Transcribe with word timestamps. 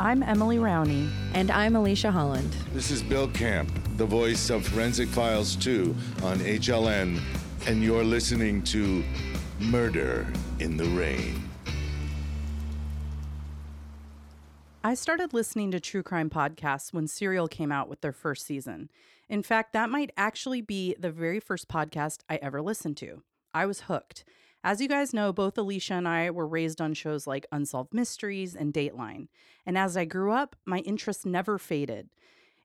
I'm 0.00 0.22
Emily 0.22 0.56
Rowney. 0.56 1.10
And 1.34 1.50
I'm 1.50 1.76
Alicia 1.76 2.10
Holland. 2.10 2.50
This 2.72 2.90
is 2.90 3.02
Bill 3.02 3.28
Camp, 3.28 3.70
the 3.98 4.06
voice 4.06 4.48
of 4.48 4.66
Forensic 4.66 5.10
Files 5.10 5.56
2 5.56 5.94
on 6.22 6.38
HLN, 6.38 7.20
and 7.66 7.82
you're 7.82 8.02
listening 8.02 8.62
to 8.62 9.04
Murder 9.58 10.26
in 10.58 10.78
the 10.78 10.86
Rain. 10.86 11.46
I 14.82 14.94
started 14.94 15.34
listening 15.34 15.70
to 15.72 15.80
true 15.80 16.02
crime 16.02 16.30
podcasts 16.30 16.94
when 16.94 17.06
Serial 17.06 17.46
came 17.46 17.70
out 17.70 17.90
with 17.90 18.00
their 18.00 18.10
first 18.10 18.46
season. 18.46 18.88
In 19.28 19.42
fact, 19.42 19.74
that 19.74 19.90
might 19.90 20.12
actually 20.16 20.62
be 20.62 20.96
the 20.98 21.10
very 21.10 21.40
first 21.40 21.68
podcast 21.68 22.20
I 22.26 22.36
ever 22.36 22.62
listened 22.62 22.96
to. 22.96 23.22
I 23.52 23.66
was 23.66 23.82
hooked. 23.82 24.24
As 24.62 24.80
you 24.82 24.88
guys 24.88 25.14
know, 25.14 25.32
both 25.32 25.56
Alicia 25.56 25.94
and 25.94 26.06
I 26.06 26.30
were 26.30 26.46
raised 26.46 26.82
on 26.82 26.92
shows 26.92 27.26
like 27.26 27.46
Unsolved 27.50 27.94
Mysteries 27.94 28.54
and 28.54 28.74
Dateline. 28.74 29.28
And 29.64 29.78
as 29.78 29.96
I 29.96 30.04
grew 30.04 30.32
up, 30.32 30.54
my 30.66 30.80
interest 30.80 31.24
never 31.24 31.56
faded. 31.58 32.10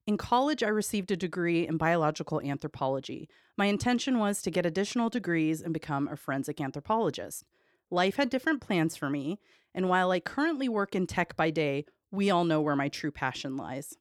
In 0.05 0.17
college, 0.17 0.61
I 0.61 0.67
received 0.67 1.09
a 1.11 1.15
degree 1.15 1.65
in 1.65 1.77
biological 1.77 2.41
anthropology. 2.41 3.29
My 3.57 3.67
intention 3.67 4.19
was 4.19 4.41
to 4.41 4.51
get 4.51 4.65
additional 4.65 5.09
degrees 5.09 5.61
and 5.61 5.73
become 5.73 6.09
a 6.09 6.17
forensic 6.17 6.59
anthropologist. 6.59 7.45
Life 7.89 8.17
had 8.17 8.29
different 8.29 8.59
plans 8.59 8.97
for 8.97 9.09
me, 9.09 9.39
and 9.73 9.87
while 9.87 10.11
I 10.11 10.19
currently 10.19 10.67
work 10.67 10.95
in 10.95 11.07
tech 11.07 11.37
by 11.37 11.49
day, 11.49 11.85
we 12.11 12.29
all 12.29 12.43
know 12.43 12.59
where 12.59 12.75
my 12.75 12.89
true 12.89 13.11
passion 13.11 13.55
lies. 13.55 13.97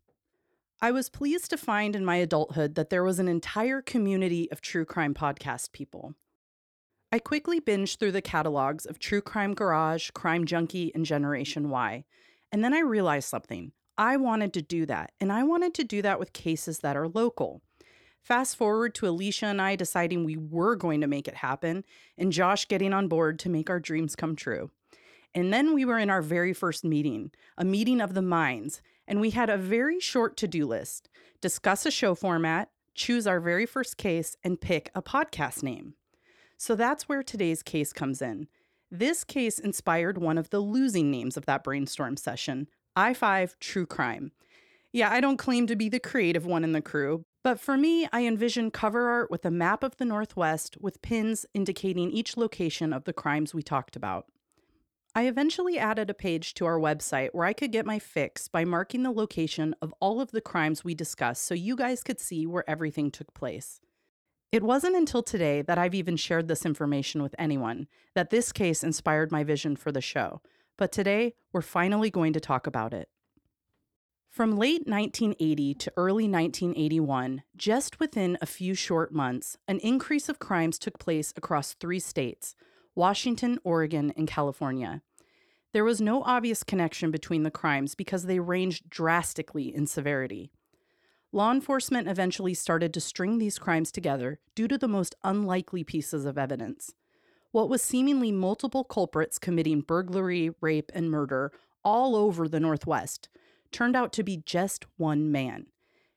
I 0.82 0.90
was 0.90 1.09
pleased 1.09 1.48
to 1.51 1.56
find 1.56 1.95
in 1.95 2.04
my 2.04 2.16
adulthood 2.16 2.74
that 2.74 2.90
there 2.90 3.04
was 3.04 3.20
an 3.20 3.29
entire 3.29 3.80
community 3.80 4.51
of 4.51 4.60
true 4.60 4.84
crime 4.84 5.15
podcast 5.15 5.73
people. 5.73 6.15
I 7.14 7.20
quickly 7.20 7.60
binged 7.60 7.98
through 7.98 8.10
the 8.10 8.20
catalogs 8.20 8.84
of 8.84 8.98
True 8.98 9.20
Crime 9.20 9.54
Garage, 9.54 10.10
Crime 10.14 10.45
Junkie, 10.45 10.92
and 10.96 11.06
Generation 11.06 11.70
Why. 11.70 12.06
And 12.50 12.64
then 12.64 12.74
I 12.74 12.80
realized 12.80 13.28
something. 13.28 13.70
I 13.96 14.16
wanted 14.16 14.52
to 14.54 14.62
do 14.62 14.84
that, 14.87 15.12
and 15.20 15.32
I 15.32 15.45
wanted 15.45 15.74
to 15.74 15.85
do 15.85 16.02
that 16.02 16.18
with 16.18 16.32
cases 16.32 16.80
that 16.80 16.96
are 16.96 17.07
local. 17.07 17.62
Fast 18.20 18.57
forward 18.57 18.96
to 18.96 19.07
Alicia 19.07 19.46
and 19.46 19.62
I 19.62 19.76
deciding 19.76 20.24
we 20.24 20.37
were 20.37 20.74
going 20.74 21.01
to 21.02 21.07
make 21.07 21.29
it 21.29 21.37
happen, 21.37 21.85
and 22.18 22.32
Josh 22.32 22.66
getting 22.66 22.92
on 22.92 23.07
board 23.07 23.38
to 23.38 23.48
make 23.48 23.70
our 23.70 23.79
dreams 23.79 24.16
come 24.16 24.35
true. 24.35 24.73
And 25.37 25.54
then 25.54 25.73
we 25.73 25.85
were 25.85 26.01
in 26.01 26.10
our 26.10 26.20
very 26.20 26.52
first 26.52 26.82
meeting, 26.82 27.30
a 27.57 27.65
meeting 27.65 28.01
of 28.01 28.15
the 28.15 28.23
minds, 28.23 28.82
and 29.07 29.20
we 29.20 29.30
had 29.30 29.51
a 29.51 29.57
very 29.57 30.01
short 30.01 30.37
to 30.38 30.48
do 30.48 30.66
list 30.66 31.09
discuss 31.40 31.87
a 31.87 31.92
show 31.92 32.16
format, 32.16 32.70
choose 32.96 33.24
our 33.24 33.38
very 33.38 33.66
first 33.66 33.98
case, 33.98 34.37
and 34.42 34.60
pick 34.60 34.90
a 34.96 35.01
podcast 35.01 35.62
name. 35.62 35.95
So 36.57 36.74
that's 36.74 37.09
where 37.09 37.23
today's 37.23 37.63
case 37.63 37.93
comes 37.93 38.23
in. 38.23 38.49
This 38.91 39.24
case 39.24 39.59
inspired 39.59 40.19
one 40.19 40.38
of 40.38 40.51
the 40.51 40.60
losing 40.60 41.10
names 41.10 41.37
of 41.37 41.47
that 41.47 41.65
brainstorm 41.65 42.16
session 42.16 42.69
I 42.97 43.13
5 43.13 43.59
True 43.59 43.87
Crime. 43.87 44.33
Yeah, 44.93 45.10
I 45.10 45.21
don't 45.21 45.37
claim 45.37 45.66
to 45.66 45.75
be 45.75 45.88
the 45.88 45.99
creative 45.99 46.47
one 46.47 46.63
in 46.63 46.71
the 46.71 46.80
crew, 46.80 47.25
but 47.43 47.59
for 47.59 47.77
me, 47.77 48.09
I 48.13 48.25
envision 48.25 48.71
cover 48.71 49.09
art 49.09 49.30
with 49.30 49.45
a 49.45 49.51
map 49.51 49.82
of 49.82 49.97
the 49.97 50.05
Northwest 50.05 50.77
with 50.80 51.02
pins 51.02 51.45
indicating 51.52 52.10
each 52.13 52.37
location 52.37 52.93
of 52.93 53.02
the 53.02 53.13
crimes 53.13 53.52
we 53.52 53.63
talked 53.63 53.97
about. 53.97 54.27
I 55.16 55.27
eventually 55.27 55.79
added 55.79 56.10
a 56.10 56.15
page 56.15 56.55
to 56.55 56.66
our 56.66 56.79
website 56.79 57.30
where 57.32 57.47
I 57.47 57.52
could 57.52 57.73
get 57.73 57.87
my 57.87 57.99
fix 57.99 58.49
by 58.49 58.65
marking 58.65 59.02
the 59.02 59.13
location 59.13 59.75
of 59.82 59.93
all 60.01 60.21
of 60.21 60.30
the 60.30 60.41
crimes 60.41 60.85
we 60.85 60.95
discussed 60.95 61.45
so 61.45 61.55
you 61.55 61.75
guys 61.77 62.02
could 62.02 62.21
see 62.21 62.47
where 62.47 62.69
everything 62.69 63.10
took 63.10 63.35
place. 63.35 63.80
It 64.53 64.62
wasn't 64.62 64.97
until 64.97 65.22
today 65.22 65.62
that 65.62 65.78
I've 65.78 65.94
even 65.94 66.16
shared 66.16 66.48
this 66.48 66.64
information 66.64 67.22
with 67.22 67.34
anyone 67.38 67.88
that 68.14 68.31
this 68.31 68.53
case 68.53 68.84
inspired 68.84 69.32
my 69.32 69.44
vision 69.44 69.76
for 69.76 69.91
the 69.91 70.00
show, 70.00 70.41
but 70.76 70.92
today 70.92 71.34
we're 71.53 71.60
finally 71.60 72.10
going 72.10 72.32
to 72.32 72.41
talk 72.41 72.66
about 72.66 72.94
it. 72.94 73.09
From 74.34 74.56
late 74.56 74.88
1980 74.88 75.75
to 75.75 75.92
early 75.97 76.28
1981, 76.28 77.44
just 77.56 78.00
within 78.00 78.36
a 78.41 78.47
few 78.47 78.75
short 78.75 79.12
months, 79.12 79.56
an 79.69 79.78
increase 79.78 80.28
of 80.28 80.41
crimes 80.41 80.76
took 80.76 80.98
place 80.98 81.32
across 81.36 81.74
three 81.74 82.00
states 82.00 82.56
Washington, 82.96 83.58
Oregon, 83.62 84.12
and 84.16 84.26
California. 84.26 85.02
There 85.72 85.84
was 85.84 86.00
no 86.00 86.22
obvious 86.22 86.62
connection 86.62 87.10
between 87.10 87.44
the 87.44 87.50
crimes 87.50 87.94
because 87.94 88.24
they 88.24 88.38
ranged 88.40 88.88
drastically 88.90 89.74
in 89.74 89.86
severity. 89.86 90.50
Law 91.34 91.50
enforcement 91.50 92.06
eventually 92.06 92.54
started 92.54 92.94
to 92.94 93.00
string 93.00 93.38
these 93.38 93.58
crimes 93.58 93.90
together 93.90 94.38
due 94.54 94.68
to 94.68 94.78
the 94.78 94.86
most 94.86 95.16
unlikely 95.24 95.82
pieces 95.82 96.26
of 96.26 96.38
evidence. 96.38 96.94
What 97.50 97.68
was 97.68 97.82
seemingly 97.82 98.30
multiple 98.30 98.84
culprits 98.84 99.40
committing 99.40 99.80
burglary, 99.80 100.52
rape, 100.60 100.92
and 100.94 101.10
murder 101.10 101.50
all 101.82 102.14
over 102.14 102.46
the 102.46 102.60
Northwest 102.60 103.28
turned 103.72 103.96
out 103.96 104.12
to 104.12 104.22
be 104.22 104.44
just 104.46 104.86
one 104.96 105.32
man. 105.32 105.66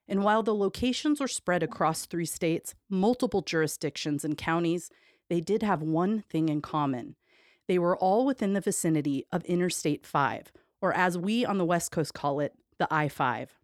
And 0.07 0.23
while 0.23 0.43
the 0.43 0.53
locations 0.53 1.19
were 1.19 1.27
spread 1.27 1.63
across 1.63 2.05
three 2.05 2.27
states, 2.27 2.75
multiple 2.87 3.41
jurisdictions, 3.41 4.23
and 4.23 4.37
counties, 4.37 4.91
they 5.29 5.41
did 5.41 5.63
have 5.63 5.81
one 5.81 6.21
thing 6.29 6.47
in 6.47 6.61
common. 6.61 7.15
They 7.67 7.79
were 7.79 7.97
all 7.97 8.23
within 8.23 8.53
the 8.53 8.61
vicinity 8.61 9.25
of 9.31 9.43
Interstate 9.45 10.05
5, 10.05 10.51
or 10.79 10.93
as 10.93 11.17
we 11.17 11.43
on 11.43 11.57
the 11.57 11.65
West 11.65 11.91
Coast 11.91 12.13
call 12.13 12.39
it, 12.39 12.53
the 12.77 12.87
I 12.91 13.07
5. 13.07 13.56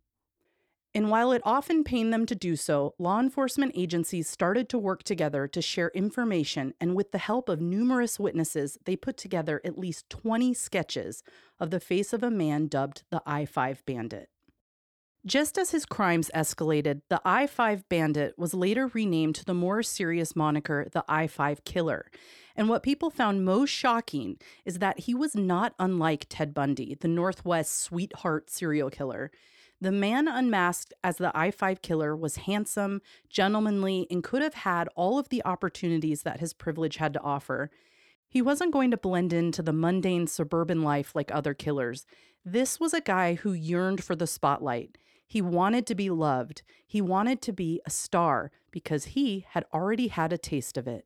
And 0.95 1.09
while 1.09 1.31
it 1.31 1.41
often 1.43 1.83
pained 1.83 2.13
them 2.13 2.27
to 2.27 2.35
do 2.35 2.55
so, 2.55 2.93
law 2.99 3.19
enforcement 3.19 3.71
agencies 3.75 4.29
started 4.29 4.69
to 4.69 4.77
work 4.77 5.01
together 5.01 5.47
to 5.47 5.61
share 5.61 5.89
information, 5.95 6.75
and 6.79 6.95
with 6.95 7.11
the 7.11 7.17
help 7.17 7.49
of 7.49 7.59
numerous 7.59 8.19
witnesses, 8.19 8.77
they 8.85 8.95
put 8.95 9.17
together 9.17 9.59
at 9.65 9.77
least 9.77 10.09
20 10.09 10.53
sketches 10.53 11.23
of 11.59 11.71
the 11.71 11.79
face 11.79 12.13
of 12.13 12.21
a 12.21 12.29
man 12.29 12.67
dubbed 12.67 13.03
the 13.09 13.23
I 13.25 13.45
5 13.45 13.83
Bandit. 13.87 14.29
Just 15.25 15.57
as 15.57 15.71
his 15.71 15.85
crimes 15.85 16.29
escalated, 16.35 17.01
the 17.09 17.21
I 17.23 17.47
5 17.47 17.87
Bandit 17.89 18.37
was 18.37 18.53
later 18.53 18.87
renamed 18.87 19.35
to 19.35 19.45
the 19.45 19.53
more 19.53 19.81
serious 19.81 20.35
moniker, 20.35 20.87
the 20.91 21.05
I 21.07 21.27
5 21.27 21.63
Killer. 21.63 22.11
And 22.55 22.69
what 22.69 22.83
people 22.83 23.09
found 23.09 23.45
most 23.45 23.69
shocking 23.69 24.37
is 24.63 24.79
that 24.79 24.99
he 24.99 25.15
was 25.15 25.33
not 25.33 25.73
unlike 25.79 26.27
Ted 26.29 26.53
Bundy, 26.53 26.95
the 26.99 27.07
Northwest 27.07 27.79
sweetheart 27.79 28.51
serial 28.51 28.91
killer. 28.91 29.31
The 29.83 29.91
man 29.91 30.29
unmasked 30.29 30.93
as 31.03 31.17
the 31.17 31.37
I 31.37 31.51
5 31.51 31.81
killer 31.81 32.15
was 32.15 32.37
handsome, 32.37 33.01
gentlemanly, 33.29 34.07
and 34.09 34.23
could 34.23 34.41
have 34.41 34.53
had 34.53 34.87
all 34.95 35.19
of 35.19 35.27
the 35.27 35.43
opportunities 35.43 36.21
that 36.21 36.39
his 36.39 36.53
privilege 36.53 36.95
had 36.95 37.11
to 37.15 37.21
offer. 37.21 37.69
He 38.29 38.41
wasn't 38.41 38.71
going 38.71 38.91
to 38.91 38.97
blend 38.97 39.33
into 39.33 39.61
the 39.61 39.73
mundane 39.73 40.27
suburban 40.27 40.83
life 40.83 41.13
like 41.13 41.35
other 41.35 41.53
killers. 41.53 42.05
This 42.45 42.79
was 42.79 42.93
a 42.93 43.01
guy 43.01 43.33
who 43.33 43.51
yearned 43.51 44.01
for 44.01 44.15
the 44.15 44.25
spotlight. 44.25 44.97
He 45.27 45.41
wanted 45.41 45.85
to 45.87 45.95
be 45.95 46.09
loved. 46.09 46.61
He 46.87 47.01
wanted 47.01 47.41
to 47.41 47.51
be 47.51 47.81
a 47.85 47.89
star 47.89 48.51
because 48.71 49.03
he 49.03 49.45
had 49.49 49.65
already 49.73 50.07
had 50.07 50.31
a 50.31 50.37
taste 50.37 50.77
of 50.77 50.87
it. 50.87 51.05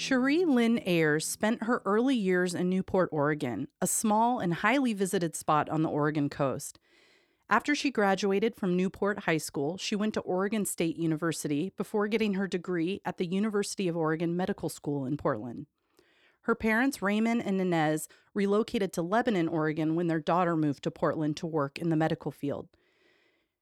Cherie 0.00 0.46
Lynn 0.46 0.80
Ayers 0.86 1.26
spent 1.26 1.64
her 1.64 1.82
early 1.84 2.16
years 2.16 2.54
in 2.54 2.70
Newport, 2.70 3.10
Oregon, 3.12 3.68
a 3.82 3.86
small 3.86 4.38
and 4.38 4.54
highly 4.54 4.94
visited 4.94 5.36
spot 5.36 5.68
on 5.68 5.82
the 5.82 5.90
Oregon 5.90 6.30
coast. 6.30 6.78
After 7.50 7.74
she 7.74 7.90
graduated 7.90 8.56
from 8.56 8.78
Newport 8.78 9.24
High 9.24 9.36
School, 9.36 9.76
she 9.76 9.94
went 9.94 10.14
to 10.14 10.20
Oregon 10.20 10.64
State 10.64 10.96
University 10.96 11.70
before 11.76 12.08
getting 12.08 12.32
her 12.32 12.48
degree 12.48 13.02
at 13.04 13.18
the 13.18 13.26
University 13.26 13.88
of 13.88 13.96
Oregon 13.96 14.34
Medical 14.34 14.70
School 14.70 15.04
in 15.04 15.18
Portland. 15.18 15.66
Her 16.44 16.54
parents, 16.54 17.02
Raymond 17.02 17.42
and 17.44 17.60
Inez, 17.60 18.08
relocated 18.32 18.94
to 18.94 19.02
Lebanon, 19.02 19.48
Oregon 19.48 19.96
when 19.96 20.06
their 20.06 20.18
daughter 20.18 20.56
moved 20.56 20.82
to 20.84 20.90
Portland 20.90 21.36
to 21.36 21.46
work 21.46 21.78
in 21.78 21.90
the 21.90 21.94
medical 21.94 22.30
field. 22.30 22.68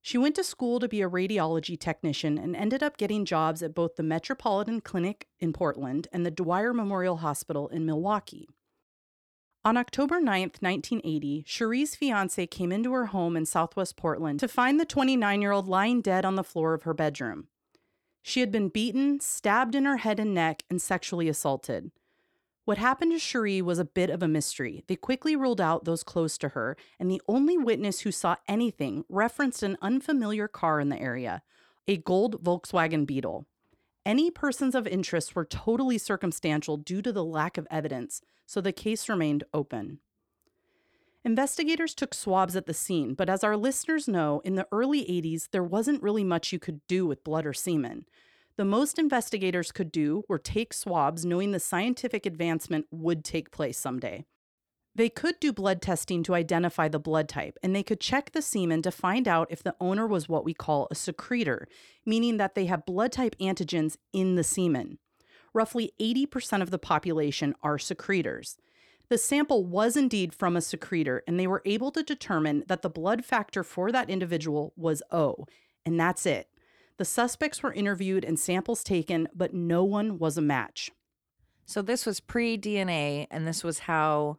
She 0.00 0.18
went 0.18 0.36
to 0.36 0.44
school 0.44 0.80
to 0.80 0.88
be 0.88 1.02
a 1.02 1.08
radiology 1.08 1.78
technician 1.78 2.38
and 2.38 2.56
ended 2.56 2.82
up 2.82 2.96
getting 2.96 3.24
jobs 3.24 3.62
at 3.62 3.74
both 3.74 3.96
the 3.96 4.02
Metropolitan 4.02 4.80
Clinic 4.80 5.28
in 5.38 5.52
Portland 5.52 6.08
and 6.12 6.24
the 6.24 6.30
Dwyer 6.30 6.72
Memorial 6.72 7.18
Hospital 7.18 7.68
in 7.68 7.84
Milwaukie. 7.84 8.46
On 9.64 9.76
October 9.76 10.20
9, 10.20 10.40
1980, 10.60 11.42
Cherie's 11.42 11.94
fiance 11.94 12.46
came 12.46 12.72
into 12.72 12.92
her 12.92 13.06
home 13.06 13.36
in 13.36 13.44
southwest 13.44 13.96
Portland 13.96 14.40
to 14.40 14.48
find 14.48 14.80
the 14.80 14.86
29 14.86 15.42
year 15.42 15.52
old 15.52 15.68
lying 15.68 16.00
dead 16.00 16.24
on 16.24 16.36
the 16.36 16.44
floor 16.44 16.74
of 16.74 16.84
her 16.84 16.94
bedroom. 16.94 17.48
She 18.22 18.40
had 18.40 18.52
been 18.52 18.68
beaten, 18.68 19.20
stabbed 19.20 19.74
in 19.74 19.84
her 19.84 19.98
head 19.98 20.20
and 20.20 20.32
neck, 20.32 20.62
and 20.70 20.80
sexually 20.80 21.28
assaulted. 21.28 21.90
What 22.68 22.76
happened 22.76 23.12
to 23.12 23.18
Cherie 23.18 23.62
was 23.62 23.78
a 23.78 23.84
bit 23.86 24.10
of 24.10 24.22
a 24.22 24.28
mystery. 24.28 24.84
They 24.88 24.94
quickly 24.96 25.34
ruled 25.34 25.58
out 25.58 25.86
those 25.86 26.02
close 26.02 26.36
to 26.36 26.50
her, 26.50 26.76
and 27.00 27.10
the 27.10 27.22
only 27.26 27.56
witness 27.56 28.00
who 28.00 28.12
saw 28.12 28.36
anything 28.46 29.06
referenced 29.08 29.62
an 29.62 29.78
unfamiliar 29.80 30.48
car 30.48 30.78
in 30.78 30.90
the 30.90 31.00
area 31.00 31.42
a 31.86 31.96
gold 31.96 32.44
Volkswagen 32.44 33.06
Beetle. 33.06 33.46
Any 34.04 34.30
persons 34.30 34.74
of 34.74 34.86
interest 34.86 35.34
were 35.34 35.46
totally 35.46 35.96
circumstantial 35.96 36.76
due 36.76 37.00
to 37.00 37.10
the 37.10 37.24
lack 37.24 37.56
of 37.56 37.66
evidence, 37.70 38.20
so 38.44 38.60
the 38.60 38.70
case 38.70 39.08
remained 39.08 39.44
open. 39.54 40.00
Investigators 41.24 41.94
took 41.94 42.12
swabs 42.12 42.54
at 42.54 42.66
the 42.66 42.74
scene, 42.74 43.14
but 43.14 43.30
as 43.30 43.42
our 43.42 43.56
listeners 43.56 44.06
know, 44.06 44.42
in 44.44 44.56
the 44.56 44.68
early 44.70 45.06
80s, 45.06 45.48
there 45.52 45.64
wasn't 45.64 46.02
really 46.02 46.22
much 46.22 46.52
you 46.52 46.58
could 46.58 46.86
do 46.86 47.06
with 47.06 47.24
blood 47.24 47.46
or 47.46 47.54
semen. 47.54 48.04
The 48.58 48.64
most 48.64 48.98
investigators 48.98 49.70
could 49.70 49.92
do 49.92 50.24
were 50.28 50.40
take 50.40 50.74
swabs, 50.74 51.24
knowing 51.24 51.52
the 51.52 51.60
scientific 51.60 52.26
advancement 52.26 52.86
would 52.90 53.24
take 53.24 53.52
place 53.52 53.78
someday. 53.78 54.24
They 54.96 55.08
could 55.08 55.38
do 55.38 55.52
blood 55.52 55.80
testing 55.80 56.24
to 56.24 56.34
identify 56.34 56.88
the 56.88 56.98
blood 56.98 57.28
type, 57.28 57.56
and 57.62 57.72
they 57.72 57.84
could 57.84 58.00
check 58.00 58.32
the 58.32 58.42
semen 58.42 58.82
to 58.82 58.90
find 58.90 59.28
out 59.28 59.46
if 59.48 59.62
the 59.62 59.76
owner 59.80 60.08
was 60.08 60.28
what 60.28 60.44
we 60.44 60.54
call 60.54 60.88
a 60.90 60.96
secretor, 60.96 61.68
meaning 62.04 62.38
that 62.38 62.56
they 62.56 62.66
have 62.66 62.84
blood 62.84 63.12
type 63.12 63.36
antigens 63.40 63.96
in 64.12 64.34
the 64.34 64.42
semen. 64.42 64.98
Roughly 65.54 65.92
80% 66.00 66.60
of 66.60 66.72
the 66.72 66.80
population 66.80 67.54
are 67.62 67.78
secretors. 67.78 68.56
The 69.08 69.18
sample 69.18 69.64
was 69.64 69.96
indeed 69.96 70.34
from 70.34 70.56
a 70.56 70.60
secretor, 70.60 71.22
and 71.28 71.38
they 71.38 71.46
were 71.46 71.62
able 71.64 71.92
to 71.92 72.02
determine 72.02 72.64
that 72.66 72.82
the 72.82 72.90
blood 72.90 73.24
factor 73.24 73.62
for 73.62 73.92
that 73.92 74.10
individual 74.10 74.72
was 74.76 75.00
O, 75.12 75.46
and 75.86 75.98
that's 75.98 76.26
it. 76.26 76.48
The 76.98 77.04
suspects 77.04 77.62
were 77.62 77.72
interviewed 77.72 78.24
and 78.24 78.38
samples 78.38 78.84
taken, 78.84 79.28
but 79.34 79.54
no 79.54 79.84
one 79.84 80.18
was 80.18 80.36
a 80.36 80.42
match. 80.42 80.90
So 81.64 81.80
this 81.80 82.04
was 82.04 82.20
pre 82.20 82.58
DNA, 82.58 83.26
and 83.30 83.46
this 83.46 83.64
was 83.64 83.80
how. 83.80 84.38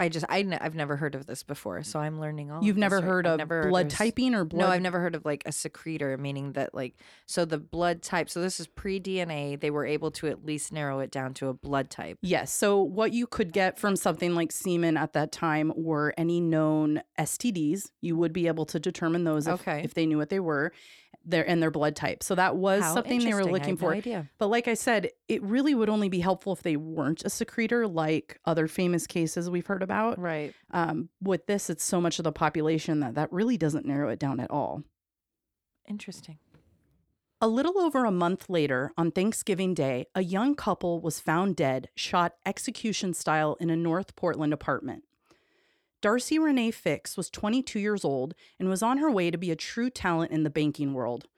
I 0.00 0.08
just 0.08 0.24
I 0.28 0.40
n- 0.40 0.58
I've 0.60 0.74
never 0.74 0.96
heard 0.96 1.14
of 1.14 1.26
this 1.26 1.42
before, 1.44 1.82
so 1.84 2.00
I'm 2.00 2.18
learning 2.20 2.50
all. 2.50 2.62
You've 2.64 2.74
of 2.74 2.76
this 2.76 2.80
never 2.80 2.96
right- 2.96 3.04
heard 3.04 3.26
I've 3.26 3.32
of 3.34 3.38
never 3.38 3.68
blood 3.68 3.84
there's- 3.90 3.98
typing 3.98 4.34
or 4.34 4.44
blood? 4.44 4.66
No, 4.66 4.72
I've 4.72 4.82
never 4.82 4.98
heard 5.00 5.14
of 5.14 5.24
like 5.24 5.42
a 5.46 5.52
secretor, 5.52 6.16
meaning 6.18 6.52
that 6.54 6.74
like 6.74 6.96
so 7.26 7.44
the 7.44 7.58
blood 7.58 8.02
type. 8.02 8.28
So 8.28 8.40
this 8.40 8.58
is 8.58 8.66
pre 8.66 8.98
DNA. 8.98 9.54
They 9.60 9.70
were 9.70 9.86
able 9.86 10.10
to 10.12 10.26
at 10.26 10.44
least 10.44 10.72
narrow 10.72 10.98
it 11.00 11.10
down 11.12 11.34
to 11.34 11.48
a 11.48 11.54
blood 11.54 11.88
type. 11.88 12.18
Yes. 12.20 12.52
So, 12.52 12.82
what 12.82 13.12
you 13.12 13.26
could 13.28 13.52
get 13.52 13.78
from 13.78 13.94
something 13.94 14.34
like 14.34 14.50
semen 14.50 14.96
at 14.96 15.12
that 15.12 15.30
time 15.30 15.72
were 15.76 16.12
any 16.18 16.40
known 16.40 17.02
STDs. 17.18 17.90
You 18.00 18.16
would 18.16 18.32
be 18.32 18.48
able 18.48 18.66
to 18.66 18.80
determine 18.80 19.24
those 19.24 19.46
if, 19.46 19.60
Okay. 19.60 19.82
if 19.84 19.94
they 19.94 20.06
knew 20.06 20.18
what 20.18 20.30
they 20.30 20.40
were, 20.40 20.72
their 21.24 21.48
and 21.48 21.62
their 21.62 21.70
blood 21.70 21.96
type. 21.96 22.22
So 22.22 22.34
that 22.34 22.56
was 22.56 22.82
How 22.82 22.94
something 22.94 23.20
they 23.20 23.34
were 23.34 23.44
looking 23.44 23.74
no 23.74 23.80
for. 23.80 23.94
idea. 23.94 24.28
But 24.38 24.48
like 24.48 24.68
I 24.68 24.74
said, 24.74 25.10
it 25.28 25.42
really 25.42 25.74
would 25.74 25.88
only 25.88 26.08
be 26.08 26.20
helpful 26.20 26.52
if 26.52 26.62
they 26.62 26.76
weren't 26.76 27.24
a 27.24 27.30
secretor, 27.30 27.86
like 27.86 28.38
other 28.44 28.68
famous 28.68 29.06
cases 29.06 29.48
we've 29.50 29.66
heard 29.66 29.82
about. 29.82 30.18
Right. 30.18 30.54
Um, 30.70 31.08
with 31.20 31.46
this, 31.46 31.70
it's 31.70 31.84
so 31.84 32.00
much 32.00 32.18
of 32.18 32.24
the 32.24 32.32
population 32.32 33.00
that 33.00 33.14
that 33.14 33.32
really 33.32 33.56
doesn't 33.56 33.86
narrow 33.86 34.08
it 34.10 34.18
down 34.18 34.40
at 34.40 34.50
all. 34.50 34.82
Interesting. 35.88 36.38
A 37.40 37.48
little 37.48 37.78
over 37.80 38.04
a 38.04 38.12
month 38.12 38.48
later, 38.48 38.92
on 38.96 39.10
Thanksgiving 39.10 39.74
Day, 39.74 40.06
a 40.14 40.22
young 40.22 40.54
couple 40.54 41.00
was 41.00 41.18
found 41.18 41.56
dead, 41.56 41.88
shot 41.96 42.34
execution 42.46 43.14
style 43.14 43.56
in 43.58 43.68
a 43.68 43.74
North 43.74 44.14
Portland 44.14 44.52
apartment. 44.52 45.02
Darcy 46.02 46.36
Renee 46.36 46.72
Fix 46.72 47.16
was 47.16 47.30
22 47.30 47.78
years 47.78 48.04
old 48.04 48.34
and 48.58 48.68
was 48.68 48.82
on 48.82 48.98
her 48.98 49.08
way 49.08 49.30
to 49.30 49.38
be 49.38 49.52
a 49.52 49.56
true 49.56 49.88
talent 49.88 50.32
in 50.32 50.42
the 50.42 50.50
banking 50.50 50.94
world. 50.94 51.28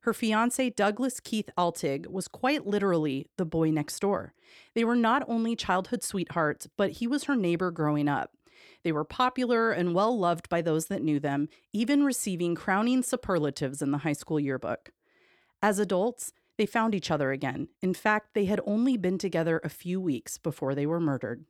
Her 0.00 0.14
fiance, 0.14 0.70
Douglas 0.70 1.20
Keith 1.20 1.50
Altig, 1.58 2.06
was 2.06 2.26
quite 2.26 2.66
literally 2.66 3.26
the 3.36 3.44
boy 3.44 3.70
next 3.70 3.98
door. 4.00 4.32
They 4.74 4.82
were 4.82 4.96
not 4.96 5.24
only 5.28 5.54
childhood 5.54 6.02
sweethearts, 6.02 6.66
but 6.78 6.92
he 6.92 7.06
was 7.06 7.24
her 7.24 7.36
neighbor 7.36 7.70
growing 7.70 8.08
up. 8.08 8.32
They 8.82 8.92
were 8.92 9.04
popular 9.04 9.72
and 9.72 9.94
well 9.94 10.18
loved 10.18 10.48
by 10.48 10.62
those 10.62 10.86
that 10.86 11.02
knew 11.02 11.20
them, 11.20 11.50
even 11.74 12.02
receiving 12.02 12.54
crowning 12.54 13.02
superlatives 13.02 13.82
in 13.82 13.90
the 13.90 13.98
high 13.98 14.12
school 14.14 14.40
yearbook. 14.40 14.90
As 15.60 15.78
adults, 15.78 16.32
they 16.56 16.64
found 16.64 16.94
each 16.94 17.10
other 17.10 17.30
again. 17.30 17.68
In 17.82 17.92
fact, 17.92 18.32
they 18.32 18.46
had 18.46 18.60
only 18.64 18.96
been 18.96 19.18
together 19.18 19.60
a 19.62 19.68
few 19.68 20.00
weeks 20.00 20.38
before 20.38 20.74
they 20.74 20.86
were 20.86 21.00
murdered. 21.00 21.44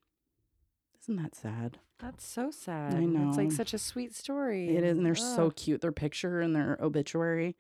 Isn't 1.01 1.23
that 1.23 1.37
sad? 1.37 1.79
That's 1.99 2.27
so 2.27 2.51
sad. 2.51 2.95
I 2.95 3.05
know. 3.05 3.29
It's 3.29 3.39
like 3.39 3.53
such 3.53 3.73
a 3.73 3.79
sweet 3.79 4.15
story. 4.15 4.77
It 4.77 4.85
is, 4.85 4.97
and 4.97 5.07
they're 5.07 5.15
so 5.15 5.51
cute. 5.51 5.81
Their 5.81 5.93
picture 5.93 6.41
and 6.41 6.55
their 6.55 6.77
obituary. 6.81 7.57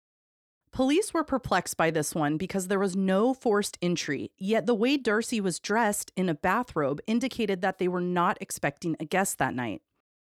Police 0.72 1.14
were 1.14 1.22
perplexed 1.22 1.76
by 1.76 1.92
this 1.92 2.16
one 2.16 2.36
because 2.36 2.66
there 2.66 2.80
was 2.80 2.96
no 2.96 3.32
forced 3.32 3.78
entry, 3.80 4.32
yet 4.36 4.66
the 4.66 4.74
way 4.74 4.96
Darcy 4.96 5.40
was 5.40 5.60
dressed 5.60 6.10
in 6.16 6.28
a 6.28 6.34
bathrobe 6.34 7.00
indicated 7.06 7.62
that 7.62 7.78
they 7.78 7.86
were 7.86 8.00
not 8.00 8.36
expecting 8.40 8.96
a 8.98 9.04
guest 9.04 9.38
that 9.38 9.54
night. 9.54 9.82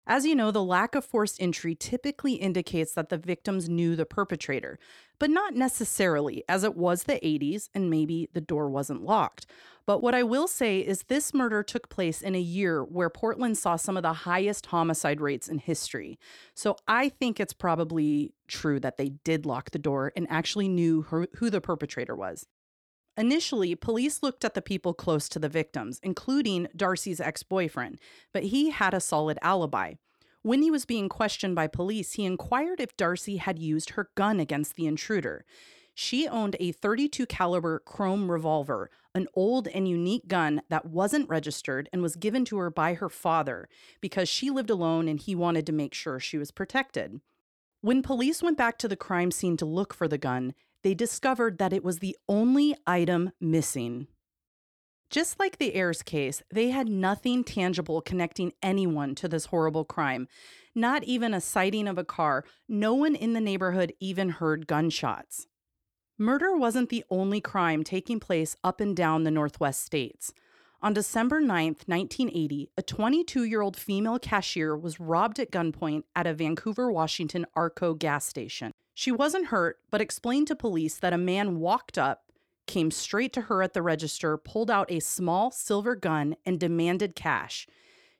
As 0.08 0.24
you 0.24 0.36
know, 0.36 0.52
the 0.52 0.62
lack 0.62 0.94
of 0.94 1.04
forced 1.04 1.42
entry 1.42 1.74
typically 1.74 2.34
indicates 2.34 2.92
that 2.92 3.08
the 3.08 3.18
victims 3.18 3.68
knew 3.68 3.96
the 3.96 4.06
perpetrator, 4.06 4.78
but 5.18 5.30
not 5.30 5.54
necessarily, 5.54 6.44
as 6.48 6.62
it 6.62 6.76
was 6.76 7.04
the 7.04 7.14
80s 7.14 7.68
and 7.74 7.90
maybe 7.90 8.28
the 8.32 8.40
door 8.40 8.70
wasn't 8.70 9.02
locked. 9.02 9.46
But 9.84 10.02
what 10.02 10.14
I 10.14 10.22
will 10.22 10.46
say 10.46 10.78
is 10.78 11.04
this 11.04 11.34
murder 11.34 11.62
took 11.62 11.88
place 11.88 12.22
in 12.22 12.36
a 12.36 12.40
year 12.40 12.84
where 12.84 13.10
Portland 13.10 13.58
saw 13.58 13.74
some 13.74 13.96
of 13.96 14.04
the 14.04 14.12
highest 14.12 14.66
homicide 14.66 15.20
rates 15.20 15.48
in 15.48 15.58
history. 15.58 16.18
So 16.54 16.76
I 16.86 17.08
think 17.08 17.40
it's 17.40 17.52
probably 17.52 18.32
true 18.46 18.78
that 18.80 18.98
they 18.98 19.10
did 19.24 19.44
lock 19.44 19.70
the 19.70 19.78
door 19.78 20.12
and 20.16 20.26
actually 20.30 20.68
knew 20.68 21.02
who, 21.02 21.26
who 21.36 21.50
the 21.50 21.60
perpetrator 21.60 22.14
was. 22.14 22.46
Initially, 23.16 23.74
police 23.74 24.22
looked 24.22 24.44
at 24.44 24.54
the 24.54 24.62
people 24.62 24.92
close 24.92 25.28
to 25.30 25.38
the 25.38 25.48
victims, 25.48 25.98
including 26.02 26.68
Darcy's 26.76 27.20
ex 27.20 27.42
boyfriend, 27.42 27.98
but 28.32 28.44
he 28.44 28.70
had 28.70 28.92
a 28.92 29.00
solid 29.00 29.38
alibi. 29.40 29.94
When 30.42 30.62
he 30.62 30.70
was 30.70 30.84
being 30.84 31.08
questioned 31.08 31.56
by 31.56 31.66
police, 31.66 32.12
he 32.12 32.24
inquired 32.24 32.80
if 32.80 32.96
Darcy 32.96 33.38
had 33.38 33.58
used 33.58 33.90
her 33.90 34.10
gun 34.14 34.38
against 34.38 34.76
the 34.76 34.86
intruder. 34.86 35.44
She 35.92 36.28
owned 36.28 36.56
a 36.60 36.72
32 36.72 37.24
caliber 37.24 37.78
chrome 37.78 38.30
revolver, 38.30 38.90
an 39.14 39.28
old 39.34 39.66
and 39.66 39.88
unique 39.88 40.28
gun 40.28 40.60
that 40.68 40.84
wasn't 40.84 41.28
registered 41.28 41.88
and 41.90 42.02
was 42.02 42.16
given 42.16 42.44
to 42.44 42.58
her 42.58 42.70
by 42.70 42.94
her 42.94 43.08
father 43.08 43.66
because 44.02 44.28
she 44.28 44.50
lived 44.50 44.68
alone 44.68 45.08
and 45.08 45.18
he 45.18 45.34
wanted 45.34 45.64
to 45.66 45.72
make 45.72 45.94
sure 45.94 46.20
she 46.20 46.36
was 46.36 46.50
protected. 46.50 47.22
When 47.80 48.02
police 48.02 48.42
went 48.42 48.58
back 48.58 48.76
to 48.78 48.88
the 48.88 48.94
crime 48.94 49.30
scene 49.30 49.56
to 49.56 49.64
look 49.64 49.94
for 49.94 50.06
the 50.06 50.18
gun, 50.18 50.54
they 50.86 50.94
discovered 50.94 51.58
that 51.58 51.72
it 51.72 51.82
was 51.82 51.98
the 51.98 52.16
only 52.28 52.72
item 52.86 53.32
missing. 53.40 54.06
Just 55.10 55.40
like 55.40 55.58
the 55.58 55.74
Ayers 55.74 56.00
case, 56.00 56.44
they 56.54 56.70
had 56.70 56.88
nothing 56.88 57.42
tangible 57.42 58.00
connecting 58.00 58.52
anyone 58.62 59.16
to 59.16 59.26
this 59.26 59.46
horrible 59.46 59.84
crime. 59.84 60.28
Not 60.76 61.02
even 61.02 61.34
a 61.34 61.40
sighting 61.40 61.88
of 61.88 61.98
a 61.98 62.04
car. 62.04 62.44
No 62.68 62.94
one 62.94 63.16
in 63.16 63.32
the 63.32 63.40
neighborhood 63.40 63.94
even 63.98 64.28
heard 64.28 64.68
gunshots. 64.68 65.48
Murder 66.18 66.56
wasn't 66.56 66.88
the 66.88 67.02
only 67.10 67.40
crime 67.40 67.82
taking 67.82 68.20
place 68.20 68.54
up 68.62 68.80
and 68.80 68.96
down 68.96 69.24
the 69.24 69.32
Northwest 69.32 69.82
states. 69.82 70.32
On 70.82 70.94
December 70.94 71.40
9, 71.40 71.48
1980, 71.86 72.70
a 72.76 72.82
22 72.82 73.42
year 73.42 73.60
old 73.60 73.76
female 73.76 74.20
cashier 74.20 74.76
was 74.76 75.00
robbed 75.00 75.40
at 75.40 75.50
gunpoint 75.50 76.04
at 76.14 76.28
a 76.28 76.34
Vancouver, 76.34 76.92
Washington 76.92 77.44
Arco 77.56 77.92
gas 77.92 78.24
station. 78.24 78.70
She 78.98 79.12
wasn't 79.12 79.48
hurt, 79.48 79.78
but 79.90 80.00
explained 80.00 80.46
to 80.46 80.56
police 80.56 80.96
that 80.96 81.12
a 81.12 81.18
man 81.18 81.60
walked 81.60 81.98
up, 81.98 82.32
came 82.66 82.90
straight 82.90 83.30
to 83.34 83.42
her 83.42 83.62
at 83.62 83.74
the 83.74 83.82
register, 83.82 84.38
pulled 84.38 84.70
out 84.70 84.90
a 84.90 85.00
small 85.00 85.50
silver 85.50 85.94
gun, 85.94 86.34
and 86.46 86.58
demanded 86.58 87.14
cash. 87.14 87.66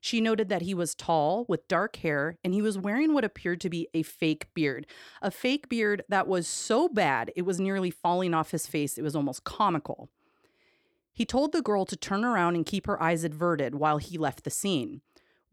She 0.03 0.21
noted 0.21 0.51
that 0.51 0.61
he 0.61 0.75
was 0.75 0.95
tall, 0.95 1.47
with 1.49 1.67
dark 1.67 1.97
hair, 1.97 2.37
and 2.45 2.53
he 2.53 2.61
was 2.61 2.77
wearing 2.77 3.15
what 3.15 3.25
appeared 3.25 3.63
to 3.63 3.71
be 3.71 3.89
a 3.95 4.03
fake 4.03 4.53
beard. 4.53 4.87
A 5.23 5.31
fake 5.31 5.71
beard 5.71 6.05
that 6.11 6.29
was 6.29 6.47
so 6.47 6.91
bad 6.91 7.33
it 7.35 7.47
was 7.47 7.59
nearly 7.59 7.91
falling 7.91 8.35
off 8.35 8.51
his 8.51 8.67
face, 8.67 8.99
it 8.99 9.03
was 9.03 9.17
almost 9.17 9.45
comical. 9.45 10.11
He 11.15 11.25
told 11.25 11.53
the 11.53 11.63
girl 11.63 11.87
to 11.87 11.97
turn 11.97 12.23
around 12.23 12.55
and 12.55 12.67
keep 12.67 12.87
her 12.87 13.03
eyes 13.03 13.25
averted 13.25 13.77
while 13.77 13.97
he 13.97 14.19
left 14.19 14.45
the 14.45 14.51
scene. 14.51 15.01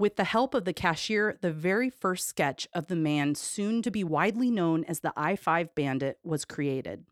With 0.04 0.18
the 0.18 0.26
help 0.26 0.54
of 0.54 0.66
the 0.66 0.74
cashier, 0.74 1.38
the 1.40 1.54
very 1.54 1.90
first 1.90 2.28
sketch 2.28 2.68
of 2.74 2.88
the 2.88 2.96
man 2.98 3.36
soon 3.36 3.82
to 3.84 3.90
be 3.90 4.04
widely 4.04 4.52
known 4.52 4.84
as 4.84 5.00
the 5.00 5.14
I 5.16 5.38
5 5.38 5.74
bandit 5.76 6.20
was 6.26 6.44
created. 6.44 7.06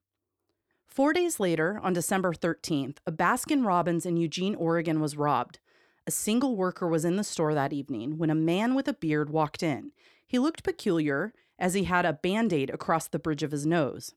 Four 0.87 1.13
days 1.13 1.39
later, 1.39 1.79
on 1.81 1.93
December 1.93 2.33
13th, 2.33 2.97
a 3.07 3.11
Baskin 3.13 3.65
Robbins 3.65 4.05
in 4.05 4.17
Eugene, 4.17 4.55
Oregon 4.55 4.99
was 4.99 5.15
robbed. 5.15 5.59
A 6.05 6.11
single 6.11 6.57
worker 6.57 6.85
was 6.85 7.05
in 7.05 7.15
the 7.15 7.23
store 7.23 7.53
that 7.53 7.71
evening 7.71 8.17
when 8.17 8.29
a 8.29 8.35
man 8.35 8.75
with 8.75 8.89
a 8.89 8.93
beard 8.93 9.29
walked 9.29 9.63
in. 9.63 9.93
He 10.27 10.37
looked 10.37 10.61
peculiar 10.61 11.31
as 11.57 11.75
he 11.75 11.85
had 11.85 12.05
a 12.05 12.11
band 12.11 12.51
aid 12.51 12.69
across 12.69 13.07
the 13.07 13.19
bridge 13.19 13.41
of 13.41 13.51
his 13.51 13.65
nose. 13.65 14.15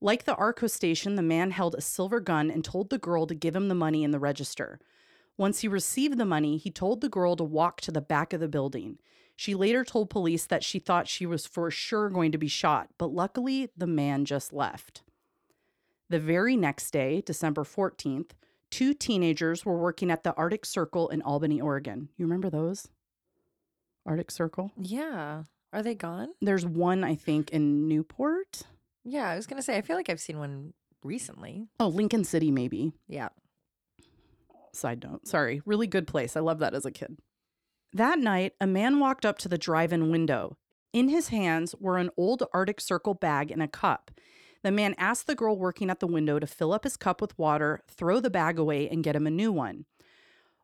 Like 0.00 0.24
the 0.24 0.36
Arco 0.36 0.66
station, 0.66 1.16
the 1.16 1.20
man 1.22 1.50
held 1.50 1.74
a 1.74 1.82
silver 1.82 2.20
gun 2.20 2.50
and 2.50 2.64
told 2.64 2.88
the 2.88 2.96
girl 2.96 3.26
to 3.26 3.34
give 3.34 3.54
him 3.54 3.68
the 3.68 3.74
money 3.74 4.02
in 4.02 4.12
the 4.12 4.18
register. 4.18 4.80
Once 5.38 5.60
he 5.60 5.68
received 5.68 6.18
the 6.18 6.24
money, 6.26 6.56
he 6.56 6.70
told 6.70 7.00
the 7.00 7.08
girl 7.08 7.36
to 7.36 7.44
walk 7.44 7.80
to 7.80 7.92
the 7.92 8.00
back 8.00 8.32
of 8.32 8.40
the 8.40 8.48
building. 8.48 8.98
She 9.36 9.54
later 9.54 9.84
told 9.84 10.10
police 10.10 10.44
that 10.46 10.64
she 10.64 10.80
thought 10.80 11.06
she 11.06 11.24
was 11.24 11.46
for 11.46 11.70
sure 11.70 12.10
going 12.10 12.32
to 12.32 12.38
be 12.38 12.48
shot, 12.48 12.88
but 12.98 13.12
luckily 13.12 13.70
the 13.76 13.86
man 13.86 14.24
just 14.24 14.52
left. 14.52 15.02
The 16.10 16.18
very 16.18 16.56
next 16.56 16.90
day, 16.90 17.22
December 17.24 17.62
14th, 17.62 18.30
two 18.70 18.94
teenagers 18.94 19.64
were 19.64 19.78
working 19.78 20.10
at 20.10 20.24
the 20.24 20.34
Arctic 20.34 20.66
Circle 20.66 21.08
in 21.10 21.22
Albany, 21.22 21.60
Oregon. 21.60 22.08
You 22.16 22.24
remember 22.24 22.50
those? 22.50 22.88
Arctic 24.04 24.32
Circle? 24.32 24.72
Yeah. 24.76 25.44
Are 25.72 25.82
they 25.82 25.94
gone? 25.94 26.30
There's 26.40 26.66
one, 26.66 27.04
I 27.04 27.14
think, 27.14 27.50
in 27.50 27.86
Newport. 27.86 28.62
Yeah, 29.04 29.28
I 29.28 29.36
was 29.36 29.46
gonna 29.46 29.62
say 29.62 29.76
I 29.76 29.82
feel 29.82 29.96
like 29.96 30.08
I've 30.10 30.18
seen 30.18 30.38
one 30.38 30.72
recently. 31.04 31.68
Oh, 31.78 31.88
Lincoln 31.88 32.24
City, 32.24 32.50
maybe. 32.50 32.92
Yeah. 33.06 33.28
Side 34.78 35.04
note. 35.04 35.26
Sorry. 35.26 35.60
Really 35.66 35.86
good 35.86 36.06
place. 36.06 36.36
I 36.36 36.40
love 36.40 36.58
that 36.60 36.74
as 36.74 36.86
a 36.86 36.90
kid. 36.90 37.18
That 37.92 38.18
night, 38.18 38.52
a 38.60 38.66
man 38.66 39.00
walked 39.00 39.26
up 39.26 39.38
to 39.38 39.48
the 39.48 39.58
drive 39.58 39.92
in 39.92 40.10
window. 40.10 40.56
In 40.92 41.08
his 41.08 41.28
hands 41.28 41.74
were 41.78 41.98
an 41.98 42.10
old 42.16 42.44
Arctic 42.52 42.80
Circle 42.80 43.14
bag 43.14 43.50
and 43.50 43.62
a 43.62 43.68
cup. 43.68 44.10
The 44.62 44.70
man 44.70 44.94
asked 44.98 45.26
the 45.26 45.34
girl 45.34 45.56
working 45.56 45.90
at 45.90 46.00
the 46.00 46.06
window 46.06 46.38
to 46.38 46.46
fill 46.46 46.72
up 46.72 46.84
his 46.84 46.96
cup 46.96 47.20
with 47.20 47.38
water, 47.38 47.82
throw 47.88 48.20
the 48.20 48.30
bag 48.30 48.58
away, 48.58 48.88
and 48.88 49.04
get 49.04 49.16
him 49.16 49.26
a 49.26 49.30
new 49.30 49.52
one. 49.52 49.84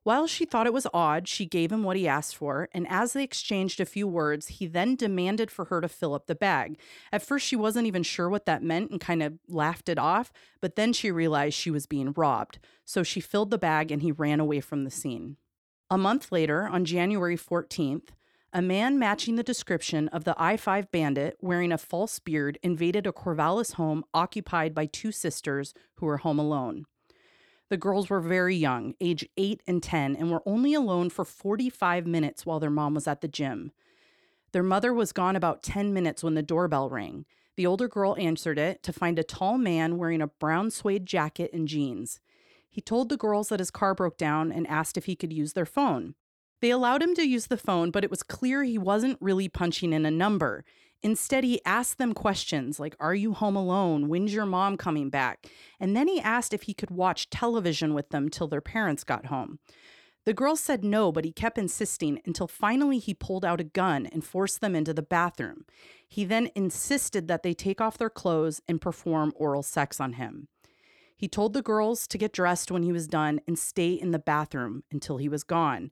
While 0.04 0.26
she 0.26 0.44
thought 0.44 0.66
it 0.66 0.74
was 0.74 0.86
odd, 0.92 1.26
she 1.26 1.46
gave 1.46 1.72
him 1.72 1.82
what 1.82 1.96
he 1.96 2.06
asked 2.06 2.36
for, 2.36 2.68
and 2.72 2.86
as 2.90 3.14
they 3.14 3.24
exchanged 3.24 3.80
a 3.80 3.86
few 3.86 4.06
words, 4.06 4.48
he 4.48 4.66
then 4.66 4.96
demanded 4.96 5.50
for 5.50 5.64
her 5.66 5.80
to 5.80 5.88
fill 5.88 6.12
up 6.14 6.26
the 6.26 6.34
bag. 6.34 6.78
At 7.10 7.22
first, 7.22 7.46
she 7.46 7.56
wasn't 7.56 7.86
even 7.86 8.02
sure 8.02 8.28
what 8.28 8.44
that 8.44 8.62
meant 8.62 8.90
and 8.90 9.00
kind 9.00 9.22
of 9.22 9.38
laughed 9.48 9.88
it 9.88 9.98
off, 9.98 10.30
but 10.60 10.76
then 10.76 10.92
she 10.92 11.10
realized 11.10 11.56
she 11.56 11.70
was 11.70 11.86
being 11.86 12.12
robbed. 12.12 12.58
So 12.84 13.02
she 13.02 13.22
filled 13.22 13.50
the 13.50 13.56
bag 13.56 13.90
and 13.90 14.02
he 14.02 14.12
ran 14.12 14.40
away 14.40 14.60
from 14.60 14.84
the 14.84 14.90
scene. 14.90 15.38
A 15.88 15.96
month 15.96 16.30
later, 16.30 16.68
on 16.68 16.84
January 16.84 17.38
14th, 17.38 18.08
a 18.52 18.60
man 18.60 18.98
matching 18.98 19.36
the 19.36 19.42
description 19.42 20.08
of 20.08 20.24
the 20.24 20.34
I 20.36 20.58
5 20.58 20.92
bandit 20.92 21.38
wearing 21.40 21.72
a 21.72 21.78
false 21.78 22.18
beard 22.18 22.58
invaded 22.62 23.06
a 23.06 23.12
Corvallis 23.12 23.74
home 23.74 24.04
occupied 24.12 24.74
by 24.74 24.84
two 24.84 25.12
sisters 25.12 25.72
who 25.94 26.06
were 26.06 26.18
home 26.18 26.38
alone. 26.38 26.84
The 27.70 27.76
girls 27.76 28.10
were 28.10 28.20
very 28.20 28.54
young, 28.54 28.94
age 29.00 29.26
8 29.36 29.62
and 29.66 29.82
10, 29.82 30.16
and 30.16 30.30
were 30.30 30.42
only 30.46 30.74
alone 30.74 31.10
for 31.10 31.24
45 31.24 32.06
minutes 32.06 32.44
while 32.44 32.60
their 32.60 32.70
mom 32.70 32.94
was 32.94 33.08
at 33.08 33.20
the 33.20 33.28
gym. 33.28 33.72
Their 34.52 34.62
mother 34.62 34.92
was 34.92 35.12
gone 35.12 35.34
about 35.34 35.62
10 35.62 35.92
minutes 35.92 36.22
when 36.22 36.34
the 36.34 36.42
doorbell 36.42 36.88
rang. 36.90 37.24
The 37.56 37.66
older 37.66 37.88
girl 37.88 38.16
answered 38.18 38.58
it 38.58 38.82
to 38.82 38.92
find 38.92 39.18
a 39.18 39.24
tall 39.24 39.58
man 39.58 39.96
wearing 39.96 40.20
a 40.20 40.26
brown 40.26 40.70
suede 40.70 41.06
jacket 41.06 41.52
and 41.52 41.66
jeans. 41.66 42.20
He 42.68 42.80
told 42.80 43.08
the 43.08 43.16
girls 43.16 43.48
that 43.48 43.60
his 43.60 43.70
car 43.70 43.94
broke 43.94 44.18
down 44.18 44.52
and 44.52 44.66
asked 44.66 44.96
if 44.96 45.06
he 45.06 45.16
could 45.16 45.32
use 45.32 45.52
their 45.52 45.66
phone. 45.66 46.14
They 46.60 46.70
allowed 46.70 47.02
him 47.02 47.14
to 47.14 47.26
use 47.26 47.46
the 47.46 47.56
phone, 47.56 47.90
but 47.90 48.04
it 48.04 48.10
was 48.10 48.22
clear 48.22 48.62
he 48.62 48.78
wasn't 48.78 49.18
really 49.20 49.48
punching 49.48 49.92
in 49.92 50.06
a 50.06 50.10
number. 50.10 50.64
Instead, 51.04 51.44
he 51.44 51.60
asked 51.66 51.98
them 51.98 52.14
questions 52.14 52.80
like, 52.80 52.96
Are 52.98 53.14
you 53.14 53.34
home 53.34 53.56
alone? 53.56 54.08
When's 54.08 54.32
your 54.32 54.46
mom 54.46 54.78
coming 54.78 55.10
back? 55.10 55.46
And 55.78 55.94
then 55.94 56.08
he 56.08 56.18
asked 56.18 56.54
if 56.54 56.62
he 56.62 56.72
could 56.72 56.90
watch 56.90 57.28
television 57.28 57.92
with 57.92 58.08
them 58.08 58.30
till 58.30 58.48
their 58.48 58.62
parents 58.62 59.04
got 59.04 59.26
home. 59.26 59.58
The 60.24 60.32
girls 60.32 60.60
said 60.60 60.82
no, 60.82 61.12
but 61.12 61.26
he 61.26 61.30
kept 61.30 61.58
insisting 61.58 62.22
until 62.24 62.48
finally 62.48 62.98
he 62.98 63.12
pulled 63.12 63.44
out 63.44 63.60
a 63.60 63.64
gun 63.64 64.06
and 64.06 64.24
forced 64.24 64.62
them 64.62 64.74
into 64.74 64.94
the 64.94 65.02
bathroom. 65.02 65.66
He 66.08 66.24
then 66.24 66.48
insisted 66.54 67.28
that 67.28 67.42
they 67.42 67.52
take 67.52 67.82
off 67.82 67.98
their 67.98 68.08
clothes 68.08 68.62
and 68.66 68.80
perform 68.80 69.34
oral 69.36 69.62
sex 69.62 70.00
on 70.00 70.14
him. 70.14 70.48
He 71.14 71.28
told 71.28 71.52
the 71.52 71.60
girls 71.60 72.06
to 72.06 72.18
get 72.18 72.32
dressed 72.32 72.70
when 72.70 72.82
he 72.82 72.92
was 72.92 73.06
done 73.06 73.40
and 73.46 73.58
stay 73.58 73.92
in 73.92 74.10
the 74.10 74.18
bathroom 74.18 74.84
until 74.90 75.18
he 75.18 75.28
was 75.28 75.44
gone. 75.44 75.90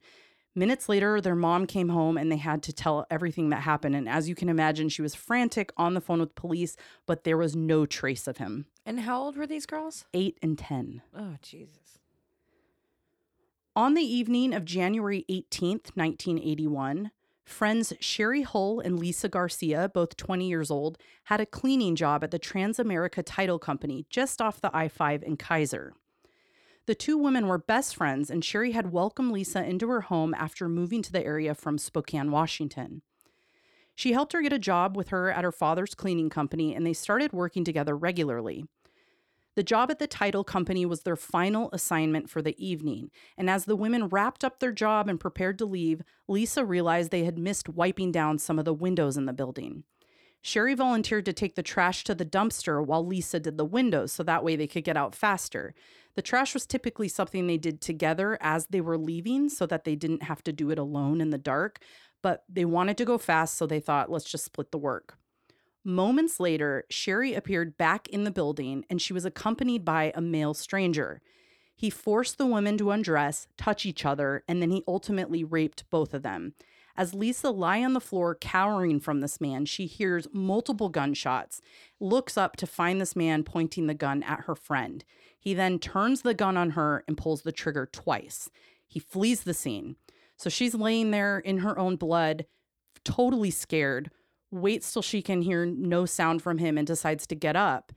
Minutes 0.54 0.86
later, 0.88 1.20
their 1.20 1.34
mom 1.34 1.66
came 1.66 1.88
home 1.88 2.18
and 2.18 2.30
they 2.30 2.36
had 2.36 2.62
to 2.64 2.72
tell 2.72 3.06
everything 3.10 3.48
that 3.50 3.62
happened. 3.62 3.96
And 3.96 4.06
as 4.06 4.28
you 4.28 4.34
can 4.34 4.50
imagine, 4.50 4.90
she 4.90 5.00
was 5.00 5.14
frantic 5.14 5.72
on 5.78 5.94
the 5.94 6.00
phone 6.00 6.20
with 6.20 6.34
police, 6.34 6.76
but 7.06 7.24
there 7.24 7.38
was 7.38 7.56
no 7.56 7.86
trace 7.86 8.26
of 8.28 8.36
him. 8.36 8.66
And 8.84 9.00
how 9.00 9.22
old 9.22 9.36
were 9.36 9.46
these 9.46 9.64
girls? 9.64 10.04
Eight 10.12 10.38
and 10.42 10.58
10. 10.58 11.00
Oh, 11.16 11.36
Jesus. 11.40 11.98
On 13.74 13.94
the 13.94 14.02
evening 14.02 14.52
of 14.52 14.66
January 14.66 15.24
18th, 15.30 15.96
1981, 15.96 17.10
friends 17.42 17.94
Shari 18.00 18.42
Hull 18.42 18.80
and 18.80 18.98
Lisa 18.98 19.30
Garcia, 19.30 19.90
both 19.94 20.18
20 20.18 20.46
years 20.46 20.70
old, 20.70 20.98
had 21.24 21.40
a 21.40 21.46
cleaning 21.46 21.96
job 21.96 22.22
at 22.22 22.30
the 22.30 22.38
Transamerica 22.38 23.22
Title 23.24 23.58
Company 23.58 24.04
just 24.10 24.42
off 24.42 24.60
the 24.60 24.70
I 24.76 24.88
5 24.88 25.22
in 25.22 25.38
Keizer. 25.38 25.92
The 26.86 26.94
two 26.96 27.16
women 27.16 27.46
were 27.46 27.58
best 27.58 27.94
friends, 27.94 28.28
and 28.28 28.44
Shari 28.44 28.72
had 28.72 28.92
welcomed 28.92 29.30
Lisa 29.30 29.64
into 29.64 29.88
her 29.88 30.02
home 30.02 30.34
after 30.34 30.68
moving 30.68 31.00
to 31.02 31.12
the 31.12 31.24
area 31.24 31.54
from 31.54 31.78
Spokane, 31.78 32.32
Washington. 32.32 33.02
She 33.94 34.12
helped 34.12 34.32
her 34.32 34.42
get 34.42 34.52
a 34.52 34.58
job 34.58 34.96
with 34.96 35.08
her 35.08 35.30
at 35.30 35.44
her 35.44 35.52
father's 35.52 35.94
cleaning 35.94 36.28
company, 36.28 36.74
and 36.74 36.84
they 36.84 36.92
started 36.92 37.32
working 37.32 37.62
together 37.62 37.96
regularly. 37.96 38.64
The 39.54 39.62
job 39.62 39.90
at 39.90 39.98
the 39.98 40.06
title 40.06 40.44
company 40.44 40.86
was 40.86 41.02
their 41.02 41.14
final 41.14 41.68
assignment 41.72 42.30
for 42.30 42.40
the 42.40 42.56
evening, 42.64 43.10
and 43.36 43.50
as 43.50 43.66
the 43.66 43.76
women 43.76 44.08
wrapped 44.08 44.42
up 44.42 44.58
their 44.58 44.72
job 44.72 45.08
and 45.08 45.20
prepared 45.20 45.58
to 45.58 45.66
leave, 45.66 46.02
Lisa 46.26 46.64
realized 46.64 47.10
they 47.10 47.24
had 47.24 47.38
missed 47.38 47.68
wiping 47.68 48.10
down 48.10 48.38
some 48.38 48.58
of 48.58 48.64
the 48.64 48.74
windows 48.74 49.16
in 49.16 49.26
the 49.26 49.32
building. 49.32 49.84
Shari 50.42 50.74
volunteered 50.74 51.24
to 51.26 51.32
take 51.32 51.54
the 51.54 51.62
trash 51.62 52.02
to 52.04 52.14
the 52.14 52.26
dumpster 52.26 52.84
while 52.84 53.06
Lisa 53.06 53.38
did 53.38 53.56
the 53.56 53.64
windows 53.64 54.12
so 54.12 54.24
that 54.24 54.42
way 54.42 54.56
they 54.56 54.66
could 54.66 54.82
get 54.82 54.96
out 54.96 55.14
faster. 55.14 55.72
The 56.14 56.22
trash 56.22 56.52
was 56.52 56.66
typically 56.66 57.08
something 57.08 57.46
they 57.46 57.56
did 57.56 57.80
together 57.80 58.36
as 58.40 58.66
they 58.66 58.80
were 58.80 58.98
leaving 58.98 59.48
so 59.48 59.66
that 59.66 59.84
they 59.84 59.94
didn't 59.94 60.24
have 60.24 60.42
to 60.44 60.52
do 60.52 60.70
it 60.70 60.78
alone 60.78 61.20
in 61.20 61.30
the 61.30 61.38
dark, 61.38 61.78
but 62.22 62.44
they 62.48 62.64
wanted 62.64 62.98
to 62.98 63.04
go 63.04 63.18
fast, 63.18 63.56
so 63.56 63.66
they 63.66 63.80
thought, 63.80 64.10
let's 64.10 64.30
just 64.30 64.44
split 64.44 64.72
the 64.72 64.78
work. 64.78 65.16
Moments 65.84 66.38
later, 66.38 66.84
Shari 66.90 67.34
appeared 67.34 67.78
back 67.78 68.08
in 68.08 68.24
the 68.24 68.30
building 68.30 68.84
and 68.90 69.00
she 69.00 69.12
was 69.12 69.24
accompanied 69.24 69.84
by 69.84 70.12
a 70.14 70.20
male 70.20 70.54
stranger. 70.54 71.20
He 71.74 71.90
forced 71.90 72.38
the 72.38 72.46
women 72.46 72.78
to 72.78 72.90
undress, 72.90 73.48
touch 73.56 73.86
each 73.86 74.04
other, 74.04 74.44
and 74.46 74.62
then 74.62 74.70
he 74.70 74.84
ultimately 74.86 75.42
raped 75.42 75.88
both 75.90 76.14
of 76.14 76.22
them. 76.22 76.54
As 76.96 77.14
Lisa 77.14 77.50
lie 77.50 77.82
on 77.82 77.94
the 77.94 78.00
floor 78.00 78.34
cowering 78.34 79.00
from 79.00 79.20
this 79.20 79.40
man, 79.40 79.64
she 79.64 79.86
hears 79.86 80.28
multiple 80.32 80.88
gunshots, 80.88 81.60
looks 82.00 82.36
up 82.36 82.56
to 82.56 82.66
find 82.66 83.00
this 83.00 83.16
man 83.16 83.44
pointing 83.44 83.86
the 83.86 83.94
gun 83.94 84.22
at 84.22 84.42
her 84.42 84.54
friend. 84.54 85.04
He 85.38 85.54
then 85.54 85.78
turns 85.78 86.22
the 86.22 86.34
gun 86.34 86.56
on 86.56 86.70
her 86.70 87.02
and 87.08 87.16
pulls 87.16 87.42
the 87.42 87.52
trigger 87.52 87.86
twice. 87.90 88.50
He 88.86 89.00
flees 89.00 89.42
the 89.42 89.54
scene. 89.54 89.96
So 90.36 90.50
she's 90.50 90.74
laying 90.74 91.12
there 91.12 91.38
in 91.38 91.58
her 91.58 91.78
own 91.78 91.96
blood, 91.96 92.46
totally 93.04 93.50
scared, 93.50 94.10
waits 94.50 94.92
till 94.92 95.02
she 95.02 95.22
can 95.22 95.42
hear 95.42 95.64
no 95.64 96.04
sound 96.04 96.42
from 96.42 96.58
him 96.58 96.76
and 96.76 96.86
decides 96.86 97.26
to 97.28 97.34
get 97.34 97.56
up. 97.56 97.92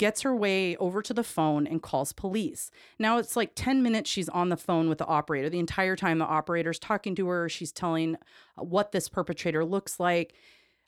Gets 0.00 0.22
her 0.22 0.34
way 0.34 0.76
over 0.76 1.02
to 1.02 1.12
the 1.12 1.22
phone 1.22 1.66
and 1.66 1.82
calls 1.82 2.14
police. 2.14 2.70
Now 2.98 3.18
it's 3.18 3.36
like 3.36 3.52
10 3.54 3.82
minutes 3.82 4.08
she's 4.08 4.30
on 4.30 4.48
the 4.48 4.56
phone 4.56 4.88
with 4.88 4.96
the 4.96 5.04
operator. 5.04 5.50
The 5.50 5.58
entire 5.58 5.94
time 5.94 6.16
the 6.16 6.24
operator's 6.24 6.78
talking 6.78 7.14
to 7.16 7.28
her, 7.28 7.50
she's 7.50 7.70
telling 7.70 8.16
what 8.56 8.92
this 8.92 9.10
perpetrator 9.10 9.62
looks 9.62 10.00
like. 10.00 10.32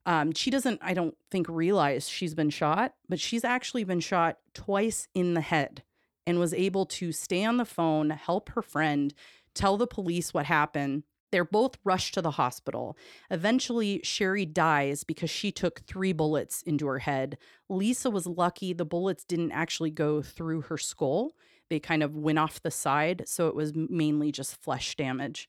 Um, 0.06 0.32
she 0.32 0.50
doesn't, 0.50 0.80
I 0.82 0.94
don't 0.94 1.14
think, 1.30 1.46
realize 1.50 2.08
she's 2.08 2.34
been 2.34 2.48
shot, 2.48 2.94
but 3.06 3.20
she's 3.20 3.44
actually 3.44 3.84
been 3.84 4.00
shot 4.00 4.38
twice 4.54 5.08
in 5.14 5.34
the 5.34 5.42
head 5.42 5.82
and 6.26 6.38
was 6.38 6.54
able 6.54 6.86
to 6.86 7.12
stay 7.12 7.44
on 7.44 7.58
the 7.58 7.66
phone, 7.66 8.08
help 8.08 8.48
her 8.54 8.62
friend, 8.62 9.12
tell 9.54 9.76
the 9.76 9.86
police 9.86 10.32
what 10.32 10.46
happened. 10.46 11.02
They're 11.32 11.44
both 11.44 11.78
rushed 11.82 12.14
to 12.14 12.22
the 12.22 12.32
hospital. 12.32 12.96
Eventually, 13.30 14.00
Shari 14.04 14.44
dies 14.46 15.02
because 15.02 15.30
she 15.30 15.50
took 15.50 15.80
three 15.80 16.12
bullets 16.12 16.62
into 16.62 16.86
her 16.86 17.00
head. 17.00 17.38
Lisa 17.68 18.10
was 18.10 18.26
lucky 18.26 18.72
the 18.72 18.84
bullets 18.84 19.24
didn't 19.24 19.50
actually 19.50 19.90
go 19.90 20.22
through 20.22 20.62
her 20.62 20.78
skull. 20.78 21.32
They 21.70 21.80
kind 21.80 22.02
of 22.02 22.14
went 22.14 22.38
off 22.38 22.62
the 22.62 22.70
side, 22.70 23.24
so 23.26 23.48
it 23.48 23.56
was 23.56 23.72
mainly 23.74 24.30
just 24.30 24.62
flesh 24.62 24.94
damage. 24.94 25.48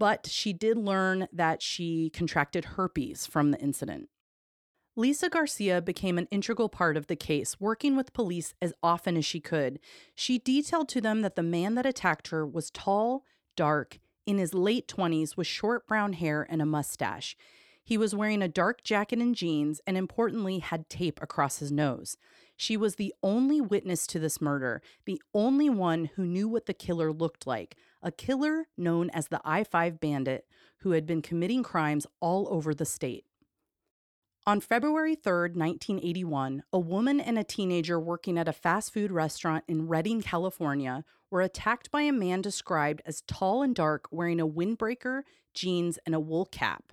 But 0.00 0.26
she 0.26 0.52
did 0.52 0.76
learn 0.76 1.28
that 1.32 1.62
she 1.62 2.10
contracted 2.10 2.64
herpes 2.64 3.24
from 3.24 3.52
the 3.52 3.60
incident. 3.60 4.08
Lisa 4.96 5.28
Garcia 5.28 5.80
became 5.80 6.18
an 6.18 6.26
integral 6.32 6.68
part 6.68 6.96
of 6.96 7.06
the 7.06 7.14
case, 7.14 7.60
working 7.60 7.94
with 7.96 8.12
police 8.12 8.52
as 8.60 8.74
often 8.82 9.16
as 9.16 9.24
she 9.24 9.38
could. 9.38 9.78
She 10.16 10.40
detailed 10.40 10.88
to 10.88 11.00
them 11.00 11.22
that 11.22 11.36
the 11.36 11.42
man 11.44 11.76
that 11.76 11.86
attacked 11.86 12.28
her 12.28 12.44
was 12.44 12.72
tall, 12.72 13.24
dark, 13.54 14.00
in 14.28 14.36
his 14.36 14.52
late 14.52 14.86
20s 14.86 15.38
with 15.38 15.46
short 15.46 15.86
brown 15.86 16.12
hair 16.12 16.46
and 16.50 16.60
a 16.60 16.66
mustache. 16.66 17.34
He 17.82 17.96
was 17.96 18.14
wearing 18.14 18.42
a 18.42 18.48
dark 18.48 18.84
jacket 18.84 19.20
and 19.20 19.34
jeans, 19.34 19.80
and 19.86 19.96
importantly, 19.96 20.58
had 20.58 20.90
tape 20.90 21.18
across 21.22 21.60
his 21.60 21.72
nose. 21.72 22.18
She 22.54 22.76
was 22.76 22.96
the 22.96 23.14
only 23.22 23.62
witness 23.62 24.06
to 24.08 24.18
this 24.18 24.38
murder, 24.38 24.82
the 25.06 25.22
only 25.32 25.70
one 25.70 26.10
who 26.16 26.26
knew 26.26 26.46
what 26.46 26.66
the 26.66 26.74
killer 26.74 27.10
looked 27.10 27.46
like 27.46 27.76
a 28.02 28.12
killer 28.12 28.68
known 28.76 29.08
as 29.10 29.28
the 29.28 29.40
I 29.44 29.64
5 29.64 29.98
bandit 29.98 30.46
who 30.80 30.90
had 30.90 31.06
been 31.06 31.22
committing 31.22 31.62
crimes 31.62 32.06
all 32.20 32.46
over 32.50 32.74
the 32.74 32.84
state. 32.84 33.24
On 34.46 34.60
February 34.60 35.14
3, 35.14 35.32
1981, 35.54 36.62
a 36.72 36.78
woman 36.78 37.18
and 37.18 37.38
a 37.38 37.44
teenager 37.44 37.98
working 37.98 38.38
at 38.38 38.46
a 38.46 38.52
fast 38.52 38.92
food 38.92 39.10
restaurant 39.10 39.64
in 39.66 39.88
Redding, 39.88 40.20
California, 40.20 41.04
were 41.30 41.42
attacked 41.42 41.90
by 41.90 42.02
a 42.02 42.12
man 42.12 42.40
described 42.40 43.02
as 43.04 43.22
tall 43.22 43.62
and 43.62 43.74
dark, 43.74 44.08
wearing 44.10 44.40
a 44.40 44.46
windbreaker, 44.46 45.22
jeans, 45.54 45.98
and 46.06 46.14
a 46.14 46.20
wool 46.20 46.46
cap. 46.46 46.92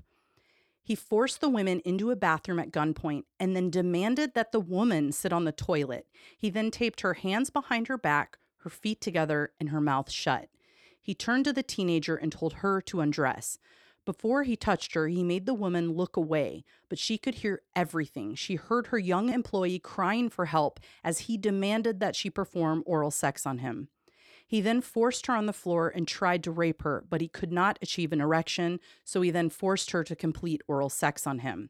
He 0.84 0.94
forced 0.94 1.42
the 1.42 1.50
women 1.50 1.80
into 1.84 2.12
a 2.12 2.16
bathroom 2.16 2.60
at 2.60 2.72
gunpoint 2.72 3.24
and 3.40 3.56
then 3.56 3.72
demanded 3.72 4.36
that 4.36 4.52
the 4.52 4.60
woman 4.60 5.12
sit 5.12 5.34
on 5.34 5.44
the 5.44 5.52
toilet. 5.52 6.06
He 6.38 6.52
then 6.52 6.70
taped 6.70 7.02
her 7.02 7.16
hands 7.16 7.50
behind 7.50 7.88
her 7.88 7.98
back, 7.98 8.38
her 8.58 8.70
feet 8.70 9.02
together, 9.02 9.52
and 9.60 9.70
her 9.70 9.82
mouth 9.82 10.12
shut. 10.12 10.50
He 11.02 11.16
turned 11.16 11.46
to 11.46 11.54
the 11.54 11.64
teenager 11.64 12.16
and 12.16 12.32
told 12.32 12.54
her 12.56 12.82
to 12.82 13.02
undress. 13.02 13.58
Before 14.06 14.44
he 14.44 14.56
touched 14.56 14.94
her, 14.94 15.08
he 15.08 15.24
made 15.24 15.48
the 15.48 15.56
woman 15.56 15.94
look 15.94 16.16
away, 16.16 16.64
but 16.90 17.00
she 17.00 17.18
could 17.18 17.36
hear 17.36 17.64
everything. 17.76 18.36
She 18.36 18.54
heard 18.54 18.88
her 18.88 19.00
young 19.00 19.34
employee 19.34 19.80
crying 19.80 20.30
for 20.30 20.46
help 20.46 20.80
as 21.04 21.22
he 21.22 21.38
demanded 21.38 22.00
that 22.00 22.16
she 22.16 22.30
perform 22.30 22.84
oral 22.86 23.10
sex 23.10 23.48
on 23.48 23.58
him. 23.58 23.90
He 24.48 24.62
then 24.62 24.82
forced 24.82 25.26
her 25.28 25.36
on 25.36 25.48
the 25.48 25.54
floor 25.54 25.90
and 25.90 26.08
tried 26.08 26.44
to 26.44 26.52
rape 26.52 26.84
her, 26.84 27.04
but 27.10 27.22
he 27.22 27.28
could 27.28 27.52
not 27.52 27.80
achieve 27.82 28.14
an 28.14 28.22
erection, 28.22 28.80
so 29.04 29.22
he 29.22 29.32
then 29.32 29.50
forced 29.50 29.92
her 29.92 30.04
to 30.04 30.16
complete 30.16 30.62
oral 30.68 30.90
sex 30.90 31.26
on 31.26 31.40
him. 31.40 31.70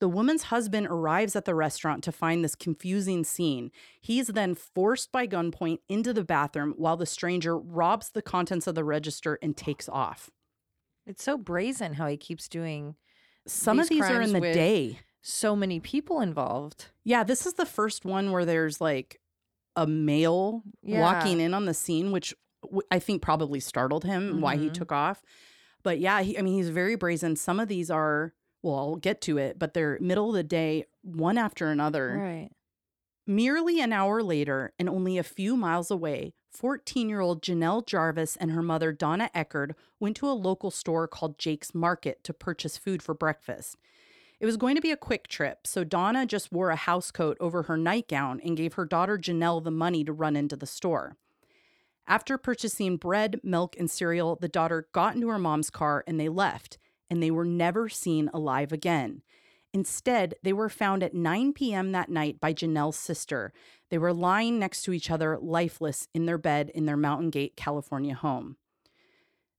The 0.00 0.08
woman's 0.08 0.44
husband 0.44 0.88
arrives 0.88 1.34
at 1.34 1.44
the 1.46 1.54
restaurant 1.54 2.04
to 2.04 2.12
find 2.12 2.44
this 2.44 2.54
confusing 2.56 3.24
scene. 3.24 3.70
He's 4.00 4.26
then 4.26 4.54
forced 4.54 5.12
by 5.12 5.26
gunpoint 5.26 5.78
into 5.88 6.12
the 6.12 6.24
bathroom 6.24 6.74
while 6.76 6.96
the 6.96 7.06
stranger 7.06 7.56
robs 7.56 8.10
the 8.10 8.20
contents 8.20 8.66
of 8.66 8.74
the 8.74 8.84
register 8.84 9.38
and 9.40 9.56
takes 9.56 9.88
off. 9.88 10.30
It's 11.06 11.22
so 11.22 11.38
brazen 11.38 11.94
how 11.94 12.08
he 12.08 12.16
keeps 12.16 12.48
doing 12.48 12.96
Some 13.46 13.78
of 13.78 13.88
These 13.88 14.00
these 14.00 14.10
are 14.10 14.20
in 14.20 14.32
the 14.32 14.40
day. 14.40 14.98
so 15.22 15.54
many 15.54 15.80
people 15.80 16.20
involved. 16.20 16.86
Yeah, 17.04 17.24
this 17.24 17.46
is 17.46 17.54
the 17.54 17.66
first 17.66 18.04
one 18.04 18.32
where 18.32 18.44
there's 18.44 18.80
like 18.80 19.20
a 19.76 19.86
male 19.86 20.62
Yeah. 20.82 21.00
walking 21.00 21.40
in 21.40 21.54
on 21.54 21.64
the 21.66 21.74
scene, 21.74 22.12
which 22.12 22.34
w- 22.62 22.82
I 22.90 22.98
think 22.98 23.22
probably 23.22 23.60
startled 23.60 24.04
him 24.04 24.28
and 24.30 24.42
why 24.42 24.56
he 24.56 24.68
Mhm. 24.68 24.74
took 24.74 24.92
off. 24.92 25.22
But 25.82 25.98
yeah, 25.98 26.22
he, 26.22 26.38
I 26.38 26.42
mean, 26.42 26.54
he's 26.54 26.68
very 26.70 26.94
brazen. 26.94 27.36
Some 27.36 27.60
of 27.60 27.68
these 27.68 27.90
are, 27.90 28.34
well, 28.62 28.76
I'll 28.76 28.96
get 28.96 29.20
to 29.22 29.36
it, 29.38 29.58
but 29.58 29.74
they're 29.74 29.98
middle 30.00 30.28
of 30.30 30.34
the 30.34 30.42
day, 30.42 30.84
one 31.02 31.36
after 31.36 31.68
another. 31.70 32.16
Right. 32.18 32.50
Merely 33.26 33.80
an 33.80 33.92
hour 33.92 34.22
later, 34.22 34.72
and 34.78 34.88
only 34.88 35.16
a 35.18 35.22
few 35.22 35.56
miles 35.56 35.90
away, 35.90 36.34
14 36.50 37.08
year 37.08 37.20
old 37.20 37.42
Janelle 37.42 37.84
Jarvis 37.86 38.36
and 38.36 38.50
her 38.52 38.62
mother, 38.62 38.92
Donna 38.92 39.30
Eckerd, 39.34 39.72
went 39.98 40.16
to 40.18 40.28
a 40.28 40.32
local 40.32 40.70
store 40.70 41.08
called 41.08 41.38
Jake's 41.38 41.74
Market 41.74 42.22
to 42.24 42.34
purchase 42.34 42.76
food 42.76 43.02
for 43.02 43.14
breakfast. 43.14 43.76
It 44.44 44.46
was 44.46 44.58
going 44.58 44.74
to 44.74 44.82
be 44.82 44.90
a 44.90 44.96
quick 44.98 45.26
trip, 45.26 45.66
so 45.66 45.84
Donna 45.84 46.26
just 46.26 46.52
wore 46.52 46.68
a 46.68 46.76
housecoat 46.76 47.38
over 47.40 47.62
her 47.62 47.78
nightgown 47.78 48.42
and 48.44 48.58
gave 48.58 48.74
her 48.74 48.84
daughter 48.84 49.16
Janelle 49.16 49.64
the 49.64 49.70
money 49.70 50.04
to 50.04 50.12
run 50.12 50.36
into 50.36 50.54
the 50.54 50.66
store. 50.66 51.16
After 52.06 52.36
purchasing 52.36 52.98
bread, 52.98 53.40
milk, 53.42 53.74
and 53.78 53.90
cereal, 53.90 54.36
the 54.36 54.46
daughter 54.46 54.86
got 54.92 55.14
into 55.14 55.28
her 55.28 55.38
mom's 55.38 55.70
car 55.70 56.04
and 56.06 56.20
they 56.20 56.28
left, 56.28 56.76
and 57.08 57.22
they 57.22 57.30
were 57.30 57.46
never 57.46 57.88
seen 57.88 58.28
alive 58.34 58.70
again. 58.70 59.22
Instead, 59.72 60.34
they 60.42 60.52
were 60.52 60.68
found 60.68 61.02
at 61.02 61.14
9 61.14 61.54
p.m. 61.54 61.92
that 61.92 62.10
night 62.10 62.38
by 62.38 62.52
Janelle's 62.52 62.98
sister. 62.98 63.50
They 63.88 63.96
were 63.96 64.12
lying 64.12 64.58
next 64.58 64.82
to 64.82 64.92
each 64.92 65.10
other, 65.10 65.38
lifeless, 65.40 66.06
in 66.12 66.26
their 66.26 66.36
bed 66.36 66.70
in 66.74 66.84
their 66.84 66.98
Mountain 66.98 67.30
Gate, 67.30 67.56
California 67.56 68.14
home. 68.14 68.58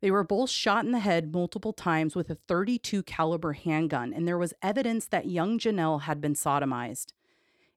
They 0.05 0.11
were 0.11 0.23
both 0.23 0.51
shot 0.51 0.85
in 0.85 0.91
the 0.91 0.99
head 0.99 1.33
multiple 1.33 1.73
times 1.73 2.15
with 2.15 2.29
a 2.29 2.37
32 2.47 3.01
caliber 3.01 3.53
handgun, 3.53 4.13
and 4.13 4.27
there 4.27 4.37
was 4.37 4.53
evidence 4.61 5.07
that 5.07 5.25
young 5.25 5.57
Janelle 5.57 6.01
had 6.01 6.21
been 6.21 6.35
sodomized. 6.35 7.07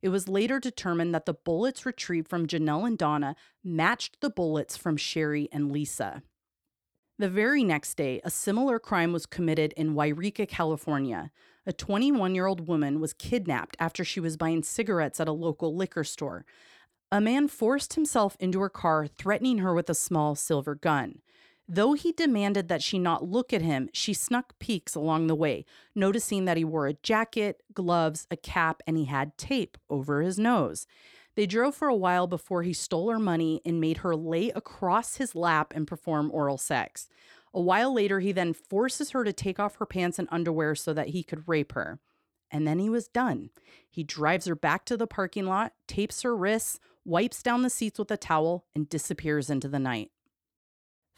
It 0.03 0.11
was 0.11 0.29
later 0.29 0.61
determined 0.61 1.15
that 1.15 1.25
the 1.25 1.33
bullets 1.33 1.87
retrieved 1.87 2.29
from 2.29 2.47
Janelle 2.47 2.87
and 2.87 2.99
Donna 2.99 3.35
matched 3.65 4.21
the 4.21 4.29
bullets 4.29 4.77
from 4.77 4.99
Shari 4.99 5.49
and 5.51 5.73
Lisa. 5.73 6.23
The 7.19 7.31
very 7.31 7.65
next 7.65 7.97
day, 7.97 8.21
a 8.23 8.31
similar 8.31 8.79
crime 8.79 9.15
was 9.15 9.25
committed 9.25 9.73
in 9.73 9.95
Yreka, 9.95 10.47
California. 10.47 11.31
A 11.65 11.73
21 11.73 12.35
year 12.35 12.45
old 12.45 12.69
woman 12.69 13.01
was 13.01 13.15
kidnapped 13.15 13.75
after 13.81 14.05
she 14.05 14.21
was 14.21 14.37
buying 14.37 14.63
cigarettes 14.63 15.19
at 15.19 15.29
a 15.29 15.33
local 15.33 15.75
liquor 15.75 16.05
store. 16.05 16.45
A 17.11 17.23
man 17.23 17.49
forced 17.49 17.95
himself 17.95 18.37
into 18.39 18.61
her 18.61 18.69
car, 18.69 19.07
threatening 19.07 19.61
her 19.61 19.73
with 19.73 19.89
a 19.89 19.95
small 19.95 20.35
silver 20.35 20.75
gun. 20.75 21.23
Though 21.71 21.93
he 21.93 22.13
demanded 22.13 22.69
that 22.69 22.83
she 22.83 22.99
not 22.99 23.29
look 23.29 23.53
at 23.53 23.61
him, 23.61 23.91
she 23.93 24.15
snuck 24.15 24.59
peeks 24.59 24.95
along 24.95 25.27
the 25.27 25.35
way, 25.35 25.67
noticing 25.95 26.47
that 26.47 26.57
he 26.57 26.65
wore 26.65 26.87
a 26.87 26.95
jacket, 26.95 27.63
gloves, 27.75 28.27
a 28.31 28.37
cap, 28.37 28.83
and 28.87 28.97
he 28.97 29.05
had 29.05 29.37
tape 29.37 29.77
over 29.91 30.23
his 30.23 30.39
nose. 30.39 30.87
They 31.35 31.45
drove 31.45 31.75
for 31.75 31.89
a 31.89 31.95
while 31.95 32.27
before 32.27 32.63
he 32.63 32.73
stole 32.73 33.11
her 33.11 33.19
money 33.19 33.61
and 33.67 33.81
made 33.81 33.99
her 33.99 34.17
lay 34.17 34.49
across 34.51 35.19
his 35.19 35.35
lap 35.35 35.75
and 35.77 35.87
perform 35.87 36.31
oral 36.33 36.57
sex. 36.57 37.07
A 37.53 37.61
while 37.61 37.93
later, 37.93 38.21
he 38.21 38.33
then 38.33 38.55
forces 38.55 39.11
her 39.11 39.23
to 39.23 39.33
take 39.33 39.61
off 39.61 39.77
her 39.77 39.87
pants 39.87 40.19
and 40.19 40.27
underwear 40.31 40.75
so 40.75 40.95
that 40.95 41.09
he 41.09 41.23
could 41.23 41.47
rape 41.47 41.73
her. 41.73 42.01
And 42.51 42.67
then 42.67 42.79
he 42.79 42.89
was 42.89 43.09
done. 43.09 43.51
He 43.91 44.03
drives 44.03 44.47
her 44.47 44.55
back 44.55 44.87
to 44.87 44.97
the 44.97 45.07
parking 45.07 45.45
lot, 45.45 45.75
tapes 45.87 46.23
her 46.23 46.35
wrists, 46.35 46.81
wipes 47.05 47.43
down 47.43 47.61
the 47.61 47.71
seats 47.71 47.99
with 47.99 48.11
a 48.11 48.17
towel, 48.17 48.65
and 48.75 48.89
disappears 48.89 49.51
into 49.51 49.69
the 49.69 49.79
night. 49.79 50.11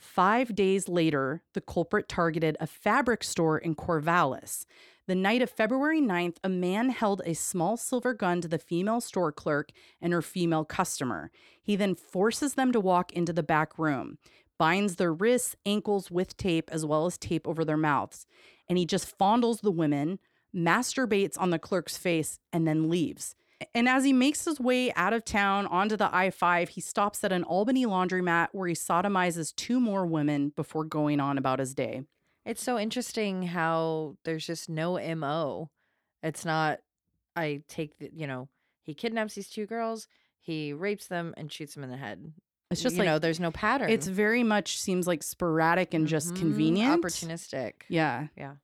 Five 0.01 0.55
days 0.55 0.89
later, 0.89 1.43
the 1.53 1.61
culprit 1.61 2.09
targeted 2.09 2.57
a 2.59 2.67
fabric 2.67 3.23
store 3.23 3.59
in 3.59 3.75
Corvallis. 3.75 4.65
The 5.07 5.15
night 5.15 5.43
of 5.43 5.51
February 5.51 6.01
9th, 6.01 6.39
a 6.43 6.49
man 6.49 6.89
held 6.89 7.21
a 7.27 7.35
small 7.35 7.77
silver 7.77 8.15
gun 8.15 8.41
to 8.41 8.49
the 8.49 8.59
female 8.59 9.03
store 9.03 9.31
clerk 9.31 9.73
and 10.01 10.15
her 10.15 10.23
female 10.23 10.65
customer. 10.65 11.31
He 11.63 11.77
then 11.77 11.95
forces 11.95 12.55
them 12.55 12.73
to 12.73 12.81
walk 12.81 13.13
into 13.13 13.35
the 13.35 13.43
back 13.43 13.79
room, 13.79 14.17
binds 14.59 14.97
their 14.97 15.13
wrists, 15.13 15.55
ankles 15.67 16.11
with 16.11 16.35
tape, 16.39 16.71
as 16.73 16.87
well 16.87 17.05
as 17.05 17.19
tape 17.19 17.47
over 17.47 17.63
their 17.63 17.77
mouths. 17.77 18.27
And 18.71 18.79
he 18.79 18.87
just 18.87 19.19
fondles 19.19 19.61
the 19.61 19.71
women, 19.71 20.19
masturbates 20.55 21.39
on 21.39 21.51
the 21.51 21.59
clerk's 21.59 21.99
face, 21.99 22.39
and 22.55 22.67
then 22.67 22.89
leaves. 22.89 23.35
And 23.75 23.89
as 23.89 24.05
he 24.05 24.13
makes 24.13 24.45
his 24.45 24.59
way 24.59 24.93
out 24.95 25.13
of 25.13 25.25
town 25.25 25.67
onto 25.67 25.97
the 25.97 26.15
I 26.15 26.31
5, 26.31 26.71
he 26.71 26.81
stops 26.81 27.23
at 27.25 27.33
an 27.33 27.45
Albany 27.45 27.85
laundromat 27.87 28.49
where 28.53 28.69
he 28.69 28.75
sodomizes 28.75 29.55
two 29.55 29.81
more 29.81 30.07
women 30.07 30.53
before 30.57 30.85
going 30.85 31.21
on 31.21 31.37
about 31.39 31.59
his 31.59 31.75
day. 31.75 32.03
It's 32.47 32.63
so 32.63 32.79
interesting 32.79 33.43
how 33.43 34.17
there's 34.25 34.47
just 34.47 34.69
no 34.71 34.97
MO. 34.97 35.71
It's 36.23 36.45
not, 36.45 36.79
I 37.37 37.63
take 37.69 37.99
the, 37.99 38.11
you 38.15 38.27
know, 38.27 38.49
he 38.83 38.95
kidnaps 38.95 39.35
these 39.35 39.49
two 39.51 39.67
girls, 39.67 40.09
he 40.41 40.73
rapes 40.73 41.07
them 41.07 41.35
and 41.37 41.53
shoots 41.53 41.75
them 41.75 41.85
in 41.85 41.91
the 41.91 41.97
head. 41.99 42.33
It's 42.71 42.83
just 42.83 42.95
you 42.95 43.01
like, 43.01 43.07
know, 43.07 43.19
there's 43.19 43.41
no 43.41 43.51
pattern. 43.51 43.91
it's 43.91 44.07
very 44.07 44.43
much 44.43 44.79
seems 44.79 45.07
like 45.07 45.23
sporadic 45.23 45.93
and 45.93 46.07
just 46.07 46.33
Mhm, 46.35 46.37
convenient. 46.39 47.03
opportunistic. 47.03 47.73
Yeah. 47.89 48.29
Yeah. 48.37 48.55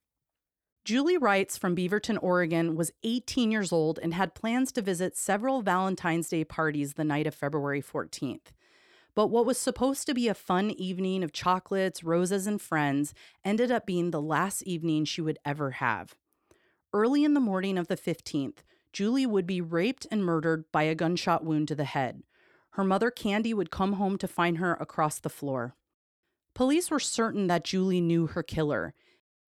Julie 0.86 1.18
Reitz 1.18 1.58
from 1.58 1.74
Beaverton, 1.74 2.16
Oregon 2.22 2.76
was 2.76 2.92
18 3.02 3.50
years 3.50 3.72
old 3.72 3.98
and 4.00 4.14
had 4.14 4.36
plans 4.36 4.70
to 4.70 4.80
visit 4.80 5.16
several 5.16 5.60
Valentine's 5.60 6.28
Day 6.28 6.44
parties 6.44 6.94
the 6.94 7.02
night 7.02 7.26
of 7.26 7.34
February 7.34 7.82
14th. 7.82 8.52
But 9.12 9.26
what 9.26 9.44
was 9.44 9.58
supposed 9.58 10.06
to 10.06 10.14
be 10.14 10.28
a 10.28 10.32
fun 10.34 10.70
evening 10.70 11.24
of 11.24 11.32
chocolates, 11.32 12.04
roses, 12.04 12.46
and 12.46 12.62
friends 12.62 13.14
ended 13.44 13.72
up 13.72 13.84
being 13.84 14.12
the 14.12 14.22
last 14.22 14.62
evening 14.62 15.04
she 15.04 15.20
would 15.20 15.40
ever 15.44 15.72
have. 15.72 16.14
Early 16.92 17.24
in 17.24 17.34
the 17.34 17.40
morning 17.40 17.78
of 17.78 17.88
the 17.88 17.96
15th, 17.96 18.58
Julie 18.92 19.26
would 19.26 19.44
be 19.44 19.60
raped 19.60 20.06
and 20.12 20.24
murdered 20.24 20.70
by 20.70 20.84
a 20.84 20.94
gunshot 20.94 21.44
wound 21.44 21.66
to 21.66 21.74
the 21.74 21.82
head. 21.82 22.22
Her 22.74 22.84
mother, 22.84 23.10
Candy, 23.10 23.52
would 23.52 23.72
come 23.72 23.94
home 23.94 24.18
to 24.18 24.28
find 24.28 24.58
her 24.58 24.74
across 24.74 25.18
the 25.18 25.30
floor. 25.30 25.74
Police 26.54 26.92
were 26.92 27.00
certain 27.00 27.48
that 27.48 27.64
Julie 27.64 28.00
knew 28.00 28.28
her 28.28 28.44
killer. 28.44 28.94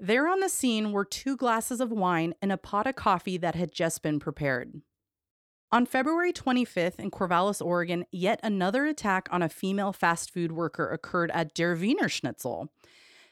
There 0.00 0.28
on 0.28 0.40
the 0.40 0.48
scene 0.48 0.92
were 0.92 1.04
two 1.04 1.36
glasses 1.36 1.80
of 1.80 1.90
wine 1.90 2.34
and 2.40 2.52
a 2.52 2.56
pot 2.56 2.86
of 2.86 2.94
coffee 2.94 3.36
that 3.38 3.56
had 3.56 3.72
just 3.72 4.02
been 4.02 4.20
prepared. 4.20 4.80
On 5.72 5.84
February 5.84 6.32
25th 6.32 6.98
in 6.98 7.10
Corvallis, 7.10 7.60
Oregon, 7.60 8.06
yet 8.12 8.40
another 8.42 8.86
attack 8.86 9.28
on 9.32 9.42
a 9.42 9.48
female 9.48 9.92
fast 9.92 10.32
food 10.32 10.52
worker 10.52 10.88
occurred 10.88 11.30
at 11.32 11.52
Der 11.52 11.74
Wiener 11.74 12.08
Schnitzel. 12.08 12.72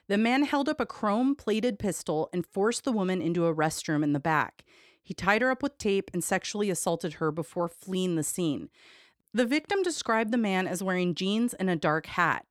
The 0.09 0.19
man 0.19 0.45
held 0.45 0.69
up 0.69 0.81
a 0.81 0.87
chrome 0.87 1.35
plated 1.35 1.79
pistol 1.79 2.29
and 2.33 2.45
forced 2.45 2.85
the 2.85 2.93
woman 2.93 3.23
into 3.23 3.47
a 3.47 3.55
restroom 3.55 4.03
in 4.03 4.13
the 4.13 4.21
back. 4.21 4.65
He 5.03 5.15
tied 5.15 5.43
her 5.43 5.51
up 5.51 5.63
with 5.63 5.79
tape 5.79 6.11
and 6.13 6.23
sexually 6.23 6.69
assaulted 6.69 7.15
her 7.15 7.31
before 7.31 7.69
fleeing 7.69 8.17
the 8.17 8.23
scene. 8.23 8.71
The 9.33 9.47
victim 9.47 9.83
described 9.83 10.33
the 10.33 10.39
man 10.39 10.67
as 10.67 10.83
wearing 10.83 11.15
jeans 11.15 11.55
and 11.55 11.71
a 11.71 11.77
dark 11.77 12.07
hat. 12.07 12.45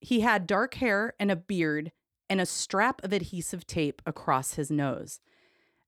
He 0.00 0.20
had 0.20 0.46
dark 0.46 0.74
hair 0.74 1.14
and 1.18 1.30
a 1.30 1.36
beard 1.36 1.92
and 2.28 2.40
a 2.40 2.46
strap 2.46 3.02
of 3.04 3.12
adhesive 3.12 3.66
tape 3.66 4.02
across 4.06 4.54
his 4.54 4.70
nose. 4.70 5.20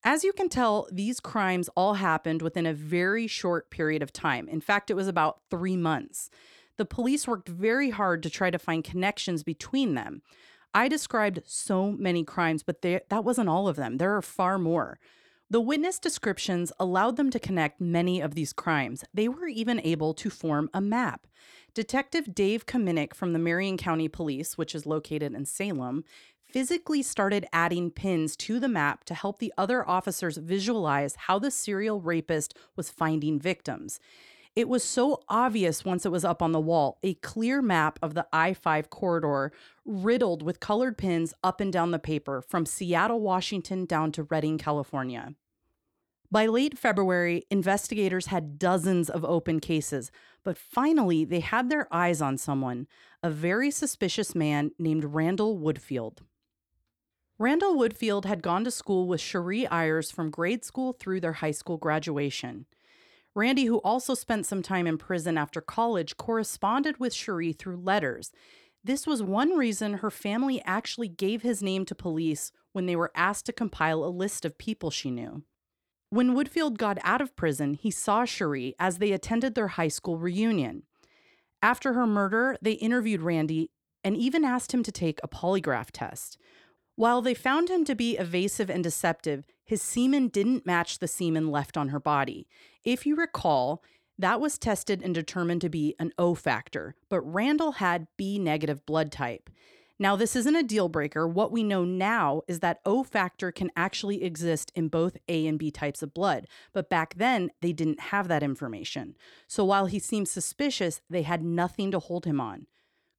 As 0.04 0.22
you 0.22 0.32
can 0.32 0.48
tell, 0.48 0.86
these 0.92 1.18
crimes 1.18 1.68
all 1.76 1.94
happened 1.94 2.42
within 2.42 2.66
a 2.66 2.72
very 2.72 3.26
short 3.26 3.70
period 3.70 4.02
of 4.02 4.12
time. 4.12 4.48
In 4.48 4.60
fact, 4.60 4.90
it 4.90 4.94
was 4.94 5.08
about 5.08 5.40
three 5.50 5.76
months. 5.76 6.30
The 6.76 6.84
police 6.84 7.26
worked 7.26 7.48
very 7.48 7.90
hard 7.90 8.22
to 8.22 8.30
try 8.30 8.50
to 8.50 8.58
find 8.58 8.84
connections 8.84 9.42
between 9.42 9.94
them. 9.94 10.22
I 10.74 10.88
described 10.88 11.40
so 11.46 11.90
many 11.90 12.22
crimes, 12.22 12.62
but 12.62 12.82
they, 12.82 13.00
that 13.08 13.24
wasn't 13.24 13.48
all 13.48 13.66
of 13.66 13.76
them. 13.76 13.96
There 13.96 14.14
are 14.14 14.22
far 14.22 14.58
more. 14.58 14.98
The 15.48 15.60
witness 15.60 15.98
descriptions 15.98 16.72
allowed 16.78 17.16
them 17.16 17.30
to 17.30 17.38
connect 17.38 17.80
many 17.80 18.20
of 18.20 18.34
these 18.34 18.52
crimes. 18.52 19.04
They 19.14 19.28
were 19.28 19.46
even 19.46 19.80
able 19.80 20.12
to 20.14 20.28
form 20.28 20.68
a 20.74 20.80
map. 20.80 21.26
Detective 21.76 22.34
Dave 22.34 22.64
Kaminick 22.64 23.12
from 23.12 23.34
the 23.34 23.38
Marion 23.38 23.76
County 23.76 24.08
Police, 24.08 24.56
which 24.56 24.74
is 24.74 24.86
located 24.86 25.34
in 25.34 25.44
Salem, 25.44 26.04
physically 26.42 27.02
started 27.02 27.44
adding 27.52 27.90
pins 27.90 28.34
to 28.34 28.58
the 28.58 28.66
map 28.66 29.04
to 29.04 29.12
help 29.12 29.40
the 29.40 29.52
other 29.58 29.86
officers 29.86 30.38
visualize 30.38 31.16
how 31.16 31.38
the 31.38 31.50
serial 31.50 32.00
rapist 32.00 32.56
was 32.76 32.88
finding 32.88 33.38
victims. 33.38 34.00
It 34.54 34.70
was 34.70 34.82
so 34.82 35.20
obvious 35.28 35.84
once 35.84 36.06
it 36.06 36.12
was 36.12 36.24
up 36.24 36.40
on 36.40 36.52
the 36.52 36.60
wall, 36.60 36.96
a 37.02 37.12
clear 37.12 37.60
map 37.60 37.98
of 38.00 38.14
the 38.14 38.26
I 38.32 38.54
5 38.54 38.88
corridor 38.88 39.52
riddled 39.84 40.42
with 40.42 40.60
colored 40.60 40.96
pins 40.96 41.34
up 41.44 41.60
and 41.60 41.70
down 41.70 41.90
the 41.90 41.98
paper 41.98 42.40
from 42.40 42.64
Seattle, 42.64 43.20
Washington 43.20 43.84
down 43.84 44.12
to 44.12 44.22
Redding, 44.22 44.56
California. 44.56 45.34
By 46.36 46.44
late 46.44 46.76
February, 46.76 47.46
investigators 47.50 48.26
had 48.26 48.58
dozens 48.58 49.08
of 49.08 49.24
open 49.24 49.58
cases, 49.58 50.10
but 50.44 50.58
finally 50.58 51.24
they 51.24 51.40
had 51.40 51.70
their 51.70 51.88
eyes 51.90 52.20
on 52.20 52.36
someone, 52.36 52.88
a 53.22 53.30
very 53.30 53.70
suspicious 53.70 54.34
man 54.34 54.72
named 54.78 55.14
Randall 55.14 55.58
Woodfield. 55.58 56.18
Randall 57.38 57.74
Woodfield 57.74 58.26
had 58.26 58.42
gone 58.42 58.64
to 58.64 58.70
school 58.70 59.08
with 59.08 59.22
Cherie 59.22 59.66
Ayers 59.68 60.10
from 60.10 60.28
grade 60.28 60.62
school 60.62 60.92
through 60.92 61.22
their 61.22 61.32
high 61.32 61.52
school 61.52 61.78
graduation. 61.78 62.66
Randy, 63.34 63.64
who 63.64 63.78
also 63.78 64.12
spent 64.12 64.44
some 64.44 64.62
time 64.62 64.86
in 64.86 64.98
prison 64.98 65.38
after 65.38 65.62
college, 65.62 66.18
corresponded 66.18 67.00
with 67.00 67.14
Cherie 67.14 67.54
through 67.54 67.78
letters. 67.78 68.30
This 68.84 69.06
was 69.06 69.22
one 69.22 69.56
reason 69.56 69.94
her 69.94 70.10
family 70.10 70.60
actually 70.66 71.08
gave 71.08 71.40
his 71.40 71.62
name 71.62 71.86
to 71.86 71.94
police 71.94 72.52
when 72.72 72.84
they 72.84 72.94
were 72.94 73.10
asked 73.14 73.46
to 73.46 73.54
compile 73.54 74.04
a 74.04 74.12
list 74.12 74.44
of 74.44 74.58
people 74.58 74.90
she 74.90 75.10
knew. 75.10 75.42
When 76.10 76.34
Woodfield 76.34 76.78
got 76.78 76.98
out 77.02 77.20
of 77.20 77.34
prison, 77.34 77.74
he 77.74 77.90
saw 77.90 78.24
Cherie 78.24 78.74
as 78.78 78.98
they 78.98 79.12
attended 79.12 79.54
their 79.54 79.68
high 79.68 79.88
school 79.88 80.18
reunion. 80.18 80.84
After 81.62 81.94
her 81.94 82.06
murder, 82.06 82.56
they 82.62 82.72
interviewed 82.72 83.22
Randy 83.22 83.70
and 84.04 84.16
even 84.16 84.44
asked 84.44 84.72
him 84.72 84.84
to 84.84 84.92
take 84.92 85.18
a 85.22 85.28
polygraph 85.28 85.90
test. 85.92 86.38
While 86.94 87.22
they 87.22 87.34
found 87.34 87.68
him 87.68 87.84
to 87.84 87.94
be 87.94 88.16
evasive 88.16 88.70
and 88.70 88.84
deceptive, 88.84 89.46
his 89.64 89.82
semen 89.82 90.28
didn't 90.28 90.64
match 90.64 91.00
the 91.00 91.08
semen 91.08 91.50
left 91.50 91.76
on 91.76 91.88
her 91.88 91.98
body. 91.98 92.46
If 92.84 93.04
you 93.04 93.16
recall, 93.16 93.82
that 94.18 94.40
was 94.40 94.58
tested 94.58 95.02
and 95.02 95.14
determined 95.14 95.60
to 95.62 95.68
be 95.68 95.94
an 95.98 96.12
O 96.18 96.34
factor, 96.34 96.94
but 97.08 97.20
Randall 97.20 97.72
had 97.72 98.06
B 98.16 98.38
negative 98.38 98.86
blood 98.86 99.10
type. 99.10 99.50
Now, 99.98 100.14
this 100.14 100.36
isn't 100.36 100.56
a 100.56 100.62
deal 100.62 100.90
breaker. 100.90 101.26
What 101.26 101.50
we 101.50 101.62
know 101.62 101.84
now 101.84 102.42
is 102.46 102.60
that 102.60 102.80
O 102.84 103.02
factor 103.02 103.50
can 103.50 103.70
actually 103.76 104.22
exist 104.22 104.70
in 104.74 104.88
both 104.88 105.16
A 105.26 105.46
and 105.46 105.58
B 105.58 105.70
types 105.70 106.02
of 106.02 106.12
blood, 106.12 106.46
but 106.74 106.90
back 106.90 107.14
then 107.14 107.50
they 107.62 107.72
didn't 107.72 108.00
have 108.00 108.28
that 108.28 108.42
information. 108.42 109.16
So 109.46 109.64
while 109.64 109.86
he 109.86 109.98
seemed 109.98 110.28
suspicious, 110.28 111.00
they 111.08 111.22
had 111.22 111.42
nothing 111.42 111.90
to 111.92 111.98
hold 111.98 112.26
him 112.26 112.40
on. 112.40 112.66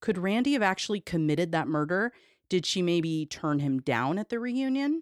Could 0.01 0.19
Randy 0.19 0.53
have 0.53 0.61
actually 0.61 0.99
committed 0.99 1.51
that 1.51 1.67
murder? 1.67 2.13
Did 2.47 2.65
she 2.65 2.83
maybe 2.83 3.25
turn 3.25 3.57
him 3.59 3.79
down 3.79 4.19
at 4.19 4.29
the 4.29 4.39
reunion? 4.39 5.01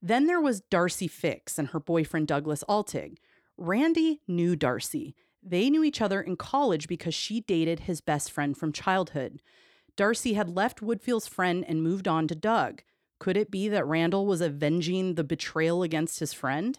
Then 0.00 0.26
there 0.26 0.40
was 0.40 0.60
Darcy 0.60 1.08
Fix 1.08 1.58
and 1.58 1.68
her 1.68 1.80
boyfriend 1.80 2.28
Douglas 2.28 2.62
Altig. 2.68 3.16
Randy 3.56 4.20
knew 4.28 4.54
Darcy. 4.54 5.16
They 5.42 5.68
knew 5.68 5.82
each 5.82 6.00
other 6.00 6.20
in 6.20 6.36
college 6.36 6.86
because 6.86 7.14
she 7.14 7.40
dated 7.40 7.80
his 7.80 8.00
best 8.00 8.30
friend 8.30 8.56
from 8.56 8.72
childhood. 8.72 9.42
Darcy 9.96 10.34
had 10.34 10.54
left 10.54 10.82
Woodfield's 10.82 11.26
friend 11.26 11.64
and 11.66 11.82
moved 11.82 12.06
on 12.06 12.28
to 12.28 12.34
Doug. 12.34 12.82
Could 13.18 13.36
it 13.36 13.50
be 13.50 13.68
that 13.68 13.86
Randall 13.86 14.26
was 14.26 14.42
avenging 14.42 15.14
the 15.14 15.24
betrayal 15.24 15.82
against 15.82 16.20
his 16.20 16.34
friend? 16.34 16.78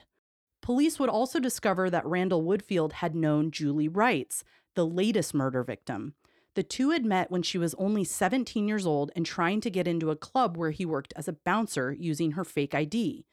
Police 0.62 1.00
would 1.00 1.10
also 1.10 1.40
discover 1.40 1.90
that 1.90 2.06
Randall 2.06 2.44
Woodfield 2.44 2.94
had 2.94 3.16
known 3.16 3.52
Julie 3.52 3.90
Reitz, 3.90 4.44
the 4.76 4.86
latest 4.86 5.34
murder 5.34 5.64
victim. 5.64 6.14
The 6.54 6.64
two 6.64 6.92
had 6.92 7.06
met 7.06 7.32
when 7.32 7.44
she 7.44 7.58
was 7.58 7.76
only 7.76 8.04
17 8.04 8.68
years 8.68 8.86
old 8.86 9.12
and 9.16 9.26
trying 9.26 9.62
to 9.62 9.70
get 9.70 9.88
into 9.88 10.12
a 10.12 10.16
club 10.16 10.58
where 10.58 10.72
he 10.72 10.86
worked 10.86 11.14
as 11.16 11.28
a 11.28 11.34
bouncer 11.34 11.94
using 11.94 12.32
her 12.32 12.44
fake 12.44 12.76
ID. 12.76 13.26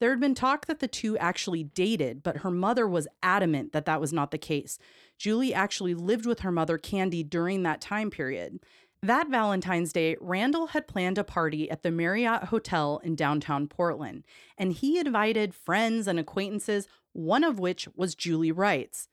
There 0.00 0.10
had 0.10 0.20
been 0.20 0.34
talk 0.34 0.66
that 0.66 0.80
the 0.80 0.88
two 0.88 1.16
actually 1.18 1.64
dated, 1.64 2.22
but 2.22 2.38
her 2.38 2.50
mother 2.50 2.86
was 2.86 3.08
adamant 3.22 3.72
that 3.72 3.86
that 3.86 4.00
was 4.00 4.12
not 4.12 4.32
the 4.32 4.38
case. 4.38 4.78
Julie 5.18 5.54
actually 5.54 5.94
lived 5.94 6.26
with 6.26 6.40
her 6.40 6.52
mother, 6.52 6.78
Candy, 6.78 7.22
during 7.22 7.62
that 7.62 7.80
time 7.80 8.10
period. 8.10 8.58
That 9.04 9.28
Valentine's 9.28 9.92
Day, 9.92 10.16
Randall 10.18 10.68
had 10.68 10.88
planned 10.88 11.18
a 11.18 11.24
party 11.24 11.70
at 11.70 11.82
the 11.82 11.90
Marriott 11.90 12.44
Hotel 12.44 13.02
in 13.04 13.16
downtown 13.16 13.68
Portland, 13.68 14.24
and 14.56 14.72
he 14.72 14.98
invited 14.98 15.54
friends 15.54 16.08
and 16.08 16.18
acquaintances, 16.18 16.88
one 17.12 17.44
of 17.44 17.58
which 17.58 17.86
was 17.94 18.14
Julie 18.14 18.50
Reitz. 18.50 19.08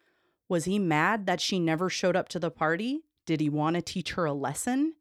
Was 0.47 0.63
he 0.63 0.79
mad 0.79 1.25
that 1.25 1.41
she 1.41 1.59
never 1.59 1.89
showed 1.89 2.15
up 2.15 2.29
to 2.29 2.39
the 2.39 2.49
party? 2.49 3.01
Did 3.25 3.41
he 3.41 3.49
want 3.49 3.75
to 3.75 3.81
teach 3.81 4.13
her 4.13 4.23
a 4.23 4.31
lesson? 4.31 4.93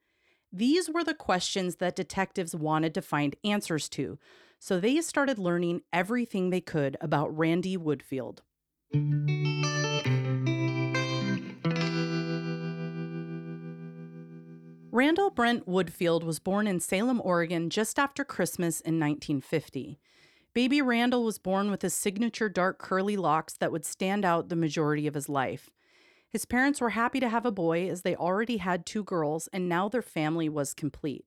These 0.52 0.90
were 0.90 1.04
the 1.04 1.14
questions 1.14 1.76
that 1.76 1.94
detectives 1.94 2.56
wanted 2.56 2.92
to 2.94 3.00
find 3.00 3.36
answers 3.44 3.88
to, 3.90 4.18
so 4.58 4.80
they 4.80 5.00
started 5.02 5.38
learning 5.38 5.82
everything 5.92 6.50
they 6.50 6.60
could 6.60 6.96
about 7.00 7.38
Randy 7.38 7.76
Woodfield. 7.76 8.40
Randall 14.92 15.30
Brent 15.30 15.68
Woodfield 15.68 16.24
was 16.24 16.40
born 16.40 16.66
in 16.66 16.80
Salem, 16.80 17.20
Oregon 17.22 17.70
just 17.70 17.96
after 17.96 18.24
Christmas 18.24 18.80
in 18.80 18.98
1950. 18.98 20.00
Baby 20.52 20.82
Randall 20.82 21.22
was 21.22 21.38
born 21.38 21.70
with 21.70 21.82
his 21.82 21.94
signature 21.94 22.48
dark 22.48 22.80
curly 22.80 23.16
locks 23.16 23.56
that 23.58 23.70
would 23.70 23.84
stand 23.84 24.24
out 24.24 24.48
the 24.48 24.56
majority 24.56 25.06
of 25.06 25.14
his 25.14 25.28
life. 25.28 25.70
His 26.28 26.44
parents 26.44 26.80
were 26.80 26.90
happy 26.90 27.20
to 27.20 27.28
have 27.28 27.46
a 27.46 27.52
boy 27.52 27.88
as 27.88 28.02
they 28.02 28.16
already 28.16 28.56
had 28.56 28.84
two 28.84 29.04
girls 29.04 29.48
and 29.52 29.68
now 29.68 29.88
their 29.88 30.02
family 30.02 30.48
was 30.48 30.74
complete. 30.74 31.24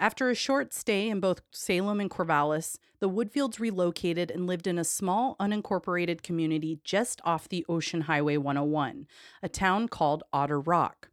After 0.00 0.28
a 0.28 0.34
short 0.34 0.74
stay 0.74 1.08
in 1.08 1.20
both 1.20 1.42
Salem 1.52 2.00
and 2.00 2.10
Corvallis, 2.10 2.76
the 2.98 3.08
Woodfields 3.08 3.60
relocated 3.60 4.32
and 4.32 4.48
lived 4.48 4.66
in 4.66 4.80
a 4.80 4.84
small, 4.84 5.36
unincorporated 5.38 6.24
community 6.24 6.80
just 6.82 7.20
off 7.24 7.48
the 7.48 7.64
Ocean 7.68 8.02
Highway 8.02 8.36
101, 8.36 9.06
a 9.44 9.48
town 9.48 9.86
called 9.86 10.24
Otter 10.32 10.60
Rock. 10.60 11.10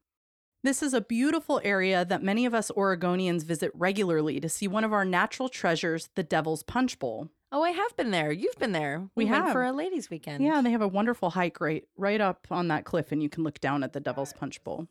This 0.64 0.82
is 0.82 0.94
a 0.94 1.02
beautiful 1.02 1.60
area 1.62 2.06
that 2.06 2.24
many 2.24 2.46
of 2.46 2.54
us 2.54 2.72
Oregonians 2.72 3.44
visit 3.44 3.70
regularly 3.74 4.40
to 4.40 4.48
see 4.48 4.66
one 4.66 4.86
of 4.86 4.94
our 4.94 5.04
natural 5.04 5.50
treasures, 5.50 6.08
the 6.16 6.24
Devil's 6.24 6.64
Punch 6.64 7.00
Bowl. 7.00 7.28
Oh, 7.52 7.62
I 7.62 7.72
have 7.72 7.94
been 7.98 8.12
there. 8.12 8.32
You've 8.32 8.58
been 8.58 8.72
there. 8.72 9.10
We 9.14 9.26
went 9.26 9.44
have. 9.44 9.52
for 9.52 9.66
a 9.66 9.74
ladies' 9.74 10.10
weekend. 10.10 10.42
Yeah, 10.42 10.62
they 10.62 10.72
have 10.72 10.82
a 10.82 10.88
wonderful 10.88 11.32
hike 11.32 11.60
right 11.60 11.84
right 11.98 12.22
up 12.22 12.48
on 12.50 12.70
that 12.70 12.86
cliff 12.86 13.12
and 13.12 13.22
you 13.22 13.28
can 13.28 13.44
look 13.44 13.60
down 13.60 13.84
at 13.84 13.92
the 13.92 14.00
Devil's 14.00 14.32
Punch 14.32 14.64
Bowl. 14.64 14.88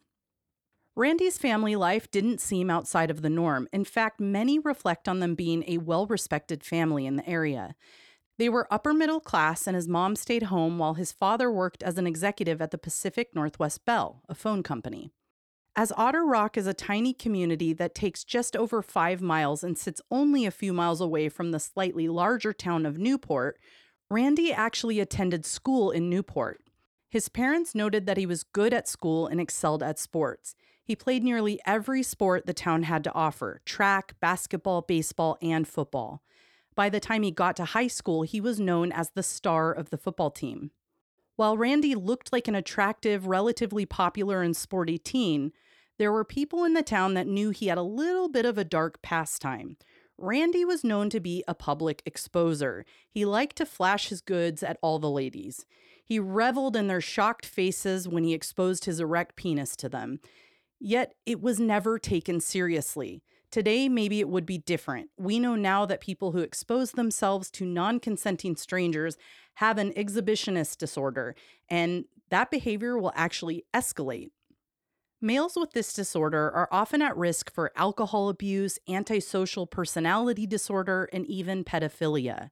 Randy's 0.95 1.39
family 1.39 1.75
life 1.75 2.11
didn't 2.11 2.43
seem 2.43 2.69
outside 2.69 3.11
of 3.11 3.23
the 3.23 3.31
norm. 3.31 3.67
In 3.73 3.87
fact, 3.87 4.21
many 4.21 4.59
reflect 4.59 5.09
on 5.09 5.21
them 5.21 5.35
being 5.35 5.65
a 5.67 5.79
well-respected 5.79 6.63
family 6.63 7.07
in 7.07 7.17
the 7.17 7.27
area. 7.27 7.75
They 8.37 8.51
were 8.51 8.69
upper 8.71 8.93
middle 8.93 9.21
class 9.21 9.67
and 9.67 9.75
his 9.75 9.89
mom 9.89 10.17
stayed 10.17 10.45
home 10.45 10.79
while 10.79 10.95
his 10.95 11.13
father 11.13 11.51
worked 11.51 11.83
as 11.83 11.97
an 11.97 12.07
executive 12.07 12.61
at 12.61 12.73
the 12.73 12.79
Pacific 12.79 13.35
Northwest 13.35 13.87
Bell, 13.87 14.21
a 14.29 14.35
phone 14.35 14.63
company. 14.63 15.13
As 15.75 15.91
Otter 15.97 16.27
Rock 16.27 16.59
is 16.59 16.67
a 16.67 16.75
tiny 16.75 17.15
community 17.15 17.73
that 17.73 17.95
takes 17.95 18.25
just 18.25 18.55
over 18.55 18.83
five 18.83 19.23
miles 19.23 19.65
and 19.65 19.79
sits 19.79 20.03
only 20.11 20.45
a 20.45 20.51
few 20.51 20.71
miles 20.75 21.01
away 21.01 21.31
from 21.31 21.51
the 21.51 21.59
slightly 21.59 22.09
larger 22.09 22.53
town 22.53 22.85
of 22.85 22.99
Newport, 22.99 23.59
Randy 24.11 24.53
actually 24.53 25.01
attended 25.01 25.47
school 25.47 25.91
in 25.91 26.11
Newport. 26.11 26.61
His 27.09 27.31
parents 27.31 27.75
noted 27.75 28.05
that 28.05 28.19
he 28.19 28.27
was 28.27 28.43
good 28.43 28.75
at 28.75 28.87
school 28.87 29.27
and 29.27 29.41
excelled 29.41 29.83
at 29.83 29.99
sports. 29.99 30.55
He 30.85 30.95
played 30.95 31.25
nearly 31.25 31.59
every 31.65 32.03
sport 32.03 32.45
the 32.45 32.53
town 32.53 32.83
had 32.83 33.03
to 33.05 33.15
offer 33.15 33.63
track, 33.65 34.15
basketball, 34.21 34.83
baseball, 34.83 35.39
and 35.41 35.67
football. 35.67 36.23
By 36.75 36.91
the 36.91 37.01
time 37.01 37.23
he 37.23 37.31
got 37.31 37.57
to 37.57 37.65
high 37.65 37.87
school, 37.87 38.23
he 38.23 38.43
was 38.43 38.61
known 38.61 38.93
as 38.93 39.11
the 39.11 39.23
star 39.23 39.73
of 39.73 39.89
the 39.89 39.99
football 39.99 40.31
team. 40.31 40.71
While 41.37 41.57
Randy 41.57 41.95
looked 41.95 42.31
like 42.31 42.47
an 42.47 42.55
attractive, 42.55 43.27
relatively 43.27 43.87
popular, 43.87 44.43
and 44.43 44.55
sporty 44.55 44.99
teen, 44.99 45.53
there 45.99 46.13
were 46.13 46.25
people 46.25 46.65
in 46.65 46.75
the 46.75 46.83
town 46.83 47.15
that 47.15 47.27
knew 47.27 47.51
he 47.51 47.67
had 47.67 47.79
a 47.79 47.83
little 47.83 48.29
bit 48.29 48.47
of 48.47 48.59
a 48.59 48.65
dark 48.65 49.03
pastime. 49.03 49.77
Randy 50.19 50.65
was 50.65 50.85
known 50.85 51.11
to 51.11 51.21
be 51.21 51.43
a 51.49 51.55
public 51.55 52.03
exposer. 52.05 52.85
He 53.11 53.25
liked 53.25 53.57
to 53.57 53.67
flash 53.67 54.09
his 54.09 54.21
goods 54.21 54.63
at 54.63 54.79
all 54.83 54.99
the 54.99 55.11
ladies. 55.11 55.67
He 56.05 56.19
reveled 56.19 56.77
in 56.77 56.87
their 56.87 57.01
shocked 57.01 57.47
faces 57.47 58.09
when 58.09 58.25
he 58.25 58.35
exposed 58.35 58.85
his 58.85 59.01
erect 59.01 59.37
penis 59.37 59.77
to 59.77 59.89
them. 59.89 60.21
Yet 60.79 61.15
it 61.27 61.41
was 61.41 61.61
never 61.61 61.99
taken 61.99 62.41
seriously. 62.41 63.23
Today, 63.51 63.89
maybe 63.89 64.19
it 64.19 64.29
would 64.29 64.47
be 64.47 64.59
different. 64.59 65.11
We 65.19 65.39
know 65.39 65.57
now 65.57 65.85
that 65.87 66.01
people 66.01 66.33
who 66.33 66.39
expose 66.39 66.93
themselves 66.93 67.51
to 67.53 67.67
non 67.67 68.01
consenting 68.01 68.57
strangers 68.57 69.17
have 69.55 69.77
an 69.77 69.93
exhibitionist 69.93 70.79
disorder, 70.79 71.37
and 71.69 72.07
that 72.31 72.51
behavior 72.51 72.99
will 72.99 73.13
actually 73.15 73.65
escalate. 73.75 74.31
Males 75.25 75.57
with 75.57 75.71
this 75.71 75.95
disorder 75.95 76.51
are 76.51 76.69
often 76.73 77.01
at 77.01 77.17
risk 77.17 77.53
for 77.55 77.71
alcohol 77.77 78.29
abuse, 78.29 78.81
antisocial 78.89 79.69
personality 79.69 80.49
disorder, 80.49 81.09
and 81.13 81.25
even 81.27 81.63
pedophilia. 81.63 82.51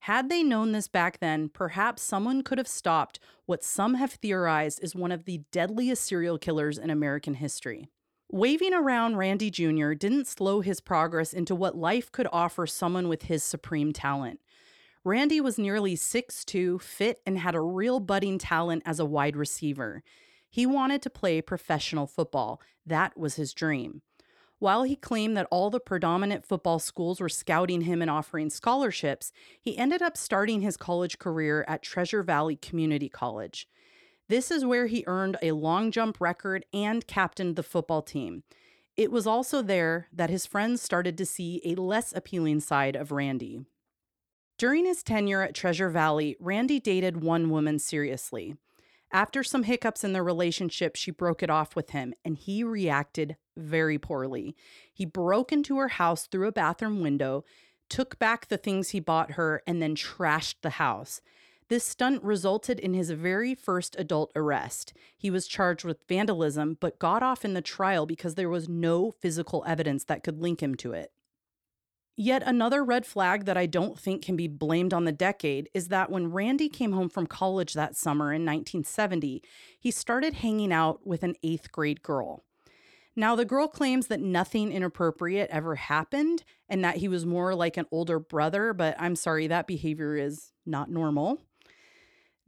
Had 0.00 0.30
they 0.30 0.42
known 0.42 0.72
this 0.72 0.88
back 0.88 1.20
then, 1.20 1.50
perhaps 1.50 2.02
someone 2.02 2.42
could 2.42 2.56
have 2.56 2.66
stopped 2.66 3.20
what 3.44 3.62
some 3.62 3.94
have 3.94 4.12
theorized 4.12 4.82
is 4.82 4.94
one 4.94 5.12
of 5.12 5.26
the 5.26 5.42
deadliest 5.52 6.04
serial 6.04 6.38
killers 6.38 6.78
in 6.78 6.88
American 6.88 7.34
history. 7.34 7.90
Waving 8.32 8.72
around 8.72 9.16
Randy 9.16 9.50
Jr. 9.50 9.92
didn't 9.92 10.26
slow 10.26 10.62
his 10.62 10.80
progress 10.80 11.34
into 11.34 11.54
what 11.54 11.76
life 11.76 12.10
could 12.10 12.28
offer 12.32 12.66
someone 12.66 13.08
with 13.08 13.24
his 13.24 13.44
supreme 13.44 13.92
talent. 13.92 14.40
Randy 15.04 15.40
was 15.40 15.58
nearly 15.58 15.96
6'2, 15.96 16.80
fit, 16.80 17.20
and 17.26 17.38
had 17.38 17.54
a 17.54 17.60
real 17.60 18.00
budding 18.00 18.38
talent 18.38 18.84
as 18.86 18.98
a 18.98 19.04
wide 19.04 19.36
receiver. 19.36 20.02
He 20.56 20.64
wanted 20.64 21.02
to 21.02 21.10
play 21.10 21.42
professional 21.42 22.06
football. 22.06 22.62
That 22.86 23.18
was 23.18 23.34
his 23.34 23.52
dream. 23.52 24.00
While 24.58 24.84
he 24.84 24.96
claimed 24.96 25.36
that 25.36 25.48
all 25.50 25.68
the 25.68 25.78
predominant 25.78 26.46
football 26.46 26.78
schools 26.78 27.20
were 27.20 27.28
scouting 27.28 27.82
him 27.82 28.00
and 28.00 28.10
offering 28.10 28.48
scholarships, 28.48 29.32
he 29.60 29.76
ended 29.76 30.00
up 30.00 30.16
starting 30.16 30.62
his 30.62 30.78
college 30.78 31.18
career 31.18 31.62
at 31.68 31.82
Treasure 31.82 32.22
Valley 32.22 32.56
Community 32.56 33.10
College. 33.10 33.68
This 34.30 34.50
is 34.50 34.64
where 34.64 34.86
he 34.86 35.04
earned 35.06 35.36
a 35.42 35.52
long 35.52 35.90
jump 35.90 36.22
record 36.22 36.64
and 36.72 37.06
captained 37.06 37.56
the 37.56 37.62
football 37.62 38.00
team. 38.00 38.42
It 38.96 39.12
was 39.12 39.26
also 39.26 39.60
there 39.60 40.08
that 40.10 40.30
his 40.30 40.46
friends 40.46 40.80
started 40.80 41.18
to 41.18 41.26
see 41.26 41.60
a 41.66 41.74
less 41.74 42.14
appealing 42.16 42.60
side 42.60 42.96
of 42.96 43.12
Randy. 43.12 43.60
During 44.56 44.86
his 44.86 45.02
tenure 45.02 45.42
at 45.42 45.54
Treasure 45.54 45.90
Valley, 45.90 46.34
Randy 46.40 46.80
dated 46.80 47.22
one 47.22 47.50
woman 47.50 47.78
seriously. 47.78 48.56
After 49.12 49.42
some 49.42 49.62
hiccups 49.62 50.04
in 50.04 50.12
their 50.12 50.24
relationship, 50.24 50.96
she 50.96 51.10
broke 51.10 51.42
it 51.42 51.50
off 51.50 51.76
with 51.76 51.90
him, 51.90 52.14
and 52.24 52.36
he 52.36 52.64
reacted 52.64 53.36
very 53.56 53.98
poorly. 53.98 54.56
He 54.92 55.04
broke 55.04 55.52
into 55.52 55.78
her 55.78 55.88
house 55.88 56.26
through 56.26 56.48
a 56.48 56.52
bathroom 56.52 57.00
window, 57.00 57.44
took 57.88 58.18
back 58.18 58.48
the 58.48 58.58
things 58.58 58.90
he 58.90 59.00
bought 59.00 59.32
her, 59.32 59.62
and 59.66 59.80
then 59.80 59.94
trashed 59.94 60.56
the 60.62 60.70
house. 60.70 61.20
This 61.68 61.84
stunt 61.84 62.22
resulted 62.22 62.78
in 62.78 62.94
his 62.94 63.10
very 63.10 63.54
first 63.54 63.96
adult 63.98 64.30
arrest. 64.36 64.92
He 65.16 65.30
was 65.30 65.48
charged 65.48 65.84
with 65.84 66.06
vandalism, 66.08 66.76
but 66.80 67.00
got 67.00 67.22
off 67.22 67.44
in 67.44 67.54
the 67.54 67.62
trial 67.62 68.06
because 68.06 68.34
there 68.36 68.48
was 68.48 68.68
no 68.68 69.10
physical 69.10 69.64
evidence 69.66 70.04
that 70.04 70.22
could 70.22 70.40
link 70.40 70.62
him 70.62 70.76
to 70.76 70.92
it. 70.92 71.12
Yet 72.18 72.42
another 72.46 72.82
red 72.82 73.04
flag 73.04 73.44
that 73.44 73.58
I 73.58 73.66
don't 73.66 73.98
think 73.98 74.24
can 74.24 74.36
be 74.36 74.48
blamed 74.48 74.94
on 74.94 75.04
the 75.04 75.12
decade 75.12 75.68
is 75.74 75.88
that 75.88 76.10
when 76.10 76.32
Randy 76.32 76.70
came 76.70 76.92
home 76.92 77.10
from 77.10 77.26
college 77.26 77.74
that 77.74 77.94
summer 77.94 78.32
in 78.32 78.42
1970, 78.42 79.42
he 79.78 79.90
started 79.90 80.34
hanging 80.34 80.72
out 80.72 81.06
with 81.06 81.22
an 81.22 81.34
eighth 81.42 81.70
grade 81.70 82.02
girl. 82.02 82.42
Now, 83.14 83.34
the 83.34 83.44
girl 83.44 83.68
claims 83.68 84.06
that 84.08 84.20
nothing 84.20 84.72
inappropriate 84.72 85.50
ever 85.50 85.74
happened 85.74 86.44
and 86.68 86.84
that 86.84 86.96
he 86.96 87.08
was 87.08 87.24
more 87.26 87.54
like 87.54 87.76
an 87.76 87.86
older 87.90 88.18
brother, 88.18 88.72
but 88.72 88.94
I'm 88.98 89.16
sorry, 89.16 89.46
that 89.46 89.66
behavior 89.66 90.16
is 90.16 90.52
not 90.64 90.90
normal. 90.90 91.45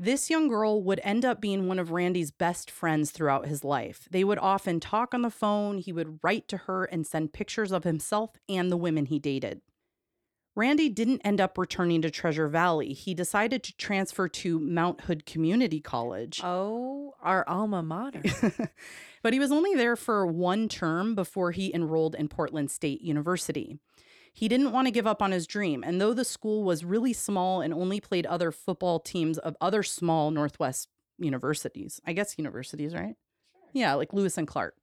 This 0.00 0.30
young 0.30 0.46
girl 0.46 0.80
would 0.84 1.00
end 1.02 1.24
up 1.24 1.40
being 1.40 1.66
one 1.66 1.80
of 1.80 1.90
Randy's 1.90 2.30
best 2.30 2.70
friends 2.70 3.11
throughout 3.11 3.46
his 3.46 3.64
life. 3.64 4.06
They 4.11 4.22
would 4.22 4.38
often 4.38 4.78
talk 4.78 5.12
on 5.12 5.22
the 5.22 5.30
phone, 5.30 5.78
he 5.78 5.92
would 5.92 6.20
write 6.22 6.46
to 6.48 6.56
her 6.56 6.84
and 6.84 7.04
send 7.04 7.32
pictures 7.32 7.72
of 7.72 7.82
himself 7.82 8.37
and 8.48 8.70
the 8.70 8.76
women 8.76 9.06
he 9.06 9.18
dated. 9.18 9.61
Randy 10.54 10.88
didn't 10.88 11.22
end 11.24 11.40
up 11.40 11.58
returning 11.58 12.02
to 12.02 12.11
Treasure 12.11 12.48
Valley. 12.48 12.92
He 12.92 13.12
decided 13.12 13.62
to 13.64 13.76
transfer 13.76 14.28
to 14.28 14.58
Mount 14.58 15.02
Hood 15.02 15.26
Community 15.26 15.80
College. 15.80 16.40
Oh, 16.42 17.14
our 17.22 17.48
alma 17.48 17.82
mater. 17.82 18.22
but 19.22 19.32
he 19.32 19.38
was 19.38 19.52
only 19.52 19.74
there 19.74 19.94
for 19.94 20.26
one 20.26 20.68
term 20.68 21.14
before 21.14 21.52
he 21.52 21.72
enrolled 21.74 22.14
in 22.14 22.28
Portland 22.28 22.70
State 22.70 23.02
University. 23.02 23.78
He 24.38 24.46
didn't 24.46 24.70
want 24.70 24.87
to 24.87 24.92
give 24.92 25.05
up 25.09 25.20
on 25.20 25.33
his 25.33 25.48
dream, 25.48 25.83
and 25.83 26.01
though 26.01 26.14
the 26.14 26.24
school 26.24 26.62
was 26.62 26.85
really 26.85 27.12
small 27.12 27.61
and 27.61 27.74
only 27.74 28.01
played 28.01 28.24
other 28.24 28.53
football 28.53 29.01
teams 29.01 29.37
of 29.37 29.57
other 29.61 29.83
small 29.83 30.31
Northwest 30.31 30.87
universities, 31.18 32.01
I 32.07 32.12
guess 32.12 32.38
universities, 32.38 32.94
right? 32.94 33.16
Sure. 33.53 33.70
Yeah, 33.72 33.94
like 33.94 34.12
Lewis 34.12 34.38
and 34.38 34.46
Clark. 34.46 34.77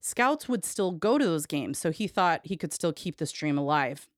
Scouts 0.00 0.48
would 0.48 0.64
still 0.64 0.92
go 0.92 1.18
to 1.18 1.26
those 1.26 1.44
games, 1.44 1.78
so 1.78 1.90
he 1.90 2.06
thought 2.06 2.40
he 2.44 2.56
could 2.56 2.72
still 2.72 2.94
keep 2.94 3.18
this 3.18 3.32
dream 3.32 3.58
alive. 3.58 4.08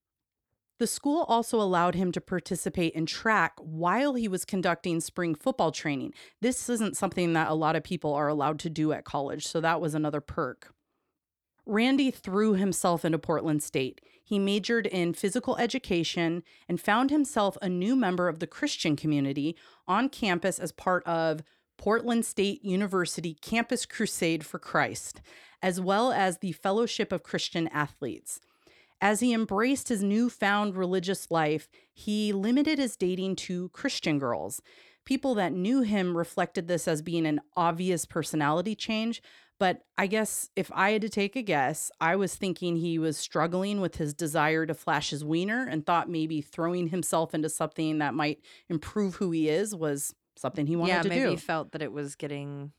The 0.79 0.87
school 0.87 1.25
also 1.27 1.61
allowed 1.61 1.97
him 1.97 2.13
to 2.13 2.21
participate 2.21 2.95
in 2.95 3.05
track 3.05 3.55
while 3.59 4.15
he 4.15 4.29
was 4.29 4.45
conducting 4.45 5.01
spring 5.01 5.35
football 5.35 5.73
training. 5.73 6.15
This 6.41 6.69
isn't 6.69 6.97
something 6.97 7.33
that 7.33 7.51
a 7.51 7.55
lot 7.55 7.75
of 7.75 7.83
people 7.83 8.15
are 8.15 8.29
allowed 8.29 8.61
to 8.61 8.71
do 8.71 8.93
at 8.93 9.05
college, 9.05 9.45
so 9.45 9.61
that 9.61 9.81
was 9.81 9.97
another 9.97 10.21
perk. 10.21 10.73
Randy 11.67 12.13
threw 12.13 12.53
himself 12.55 13.05
into 13.05 13.19
Portland 13.19 13.61
State. 13.61 14.01
He 14.27 14.41
majored 14.41 14.89
in 14.89 15.15
physical 15.15 15.57
education 15.57 16.43
and 16.69 16.81
found 16.81 17.11
himself 17.11 17.57
a 17.63 17.69
new 17.69 17.95
member 17.95 18.29
of 18.29 18.41
the 18.41 18.47
Christian 18.49 18.97
community 18.97 19.57
on 19.87 20.09
campus 20.09 20.59
as 20.59 20.73
part 20.73 21.05
of 21.07 21.45
Portland 21.79 22.27
State 22.27 22.65
University 22.65 23.35
Campus 23.35 23.87
Crusade 23.87 24.45
for 24.45 24.59
Christ, 24.59 25.21
as 25.63 25.81
well 25.81 26.11
as 26.11 26.39
the 26.39 26.51
Fellowship 26.51 27.13
of 27.13 27.23
Christian 27.23 27.69
Athletes. 27.69 28.41
As 29.01 29.21
he 29.21 29.33
embraced 29.33 29.91
his 29.91 30.03
newfound 30.03 30.75
religious 30.75 31.31
life, 31.31 31.69
he 31.93 32.33
limited 32.33 32.81
his 32.81 32.97
dating 32.97 33.37
to 33.37 33.69
Christian 33.69 34.19
girls. 34.19 34.61
People 35.05 35.37
that 35.37 35.53
knew 35.53 35.83
him 35.83 36.17
reflected 36.17 36.67
this 36.67 36.89
as 36.89 37.01
being 37.01 37.27
an 37.27 37.41
obvious 37.57 38.05
personality 38.05 38.75
change, 38.75 39.23
but 39.59 39.83
I 39.97 40.07
guess 40.07 40.51
if 40.57 40.71
I 40.75 40.91
had 40.91 41.03
to 41.03 41.09
take 41.09 41.37
a 41.37 41.43
guess, 41.43 41.91
I 42.01 42.17
was 42.17 42.35
thinking 42.35 42.77
he 42.77 42.99
was 42.99 43.17
struggling 43.17 43.81
with 43.81 43.97
his 43.97 44.13
desire 44.15 44.67
to 44.67 44.75
flash 44.75 45.11
his 45.11 45.25
wiener 45.25 45.67
and 45.67 45.85
thought 45.85 46.11
maybe 46.11 46.41
throwing 46.43 46.89
himself 46.89 47.35
into 47.35 47.49
something 47.49 47.99
that 47.99 48.15
might 48.15 48.41
improve 48.69 49.17
who 49.17 49.31
he 49.31 49.49
is 49.49 49.75
was 49.75 50.15
something 50.37 50.67
he 50.67 50.77
wanted 50.77 50.93
yeah, 50.93 51.03
to 51.03 51.09
maybe 51.09 51.25
do. 51.25 51.31
he 51.31 51.37
felt 51.37 51.73
that 51.73 51.83
it 51.83 51.93
was 51.93 52.15
getting 52.17 52.73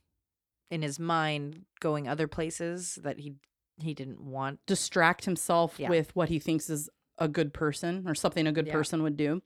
in 0.70 0.82
his 0.82 0.98
mind 1.00 1.64
going 1.80 2.06
other 2.06 2.28
places 2.28 2.98
that 3.02 3.18
he 3.18 3.34
he 3.80 3.94
didn't 3.94 4.20
want. 4.20 4.58
Distract 4.66 5.24
himself 5.24 5.78
Yeah. 5.78 5.88
with 5.88 6.14
what 6.16 6.28
he 6.28 6.38
thinks 6.40 6.68
is 6.68 6.90
a 7.16 7.28
good 7.28 7.52
person 7.54 8.08
or 8.08 8.14
something 8.14 8.46
a 8.46 8.52
good 8.52 8.66
Yeah. 8.66 8.72
person 8.72 9.02
would 9.04 9.16
do. 9.16 9.40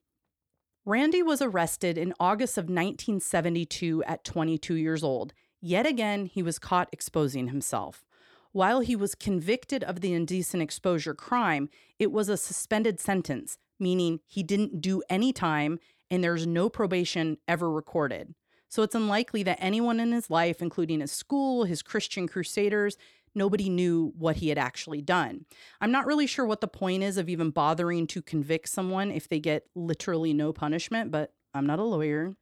Randy 0.85 1.23
was 1.23 1.41
arrested 1.43 1.97
in 1.97 2.13
August 2.19 2.59
of 2.59 2.65
1972 2.69 4.03
at 4.05 4.25
22 4.25 4.75
years 4.75 5.05
old. 5.05 5.33
Yet 5.65 5.87
again, 5.87 6.27
he 6.27 6.43
was 6.43 6.59
caught 6.59 6.89
exposing 6.93 7.49
himself. 7.49 8.05
While 8.51 8.81
he 8.81 8.97
was 8.97 9.15
convicted 9.15 9.83
of 9.85 10.01
the 10.01 10.13
indecent 10.13 10.63
exposure 10.63 11.15
crime, 11.15 11.71
it 11.99 12.13
was 12.13 12.29
a 12.29 12.37
suspended 12.37 13.01
sentence, 13.01 13.57
meaning 13.79 14.21
he 14.27 14.43
didn't 14.43 14.81
do 14.81 15.03
any 15.09 15.33
time 15.33 15.79
and 16.11 16.23
there's 16.23 16.47
no 16.47 16.69
probation 16.69 17.39
ever 17.49 17.71
recorded. 17.71 18.35
So 18.69 18.83
it's 18.83 18.95
unlikely 18.95 19.43
that 19.45 19.59
anyone 19.61 20.01
in 20.01 20.13
his 20.13 20.29
life, 20.29 20.61
including 20.61 21.01
his 21.01 21.13
school, 21.13 21.65
his 21.65 21.83
Christian 21.83 22.27
crusaders, 22.27 22.99
nobody 23.35 23.71
knew 23.71 24.13
what 24.19 24.37
he 24.37 24.49
had 24.49 24.59
actually 24.59 25.01
done. 25.01 25.47
I'm 25.81 25.93
not 25.93 26.07
really 26.07 26.27
sure 26.27 26.45
what 26.45 26.61
the 26.61 26.69
point 26.69 27.03
is 27.03 27.17
of 27.17 27.29
even 27.29 27.51
bothering 27.51 28.07
to 28.09 28.21
convict 28.21 28.69
someone 28.69 29.11
if 29.11 29.29
they 29.29 29.41
get 29.41 29.67
literally 29.75 30.35
no 30.35 30.53
punishment, 30.53 31.11
but 31.11 31.33
I'm 31.55 31.67
not 31.67 31.79
a 31.79 31.85
lawyer. 31.85 32.35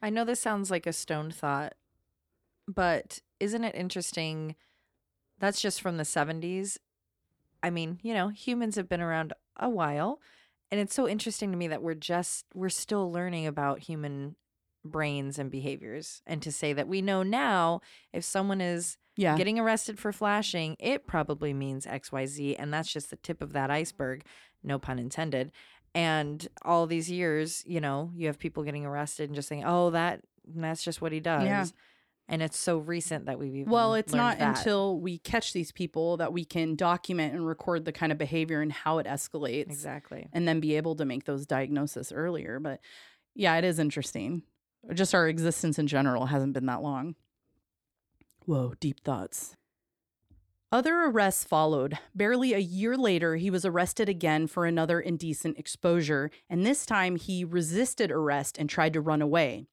I 0.00 0.10
know 0.10 0.24
this 0.24 0.40
sounds 0.40 0.70
like 0.70 0.86
a 0.86 0.92
stone 0.92 1.30
thought, 1.30 1.74
but 2.68 3.20
isn't 3.40 3.64
it 3.64 3.74
interesting? 3.74 4.54
That's 5.40 5.60
just 5.60 5.80
from 5.80 5.96
the 5.96 6.04
70s. 6.04 6.76
I 7.62 7.70
mean, 7.70 7.98
you 8.02 8.14
know, 8.14 8.28
humans 8.28 8.76
have 8.76 8.88
been 8.88 9.00
around 9.00 9.32
a 9.56 9.68
while, 9.68 10.20
and 10.70 10.80
it's 10.80 10.94
so 10.94 11.08
interesting 11.08 11.50
to 11.50 11.56
me 11.56 11.66
that 11.68 11.82
we're 11.82 11.94
just 11.94 12.44
we're 12.54 12.68
still 12.68 13.10
learning 13.10 13.46
about 13.46 13.80
human 13.80 14.36
brains 14.84 15.38
and 15.38 15.50
behaviors 15.50 16.22
and 16.26 16.40
to 16.40 16.52
say 16.52 16.72
that 16.72 16.86
we 16.86 17.02
know 17.02 17.22
now 17.24 17.80
if 18.12 18.24
someone 18.24 18.60
is 18.60 18.96
Yeah. 19.16 19.36
getting 19.36 19.58
arrested 19.58 19.98
for 19.98 20.12
flashing, 20.12 20.76
it 20.78 21.06
probably 21.06 21.52
means 21.52 21.84
XYZ. 21.84 22.54
And 22.58 22.72
that's 22.72 22.90
just 22.92 23.10
the 23.10 23.16
tip 23.16 23.42
of 23.42 23.52
that 23.54 23.70
iceberg, 23.70 24.24
no 24.62 24.78
pun 24.78 24.98
intended. 25.00 25.50
And 25.94 26.46
all 26.62 26.86
these 26.86 27.10
years, 27.10 27.64
you 27.66 27.80
know, 27.80 28.12
you 28.14 28.28
have 28.28 28.38
people 28.38 28.62
getting 28.62 28.86
arrested 28.86 29.28
and 29.28 29.34
just 29.34 29.48
saying, 29.48 29.64
oh, 29.66 29.90
that 29.90 30.20
that's 30.46 30.84
just 30.84 31.02
what 31.02 31.12
he 31.12 31.18
does. 31.20 31.44
Yeah. 31.44 31.64
And 32.30 32.42
it's 32.42 32.58
so 32.58 32.76
recent 32.78 33.24
that 33.26 33.38
we've 33.38 33.54
even 33.54 33.72
Well, 33.72 33.94
it's 33.94 34.12
not 34.12 34.38
that. 34.38 34.58
until 34.58 35.00
we 35.00 35.16
catch 35.18 35.54
these 35.54 35.72
people 35.72 36.18
that 36.18 36.32
we 36.32 36.44
can 36.44 36.76
document 36.76 37.32
and 37.34 37.46
record 37.46 37.86
the 37.86 37.92
kind 37.92 38.12
of 38.12 38.18
behavior 38.18 38.60
and 38.60 38.70
how 38.70 38.98
it 38.98 39.06
escalates 39.06 39.62
exactly. 39.70 40.28
and 40.32 40.46
then 40.46 40.60
be 40.60 40.76
able 40.76 40.94
to 40.96 41.06
make 41.06 41.24
those 41.24 41.46
diagnoses 41.46 42.12
earlier. 42.12 42.60
But 42.60 42.80
yeah, 43.34 43.56
it 43.56 43.64
is 43.64 43.78
interesting. 43.78 44.42
Just 44.92 45.14
our 45.14 45.26
existence 45.26 45.78
in 45.78 45.86
general 45.86 46.26
hasn't 46.26 46.52
been 46.52 46.66
that 46.66 46.82
long. 46.82 47.14
Whoa, 48.44 48.74
deep 48.78 49.00
thoughts. 49.04 49.54
Other 50.70 51.04
arrests 51.04 51.44
followed. 51.44 51.98
Barely 52.14 52.52
a 52.52 52.58
year 52.58 52.94
later, 52.96 53.36
he 53.36 53.50
was 53.50 53.64
arrested 53.64 54.08
again 54.08 54.46
for 54.46 54.66
another 54.66 55.00
indecent 55.00 55.58
exposure, 55.58 56.30
and 56.50 56.64
this 56.64 56.84
time 56.84 57.16
he 57.16 57.42
resisted 57.42 58.10
arrest 58.10 58.58
and 58.58 58.68
tried 58.68 58.92
to 58.92 59.00
run 59.00 59.22
away. 59.22 59.66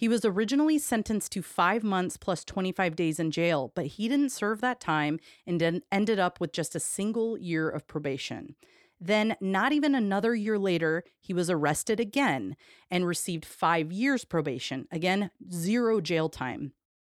He 0.00 0.08
was 0.08 0.24
originally 0.24 0.78
sentenced 0.78 1.30
to 1.32 1.42
five 1.42 1.84
months 1.84 2.16
plus 2.16 2.42
25 2.42 2.96
days 2.96 3.20
in 3.20 3.30
jail, 3.30 3.70
but 3.74 3.84
he 3.84 4.08
didn't 4.08 4.30
serve 4.30 4.62
that 4.62 4.80
time 4.80 5.20
and 5.46 5.82
ended 5.92 6.18
up 6.18 6.40
with 6.40 6.54
just 6.54 6.74
a 6.74 6.80
single 6.80 7.36
year 7.36 7.68
of 7.68 7.86
probation. 7.86 8.54
Then, 8.98 9.36
not 9.42 9.72
even 9.72 9.94
another 9.94 10.34
year 10.34 10.58
later, 10.58 11.04
he 11.20 11.34
was 11.34 11.50
arrested 11.50 12.00
again 12.00 12.56
and 12.90 13.06
received 13.06 13.44
five 13.44 13.92
years 13.92 14.24
probation. 14.24 14.88
Again, 14.90 15.32
zero 15.52 16.00
jail 16.00 16.30
time. 16.30 16.72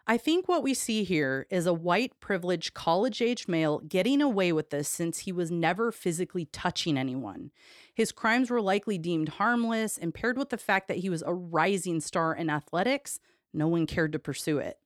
I 0.06 0.18
think 0.18 0.46
what 0.46 0.62
we 0.62 0.74
see 0.74 1.02
here 1.02 1.46
is 1.48 1.64
a 1.64 1.72
white, 1.72 2.20
privileged, 2.20 2.74
college 2.74 3.22
age 3.22 3.48
male 3.48 3.78
getting 3.78 4.20
away 4.20 4.52
with 4.52 4.68
this 4.68 4.86
since 4.86 5.20
he 5.20 5.32
was 5.32 5.50
never 5.50 5.90
physically 5.90 6.44
touching 6.46 6.98
anyone. 6.98 7.50
His 7.94 8.12
crimes 8.12 8.50
were 8.50 8.60
likely 8.60 8.98
deemed 8.98 9.30
harmless, 9.30 9.96
and 9.96 10.12
paired 10.12 10.36
with 10.36 10.50
the 10.50 10.58
fact 10.58 10.88
that 10.88 10.98
he 10.98 11.08
was 11.08 11.22
a 11.24 11.32
rising 11.32 12.00
star 12.00 12.34
in 12.34 12.50
athletics, 12.50 13.18
no 13.54 13.66
one 13.66 13.86
cared 13.86 14.12
to 14.12 14.18
pursue 14.18 14.58
it. 14.58 14.78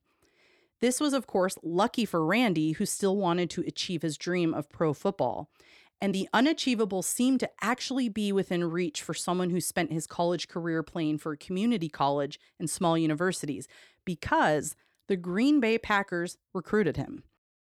This 0.79 1.01
was, 1.01 1.13
of 1.13 1.27
course, 1.27 1.57
lucky 1.61 2.05
for 2.05 2.25
Randy, 2.25 2.71
who 2.71 2.85
still 2.85 3.17
wanted 3.17 3.49
to 3.49 3.63
achieve 3.67 4.01
his 4.01 4.17
dream 4.17 4.53
of 4.53 4.69
pro 4.69 4.93
football. 4.93 5.49
And 5.99 6.15
the 6.15 6.29
unachievable 6.31 7.01
seemed 7.01 7.41
to 7.41 7.49
actually 7.59 8.07
be 8.07 8.31
within 8.31 8.63
reach 8.63 9.01
for 9.01 9.13
someone 9.13 9.49
who 9.49 9.59
spent 9.59 9.91
his 9.91 10.07
college 10.07 10.47
career 10.47 10.81
playing 10.81 11.17
for 11.17 11.35
community 11.35 11.89
college 11.89 12.39
and 12.57 12.69
small 12.69 12.97
universities, 12.97 13.67
because 14.05 14.77
the 15.09 15.17
Green 15.17 15.59
Bay 15.59 15.79
Packers 15.79 16.37
recruited 16.53 16.95
him. 16.95 17.23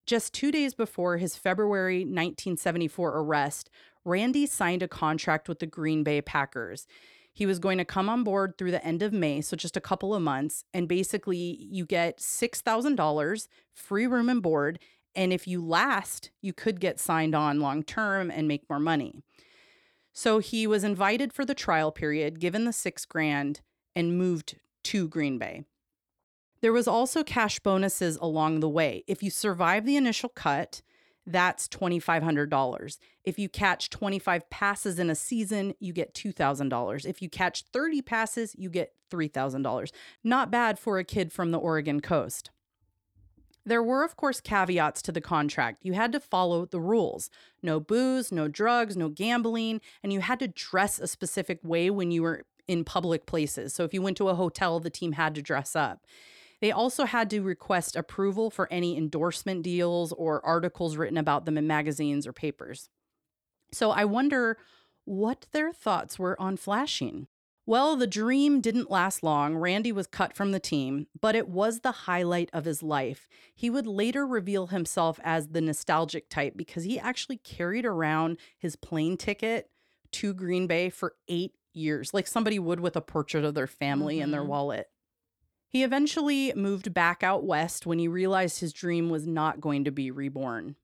Just 0.08 0.34
two 0.34 0.52
days 0.52 0.74
before 0.74 1.18
his 1.18 1.36
February 1.36 2.00
1974 2.00 3.16
arrest, 3.20 3.70
Randy 4.04 4.48
signed 4.48 4.82
a 4.82 4.88
contract 4.88 5.48
with 5.48 5.60
the 5.60 5.68
Green 5.68 6.04
Bay 6.04 6.20
Packers. 6.20 6.88
He 7.32 7.46
was 7.46 7.60
going 7.60 7.78
to 7.78 7.86
come 7.86 8.10
on 8.10 8.24
board 8.24 8.58
through 8.58 8.72
the 8.72 8.84
end 8.84 9.04
of 9.04 9.14
May, 9.14 9.42
so 9.42 9.56
just 9.56 9.78
a 9.78 9.82
couple 9.82 10.16
of 10.16 10.24
months. 10.24 10.64
And 10.74 10.88
basically, 10.88 11.68
you 11.70 11.86
get 11.86 12.18
$6,000 12.18 13.48
free 13.72 14.08
room 14.08 14.30
and 14.30 14.42
board. 14.42 14.80
And 15.14 15.32
if 15.32 15.48
you 15.48 15.64
last, 15.64 16.32
you 16.42 16.54
could 16.54 16.80
get 16.80 17.00
signed 17.00 17.36
on 17.36 17.60
long 17.60 17.84
term 17.84 18.32
and 18.32 18.48
make 18.48 18.68
more 18.68 18.80
money. 18.80 19.22
So 20.12 20.40
he 20.40 20.66
was 20.66 20.84
invited 20.84 21.34
for 21.34 21.46
the 21.46 21.54
trial 21.54 21.92
period, 21.92 22.40
given 22.40 22.66
the 22.66 22.74
six 22.74 23.06
grand, 23.06 23.62
and 23.96 24.18
moved 24.18 24.56
to 24.86 25.08
Green 25.08 25.38
Bay. 25.38 25.66
There 26.62 26.74
was 26.74 26.88
also 26.88 27.24
cash 27.24 27.60
bonuses 27.60 28.18
along 28.18 28.60
the 28.60 28.70
way. 28.70 29.04
If 29.08 29.22
you 29.22 29.30
survive 29.30 29.86
the 29.86 29.96
initial 29.96 30.30
cut, 30.30 30.82
that's 31.26 31.68
$2,500. 31.68 32.98
If 33.26 33.38
you 33.38 33.50
catch 33.50 33.90
25 33.90 34.50
passes 34.50 34.98
in 34.98 35.10
a 35.10 35.16
season, 35.16 35.74
you 35.80 35.92
get 35.92 36.14
$2,000. 36.14 37.06
If 37.06 37.22
you 37.22 37.30
catch 37.30 37.64
30 37.74 38.02
passes, 38.02 38.56
you 38.58 38.70
get 38.70 38.94
$3,000. 39.12 39.92
Not 40.24 40.50
bad 40.50 40.80
for 40.80 40.98
a 40.98 41.04
kid 41.04 41.32
from 41.34 41.52
the 41.52 41.60
Oregon 41.60 42.00
coast. 42.00 42.50
There 43.66 43.84
were, 43.84 44.06
of 44.06 44.16
course, 44.16 44.40
caveats 44.40 45.02
to 45.02 45.12
the 45.12 45.20
contract. 45.20 45.80
You 45.84 45.92
had 45.92 46.14
to 46.14 46.22
follow 46.22 46.66
the 46.66 46.80
rules 46.80 47.30
no 47.62 47.82
booze, 47.82 48.32
no 48.32 48.48
drugs, 48.48 48.96
no 48.96 49.10
gambling, 49.10 49.82
and 50.02 50.14
you 50.14 50.22
had 50.22 50.40
to 50.40 50.48
dress 50.48 51.00
a 51.00 51.08
specific 51.08 51.60
way 51.64 51.90
when 51.90 52.10
you 52.10 52.24
were 52.24 52.46
in 52.70 52.86
public 52.86 53.26
places. 53.26 53.74
So 53.74 53.84
if 53.84 53.94
you 53.94 54.02
went 54.02 54.16
to 54.18 54.30
a 54.30 54.36
hotel, 54.36 54.80
the 54.80 54.90
team 54.90 55.14
had 55.14 55.36
to 55.36 55.42
dress 55.42 55.76
up. 55.76 56.06
They 56.62 56.72
also 56.72 57.06
had 57.06 57.30
to 57.30 57.42
request 57.42 57.96
approval 57.96 58.50
for 58.50 58.72
any 58.72 58.98
endorsement 58.98 59.64
deals 59.64 60.12
or 60.14 60.46
articles 60.46 60.98
written 60.98 61.18
about 61.18 61.46
them 61.46 61.58
in 61.58 61.68
magazines 61.68 62.26
or 62.26 62.34
papers. 62.34 62.90
So 63.72 63.92
I 63.92 64.06
wonder 64.06 64.58
what 65.06 65.48
their 65.52 65.72
thoughts 65.72 66.18
were 66.18 66.40
on 66.42 66.58
flashing. 66.58 67.28
Well, 67.66 67.98
the 67.98 68.08
dream 68.08 68.62
didn't 68.62 68.90
last 68.90 69.24
long. 69.24 69.58
Randy 69.58 69.92
was 69.92 70.08
cut 70.08 70.34
from 70.34 70.54
the 70.54 70.60
team, 70.60 71.08
but 71.20 71.36
it 71.36 71.50
was 71.50 71.82
the 71.82 71.92
highlight 71.92 72.50
of 72.54 72.64
his 72.64 72.82
life. 72.82 73.28
He 73.54 73.70
would 73.70 73.86
later 73.86 74.26
reveal 74.26 74.68
himself 74.68 75.20
as 75.22 75.50
the 75.50 75.60
nostalgic 75.60 76.30
type 76.30 76.54
because 76.56 76.86
he 76.86 76.98
actually 76.98 77.38
carried 77.38 77.86
around 77.86 78.38
his 78.58 78.78
plane 78.78 79.18
ticket 79.18 79.70
to 80.14 80.34
Green 80.34 80.66
Bay 80.66 80.90
for 80.90 81.16
eight 81.28 81.56
years, 81.74 82.14
like 82.14 82.26
somebody 82.26 82.58
would 82.58 82.80
with 82.80 82.96
a 82.96 83.02
portrait 83.02 83.44
of 83.44 83.54
their 83.54 83.68
family 83.68 84.16
mm-hmm. 84.16 84.24
in 84.24 84.32
their 84.32 84.46
wallet. 84.46 84.88
He 85.70 85.84
eventually 85.84 86.54
moved 86.56 86.94
back 86.94 87.24
out 87.24 87.44
west 87.44 87.86
when 87.86 88.00
he 88.00 88.08
realized 88.08 88.60
his 88.60 88.74
dream 88.74 89.10
was 89.10 89.28
not 89.28 89.62
going 89.62 89.84
to 89.86 89.92
be 89.92 90.12
reborn. 90.12 90.76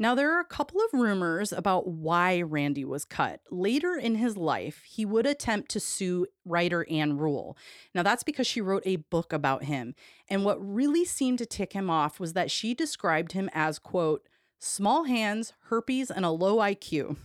Now, 0.00 0.14
there 0.14 0.32
are 0.32 0.40
a 0.40 0.44
couple 0.44 0.80
of 0.80 0.98
rumors 1.00 1.52
about 1.52 1.88
why 1.88 2.40
Randy 2.40 2.84
was 2.84 3.04
cut. 3.04 3.40
Later 3.50 3.96
in 3.96 4.14
his 4.14 4.36
life, 4.36 4.82
he 4.84 5.04
would 5.04 5.26
attempt 5.26 5.70
to 5.72 5.80
sue 5.80 6.26
writer 6.44 6.86
Ann 6.88 7.18
Rule. 7.18 7.56
Now, 7.94 8.04
that's 8.04 8.22
because 8.22 8.46
she 8.46 8.60
wrote 8.60 8.84
a 8.86 8.96
book 8.96 9.32
about 9.32 9.64
him. 9.64 9.96
And 10.28 10.44
what 10.44 10.64
really 10.64 11.04
seemed 11.04 11.38
to 11.38 11.46
tick 11.46 11.72
him 11.72 11.90
off 11.90 12.20
was 12.20 12.34
that 12.34 12.50
she 12.50 12.74
described 12.74 13.32
him 13.32 13.50
as, 13.52 13.80
quote, 13.80 14.28
small 14.60 15.04
hands, 15.04 15.52
herpes, 15.64 16.12
and 16.12 16.24
a 16.24 16.30
low 16.30 16.58
IQ. 16.58 17.16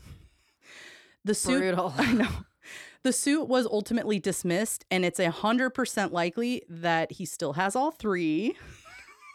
The 1.24 1.36
suit, 1.36 1.60
Brutal. 1.60 1.94
I 1.98 2.12
know. 2.14 2.30
The 3.04 3.12
suit 3.12 3.50
was 3.50 3.66
ultimately 3.66 4.18
dismissed, 4.18 4.86
and 4.90 5.04
it's 5.04 5.20
a 5.20 5.28
100% 5.28 6.12
likely 6.14 6.64
that 6.70 7.12
he 7.12 7.26
still 7.26 7.54
has 7.54 7.76
all 7.76 7.92
three. 7.92 8.56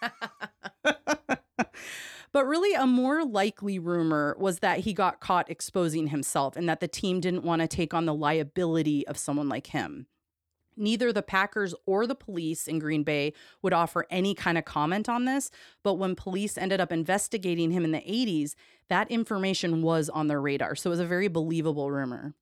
but 0.83 2.47
really, 2.47 2.73
a 2.73 2.87
more 2.87 3.27
likely 3.27 3.79
rumor 3.79 4.35
was 4.39 4.61
that 4.61 4.81
he 4.81 4.95
got 4.95 5.21
caught 5.21 5.51
exposing 5.51 6.07
himself 6.07 6.57
and 6.57 6.67
that 6.67 6.81
the 6.81 6.89
team 6.89 7.21
didn't 7.21 7.45
want 7.45 7.61
to 7.61 7.69
take 7.69 7.93
on 7.93 8.07
the 8.07 8.15
liability 8.15 9.07
of 9.07 9.19
someone 9.19 9.51
like 9.51 9.67
him. 9.67 10.07
Neither 10.75 11.13
the 11.13 11.23
Packers 11.23 11.75
or 11.85 12.07
the 12.07 12.15
police 12.15 12.69
in 12.69 12.79
Green 12.79 13.03
Bay 13.03 13.35
would 13.61 13.75
offer 13.75 14.07
any 14.09 14.35
kind 14.35 14.57
of 14.57 14.65
comment 14.65 15.11
on 15.11 15.27
this, 15.27 15.51
but 15.83 15.95
when 15.95 16.15
police 16.15 16.57
ended 16.57 16.81
up 16.81 16.91
investigating 16.91 17.73
him 17.73 17.85
in 17.85 17.91
the 17.91 17.99
80s, 17.99 18.55
that 18.89 19.11
information 19.11 19.83
was 19.83 20.09
on 20.09 20.29
their 20.29 20.41
radar. 20.41 20.75
So 20.75 20.89
it 20.89 20.93
was 20.93 21.01
a 21.01 21.05
very 21.05 21.29
believable 21.29 21.91
rumor. 21.91 22.35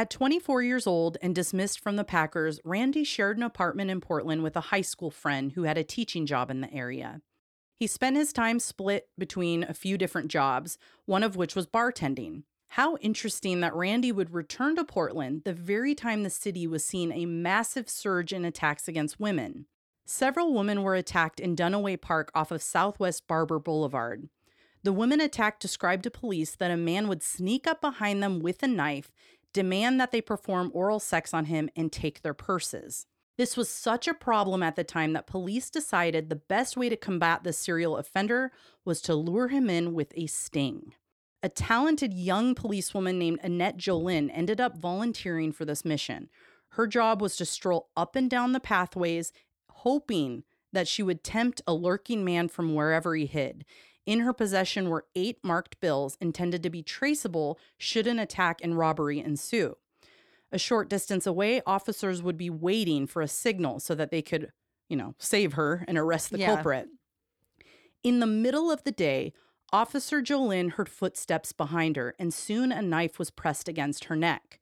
At 0.00 0.08
24 0.08 0.62
years 0.62 0.86
old 0.86 1.18
and 1.20 1.34
dismissed 1.34 1.78
from 1.78 1.96
the 1.96 2.04
Packers, 2.04 2.58
Randy 2.64 3.04
shared 3.04 3.36
an 3.36 3.42
apartment 3.42 3.90
in 3.90 4.00
Portland 4.00 4.42
with 4.42 4.56
a 4.56 4.72
high 4.72 4.80
school 4.80 5.10
friend 5.10 5.52
who 5.52 5.64
had 5.64 5.76
a 5.76 5.84
teaching 5.84 6.24
job 6.24 6.50
in 6.50 6.62
the 6.62 6.72
area. 6.72 7.20
He 7.76 7.86
spent 7.86 8.16
his 8.16 8.32
time 8.32 8.60
split 8.60 9.10
between 9.18 9.62
a 9.62 9.74
few 9.74 9.98
different 9.98 10.30
jobs, 10.30 10.78
one 11.04 11.22
of 11.22 11.36
which 11.36 11.54
was 11.54 11.66
bartending. 11.66 12.44
How 12.68 12.96
interesting 13.02 13.60
that 13.60 13.74
Randy 13.74 14.10
would 14.10 14.32
return 14.32 14.74
to 14.76 14.86
Portland 14.86 15.42
the 15.44 15.52
very 15.52 15.94
time 15.94 16.22
the 16.22 16.30
city 16.30 16.66
was 16.66 16.82
seeing 16.82 17.12
a 17.12 17.26
massive 17.26 17.90
surge 17.90 18.32
in 18.32 18.46
attacks 18.46 18.88
against 18.88 19.20
women. 19.20 19.66
Several 20.06 20.54
women 20.54 20.82
were 20.82 20.94
attacked 20.94 21.40
in 21.40 21.54
Duniway 21.54 22.00
Park 22.00 22.30
off 22.34 22.50
of 22.50 22.62
Southwest 22.62 23.28
Barbur 23.28 23.62
Boulevard. 23.62 24.30
The 24.82 24.94
women 24.94 25.20
attacked 25.20 25.60
described 25.60 26.04
to 26.04 26.10
police 26.10 26.54
that 26.54 26.70
a 26.70 26.76
man 26.76 27.06
would 27.06 27.22
sneak 27.22 27.66
up 27.66 27.82
behind 27.82 28.22
them 28.22 28.40
with 28.40 28.62
a 28.62 28.66
knife 28.66 29.12
demand 29.52 30.00
that 30.00 30.12
they 30.12 30.20
perform 30.20 30.70
oral 30.74 31.00
sex 31.00 31.34
on 31.34 31.46
him, 31.46 31.70
and 31.76 31.90
take 31.90 32.22
their 32.22 32.34
purses. 32.34 33.06
This 33.36 33.56
was 33.56 33.70
such 33.70 34.06
a 34.06 34.14
problem 34.14 34.62
at 34.62 34.76
the 34.76 34.84
time 34.84 35.14
that 35.14 35.26
police 35.26 35.70
decided 35.70 36.28
the 36.28 36.36
best 36.36 36.76
way 36.76 36.88
to 36.90 36.96
combat 36.96 37.42
the 37.42 37.52
serial 37.52 37.96
offender 37.96 38.52
was 38.84 39.00
to 39.02 39.14
lure 39.14 39.48
him 39.48 39.70
in 39.70 39.94
with 39.94 40.12
a 40.14 40.26
sting. 40.26 40.92
A 41.42 41.48
talented 41.48 42.12
young 42.12 42.54
policewoman 42.54 43.18
named 43.18 43.40
Annette 43.42 43.78
Jolin 43.78 44.30
ended 44.32 44.60
up 44.60 44.76
volunteering 44.76 45.52
for 45.52 45.64
this 45.64 45.86
mission. 45.86 46.28
Her 46.72 46.86
job 46.86 47.22
was 47.22 47.34
to 47.36 47.46
stroll 47.46 47.88
up 47.96 48.14
and 48.14 48.28
down 48.28 48.52
the 48.52 48.60
pathways, 48.60 49.32
hoping 49.70 50.44
that 50.72 50.86
she 50.86 51.02
would 51.02 51.24
tempt 51.24 51.62
a 51.66 51.72
lurking 51.72 52.24
man 52.24 52.48
from 52.48 52.74
wherever 52.74 53.14
he 53.14 53.24
hid. 53.24 53.64
In 54.06 54.20
her 54.20 54.32
possession 54.32 54.88
were 54.88 55.06
eight 55.14 55.38
marked 55.42 55.80
bills 55.80 56.16
intended 56.20 56.62
to 56.62 56.70
be 56.70 56.82
traceable 56.82 57.58
should 57.78 58.06
an 58.06 58.18
attack 58.18 58.60
and 58.62 58.78
robbery 58.78 59.20
ensue. 59.20 59.76
A 60.52 60.58
short 60.58 60.88
distance 60.88 61.26
away, 61.26 61.62
officers 61.66 62.22
would 62.22 62.36
be 62.36 62.50
waiting 62.50 63.06
for 63.06 63.22
a 63.22 63.28
signal 63.28 63.78
so 63.78 63.94
that 63.94 64.10
they 64.10 64.22
could, 64.22 64.50
you 64.88 64.96
know, 64.96 65.14
save 65.18 65.52
her 65.52 65.84
and 65.86 65.96
arrest 65.96 66.30
the 66.30 66.38
yeah. 66.38 66.54
culprit. 66.54 66.88
In 68.02 68.20
the 68.20 68.26
middle 68.26 68.70
of 68.70 68.82
the 68.82 68.92
day, 68.92 69.32
Officer 69.72 70.20
Jolin 70.20 70.72
heard 70.72 70.88
footsteps 70.88 71.52
behind 71.52 71.94
her, 71.96 72.16
and 72.18 72.34
soon 72.34 72.72
a 72.72 72.82
knife 72.82 73.18
was 73.18 73.30
pressed 73.30 73.68
against 73.68 74.06
her 74.06 74.16
neck. 74.16 74.58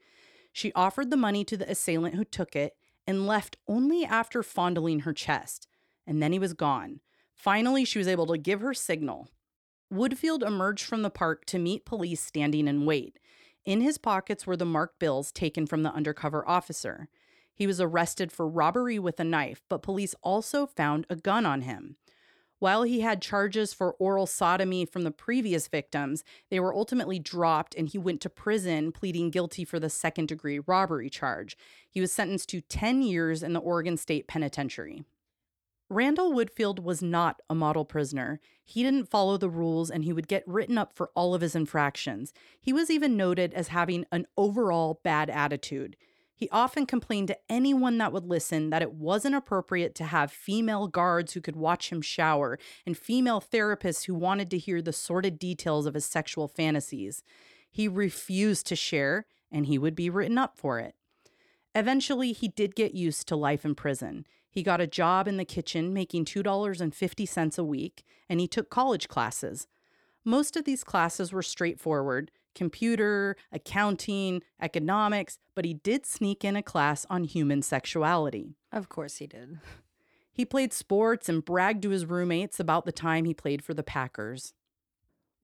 She 0.52 0.72
offered 0.74 1.10
the 1.10 1.16
money 1.16 1.44
to 1.44 1.56
the 1.56 1.70
assailant 1.70 2.14
who 2.14 2.24
took 2.24 2.54
it 2.54 2.74
and 3.06 3.26
left 3.26 3.56
only 3.66 4.04
after 4.04 4.42
fondling 4.42 5.00
her 5.00 5.14
chest. 5.14 5.66
And 6.06 6.22
then 6.22 6.32
he 6.32 6.38
was 6.38 6.52
gone. 6.52 7.00
Finally, 7.38 7.84
she 7.84 7.98
was 7.98 8.08
able 8.08 8.26
to 8.26 8.36
give 8.36 8.60
her 8.60 8.74
signal. 8.74 9.28
Woodfield 9.92 10.42
emerged 10.42 10.84
from 10.84 11.02
the 11.02 11.10
park 11.10 11.44
to 11.46 11.58
meet 11.58 11.86
police 11.86 12.20
standing 12.20 12.66
in 12.66 12.84
wait. 12.84 13.18
In 13.64 13.80
his 13.80 13.96
pockets 13.96 14.46
were 14.46 14.56
the 14.56 14.64
marked 14.64 14.98
bills 14.98 15.30
taken 15.30 15.66
from 15.66 15.82
the 15.82 15.92
undercover 15.92 16.46
officer. 16.48 17.08
He 17.54 17.66
was 17.66 17.80
arrested 17.80 18.32
for 18.32 18.46
robbery 18.46 18.98
with 18.98 19.20
a 19.20 19.24
knife, 19.24 19.62
but 19.68 19.82
police 19.82 20.14
also 20.22 20.66
found 20.66 21.06
a 21.08 21.16
gun 21.16 21.46
on 21.46 21.62
him. 21.62 21.96
While 22.58 22.82
he 22.82 23.00
had 23.00 23.22
charges 23.22 23.72
for 23.72 23.92
oral 23.94 24.26
sodomy 24.26 24.84
from 24.84 25.02
the 25.02 25.12
previous 25.12 25.68
victims, 25.68 26.24
they 26.50 26.58
were 26.58 26.74
ultimately 26.74 27.20
dropped 27.20 27.74
and 27.76 27.88
he 27.88 27.98
went 27.98 28.20
to 28.22 28.30
prison 28.30 28.90
pleading 28.90 29.30
guilty 29.30 29.64
for 29.64 29.78
the 29.78 29.88
second 29.88 30.26
degree 30.26 30.58
robbery 30.58 31.08
charge. 31.08 31.56
He 31.88 32.00
was 32.00 32.10
sentenced 32.10 32.48
to 32.48 32.60
10 32.60 33.02
years 33.02 33.44
in 33.44 33.52
the 33.52 33.60
Oregon 33.60 33.96
State 33.96 34.26
Penitentiary. 34.26 35.04
Randall 35.90 36.32
Woodfield 36.32 36.80
was 36.80 37.02
not 37.02 37.40
a 37.48 37.54
model 37.54 37.84
prisoner. 37.84 38.40
He 38.62 38.82
didn't 38.82 39.08
follow 39.08 39.38
the 39.38 39.48
rules 39.48 39.90
and 39.90 40.04
he 40.04 40.12
would 40.12 40.28
get 40.28 40.46
written 40.46 40.76
up 40.76 40.92
for 40.92 41.10
all 41.14 41.34
of 41.34 41.40
his 41.40 41.54
infractions. 41.54 42.34
He 42.60 42.74
was 42.74 42.90
even 42.90 43.16
noted 43.16 43.54
as 43.54 43.68
having 43.68 44.04
an 44.12 44.26
overall 44.36 45.00
bad 45.02 45.30
attitude. 45.30 45.96
He 46.34 46.48
often 46.50 46.84
complained 46.86 47.28
to 47.28 47.38
anyone 47.48 47.98
that 47.98 48.12
would 48.12 48.26
listen 48.26 48.70
that 48.70 48.82
it 48.82 48.92
wasn't 48.92 49.34
appropriate 49.34 49.94
to 49.96 50.04
have 50.04 50.30
female 50.30 50.88
guards 50.88 51.32
who 51.32 51.40
could 51.40 51.56
watch 51.56 51.90
him 51.90 52.02
shower 52.02 52.58
and 52.86 52.96
female 52.96 53.40
therapists 53.40 54.04
who 54.04 54.14
wanted 54.14 54.50
to 54.50 54.58
hear 54.58 54.82
the 54.82 54.92
sordid 54.92 55.38
details 55.38 55.86
of 55.86 55.94
his 55.94 56.04
sexual 56.04 56.46
fantasies. 56.46 57.22
He 57.70 57.88
refused 57.88 58.66
to 58.66 58.76
share 58.76 59.26
and 59.50 59.66
he 59.66 59.78
would 59.78 59.96
be 59.96 60.10
written 60.10 60.36
up 60.36 60.58
for 60.58 60.78
it. 60.78 60.94
Eventually, 61.74 62.32
he 62.32 62.48
did 62.48 62.74
get 62.74 62.94
used 62.94 63.26
to 63.28 63.36
life 63.36 63.64
in 63.64 63.74
prison. 63.74 64.26
He 64.58 64.64
got 64.64 64.80
a 64.80 64.88
job 64.88 65.28
in 65.28 65.36
the 65.36 65.44
kitchen 65.44 65.94
making 65.94 66.24
$2.50 66.24 67.58
a 67.58 67.62
week, 67.62 68.02
and 68.28 68.40
he 68.40 68.48
took 68.48 68.70
college 68.70 69.06
classes. 69.06 69.68
Most 70.24 70.56
of 70.56 70.64
these 70.64 70.82
classes 70.82 71.32
were 71.32 71.44
straightforward 71.44 72.32
computer, 72.56 73.36
accounting, 73.52 74.42
economics, 74.60 75.38
but 75.54 75.64
he 75.64 75.74
did 75.74 76.04
sneak 76.04 76.44
in 76.44 76.56
a 76.56 76.62
class 76.64 77.06
on 77.08 77.22
human 77.22 77.62
sexuality. 77.62 78.56
Of 78.72 78.88
course, 78.88 79.18
he 79.18 79.28
did. 79.28 79.60
He 80.32 80.44
played 80.44 80.72
sports 80.72 81.28
and 81.28 81.44
bragged 81.44 81.84
to 81.84 81.90
his 81.90 82.04
roommates 82.04 82.58
about 82.58 82.84
the 82.84 82.90
time 82.90 83.26
he 83.26 83.34
played 83.34 83.62
for 83.62 83.74
the 83.74 83.84
Packers. 83.84 84.54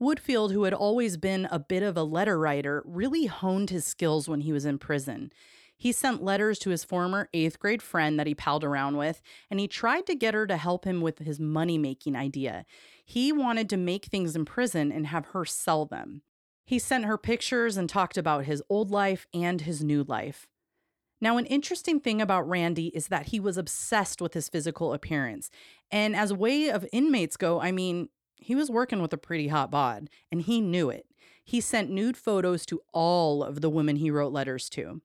Woodfield, 0.02 0.50
who 0.50 0.64
had 0.64 0.74
always 0.74 1.16
been 1.16 1.46
a 1.52 1.60
bit 1.60 1.84
of 1.84 1.96
a 1.96 2.02
letter 2.02 2.36
writer, 2.36 2.82
really 2.84 3.26
honed 3.26 3.70
his 3.70 3.84
skills 3.84 4.28
when 4.28 4.40
he 4.40 4.52
was 4.52 4.64
in 4.64 4.78
prison. 4.78 5.32
He 5.76 5.92
sent 5.92 6.22
letters 6.22 6.58
to 6.60 6.70
his 6.70 6.84
former 6.84 7.28
eighth 7.34 7.58
grade 7.58 7.82
friend 7.82 8.18
that 8.18 8.26
he 8.26 8.34
palled 8.34 8.64
around 8.64 8.96
with, 8.96 9.20
and 9.50 9.60
he 9.60 9.68
tried 9.68 10.06
to 10.06 10.14
get 10.14 10.34
her 10.34 10.46
to 10.46 10.56
help 10.56 10.84
him 10.84 11.00
with 11.00 11.18
his 11.18 11.40
money 11.40 11.78
making 11.78 12.16
idea. 12.16 12.64
He 13.04 13.32
wanted 13.32 13.68
to 13.70 13.76
make 13.76 14.06
things 14.06 14.36
in 14.36 14.44
prison 14.44 14.92
and 14.92 15.08
have 15.08 15.26
her 15.26 15.44
sell 15.44 15.84
them. 15.84 16.22
He 16.64 16.78
sent 16.78 17.04
her 17.04 17.18
pictures 17.18 17.76
and 17.76 17.88
talked 17.88 18.16
about 18.16 18.46
his 18.46 18.62
old 18.70 18.90
life 18.90 19.26
and 19.34 19.60
his 19.60 19.84
new 19.84 20.02
life. 20.04 20.46
Now, 21.20 21.36
an 21.36 21.46
interesting 21.46 22.00
thing 22.00 22.20
about 22.20 22.48
Randy 22.48 22.88
is 22.88 23.08
that 23.08 23.26
he 23.26 23.40
was 23.40 23.56
obsessed 23.56 24.20
with 24.20 24.34
his 24.34 24.48
physical 24.48 24.92
appearance. 24.92 25.50
And 25.90 26.14
as 26.14 26.32
way 26.32 26.68
of 26.68 26.86
inmates 26.92 27.36
go, 27.36 27.60
I 27.60 27.72
mean, 27.72 28.08
he 28.36 28.54
was 28.54 28.70
working 28.70 29.00
with 29.00 29.12
a 29.12 29.18
pretty 29.18 29.48
hot 29.48 29.70
bod, 29.70 30.10
and 30.30 30.42
he 30.42 30.60
knew 30.60 30.90
it. 30.90 31.06
He 31.44 31.60
sent 31.60 31.90
nude 31.90 32.16
photos 32.16 32.66
to 32.66 32.82
all 32.92 33.42
of 33.42 33.60
the 33.60 33.70
women 33.70 33.96
he 33.96 34.10
wrote 34.10 34.32
letters 34.32 34.68
to. 34.70 35.00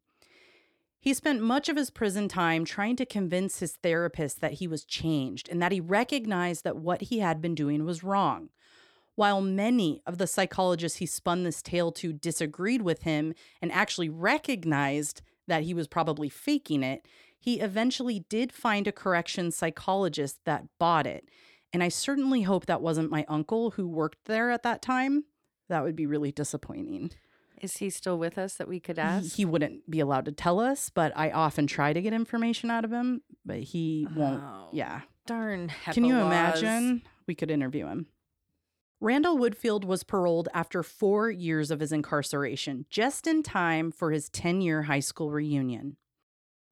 He 1.02 1.14
spent 1.14 1.42
much 1.42 1.70
of 1.70 1.78
his 1.78 1.90
prison 1.90 2.28
time 2.28 2.66
trying 2.66 2.98
to 2.98 3.06
convince 3.06 3.60
his 3.60 3.78
therapist 3.78 4.42
that 4.42 4.54
he 4.54 4.68
was 4.68 4.84
changed 4.84 5.48
and 5.50 5.62
that 5.62 5.72
he 5.72 5.80
recognized 5.80 6.64
that 6.66 6.76
what 6.76 7.04
he 7.04 7.20
had 7.20 7.42
been 7.42 7.56
doing 7.56 7.86
was 7.86 8.04
wrong. 8.04 8.50
While 9.16 9.42
many 9.42 10.02
of 10.06 10.18
the 10.18 10.28
psychologists 10.28 11.00
he 11.00 11.06
spun 11.06 11.44
this 11.44 11.62
tale 11.62 11.92
to 11.94 12.14
disagreed 12.14 12.82
with 12.82 13.04
him 13.04 13.34
and 13.62 13.72
actually 13.72 14.10
recognized 14.10 15.22
that 15.48 15.64
he 15.64 15.74
was 15.74 15.88
probably 15.88 16.30
faking 16.30 16.84
it, 16.84 17.06
he 17.40 17.60
eventually 17.60 18.26
did 18.30 18.52
find 18.52 18.88
a 18.88 18.92
correction 18.92 19.52
psychologist 19.52 20.40
that 20.46 20.66
bought 20.80 21.08
it. 21.08 21.30
And 21.72 21.82
I 21.82 21.90
certainly 21.90 22.42
hope 22.42 22.66
that 22.66 22.82
wasn't 22.82 23.12
my 23.12 23.26
uncle 23.28 23.72
who 23.72 23.88
worked 23.88 24.26
there 24.26 24.52
at 24.52 24.64
that 24.64 24.82
time. 24.82 25.26
That 25.70 25.84
would 25.84 25.96
be 25.96 26.06
really 26.06 26.32
disappointing. 26.32 27.12
Is 27.62 27.78
he 27.78 27.90
still 27.90 28.18
with 28.18 28.38
us 28.38 28.56
that 28.56 28.68
we 28.68 28.80
could 28.80 28.98
ask? 29.00 29.36
he 29.36 29.46
wouldn't 29.46 29.90
be 29.90 30.00
allowed 30.00 30.26
to 30.26 30.32
tell 30.32 30.60
us, 30.60 30.90
but 30.90 31.12
I 31.16 31.32
often 31.32 31.68
try 31.68 31.94
to 31.94 32.02
get 32.02 32.14
information 32.14 32.70
out 32.72 32.86
of 32.86 32.92
him, 32.92 33.22
but 33.46 33.60
he 33.60 34.08
won't. 34.16 34.42
Oh, 34.44 34.70
Yeah. 34.72 35.02
Darn. 35.26 35.72
Can 35.92 36.04
you 36.06 36.16
laws. 36.16 36.26
imagine? 36.26 37.02
We 37.28 37.36
could 37.36 37.52
interview 37.52 37.86
him. 37.86 38.08
Randall 39.02 39.38
Woodfield 39.38 39.86
was 39.86 40.04
paroled 40.04 40.50
after 40.54 40.82
four 40.84 41.30
years 41.32 41.70
of 41.72 41.80
his 41.80 41.92
incarceration, 41.92 42.86
just 42.90 43.28
in 43.28 43.44
time 43.44 43.92
for 43.92 44.12
his 44.12 44.30
10 44.30 44.62
year 44.62 44.84
high 44.84 45.00
school 45.00 45.32
reunion. 45.32 45.96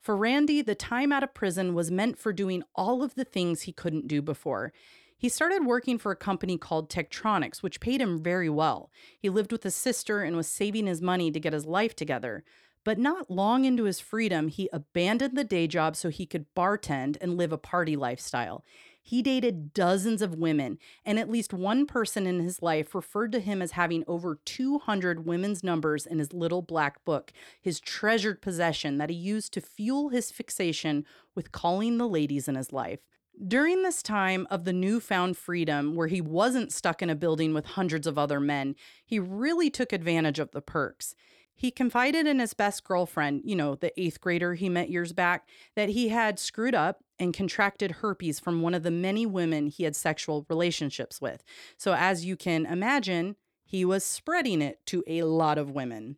For 0.02 0.16
Randy, 0.18 0.62
the 0.62 0.76
time 0.76 1.12
out 1.12 1.24
of 1.24 1.34
prison 1.34 1.74
was 1.74 1.92
meant 1.92 2.18
for 2.18 2.34
doing 2.34 2.64
all 2.76 3.04
of 3.04 3.16
the 3.16 3.24
things 3.26 3.62
he 3.64 3.72
couldn't 3.74 4.08
do 4.08 4.22
before. 4.22 4.74
He 5.18 5.30
started 5.30 5.66
working 5.66 5.98
for 5.98 6.12
a 6.12 6.16
company 6.16 6.58
called 6.58 6.90
Tektronix, 6.90 7.64
which 7.64 7.80
paid 7.80 8.02
him 8.02 8.22
very 8.22 8.50
well. 8.50 8.92
He 9.18 9.30
lived 9.30 9.52
with 9.52 9.64
his 9.64 9.76
sister 9.76 10.22
and 10.22 10.38
was 10.38 10.48
saving 10.48 10.86
his 10.86 11.02
money 11.02 11.32
to 11.32 11.40
get 11.40 11.54
his 11.54 11.66
life 11.66 11.96
together. 11.96 12.44
But 12.84 13.00
not 13.00 13.32
long 13.32 13.66
into 13.66 13.86
his 13.86 14.00
freedom, 14.00 14.48
he 14.48 14.70
abandoned 14.72 15.36
the 15.36 15.44
day 15.44 15.68
job 15.68 15.96
so 15.96 16.10
he 16.10 16.26
could 16.26 16.46
bartend 16.56 17.18
and 17.20 17.36
live 17.36 17.52
a 17.52 17.58
party 17.58 17.96
lifestyle. 17.96 18.64
He 19.02 19.22
dated 19.22 19.74
dozens 19.74 20.22
of 20.22 20.36
women, 20.36 20.78
and 21.04 21.18
at 21.18 21.32
least 21.32 21.52
one 21.52 21.86
person 21.86 22.28
in 22.28 22.40
his 22.40 22.62
life 22.62 22.94
referred 22.94 23.32
to 23.32 23.40
him 23.40 23.62
as 23.62 23.72
having 23.72 24.04
over 24.08 24.40
200 24.46 25.26
women's 25.26 25.64
numbers 25.64 26.06
in 26.06 26.20
his 26.20 26.32
little 26.32 26.62
black 26.62 27.04
book, 27.06 27.34
his 27.60 27.80
treasured 27.80 28.42
possession 28.42 28.98
that 29.00 29.10
he 29.10 29.16
used 29.16 29.54
to 29.54 29.62
fuel 29.62 30.10
his 30.10 30.30
fixation 30.30 31.06
with 31.36 31.52
calling 31.52 31.98
the 31.98 32.08
ladies 32.08 32.48
in 32.48 32.56
his 32.56 32.72
life. 32.72 33.00
During 33.46 33.84
this 33.84 34.02
time 34.02 34.48
of 34.50 34.64
the 34.64 34.74
newfound 34.74 35.38
freedom, 35.38 35.96
where 35.96 36.08
he 36.08 36.22
wasn't 36.22 36.72
stuck 36.72 37.04
in 37.04 37.10
a 37.10 37.16
building 37.16 37.54
with 37.54 37.66
hundreds 37.66 38.08
of 38.08 38.18
other 38.18 38.40
men, 38.40 38.76
he 39.06 39.20
really 39.20 39.70
took 39.70 39.94
advantage 39.94 40.40
of 40.40 40.52
the 40.52 40.62
perks. 40.62 41.14
He 41.54 41.70
confided 41.70 42.26
in 42.26 42.40
his 42.40 42.54
best 42.54 42.84
girlfriend, 42.84 43.42
you 43.44 43.56
know, 43.56 43.76
the 43.76 44.00
eighth 44.00 44.22
grader 44.22 44.56
he 44.56 44.70
met 44.70 44.90
years 44.90 45.14
back, 45.14 45.48
that 45.76 45.90
he 45.90 46.10
had 46.10 46.40
screwed 46.40 46.76
up 46.76 47.04
and 47.20 47.34
contracted 47.34 47.94
herpes 47.94 48.40
from 48.40 48.62
one 48.62 48.74
of 48.74 48.84
the 48.84 48.92
many 48.92 49.26
women 49.26 49.68
he 49.68 49.84
had 49.84 49.96
sexual 49.96 50.46
relationships 50.50 51.20
with. 51.20 51.44
So, 51.78 51.94
as 51.94 52.26
you 52.26 52.38
can 52.38 52.66
imagine, 52.66 53.36
he 53.64 53.86
was 53.86 54.04
spreading 54.04 54.62
it 54.62 54.86
to 54.88 55.04
a 55.08 55.24
lot 55.24 55.58
of 55.58 55.72
women. 55.72 56.18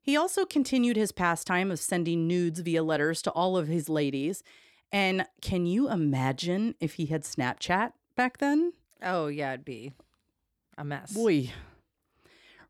He 0.00 0.16
also 0.16 0.46
continued 0.46 0.96
his 0.96 1.12
pastime 1.12 1.70
of 1.70 1.78
sending 1.78 2.26
nudes 2.26 2.60
via 2.60 2.82
letters 2.82 3.20
to 3.22 3.30
all 3.32 3.58
of 3.58 3.68
his 3.68 3.90
ladies. 3.90 4.42
And 4.92 5.26
can 5.42 5.66
you 5.66 5.90
imagine 5.90 6.74
if 6.80 6.94
he 6.94 7.06
had 7.06 7.22
Snapchat 7.22 7.92
back 8.16 8.38
then? 8.38 8.72
Oh, 9.02 9.26
yeah, 9.26 9.52
it'd 9.52 9.64
be 9.64 9.92
a 10.76 10.84
mess. 10.84 11.12
Boy. 11.12 11.52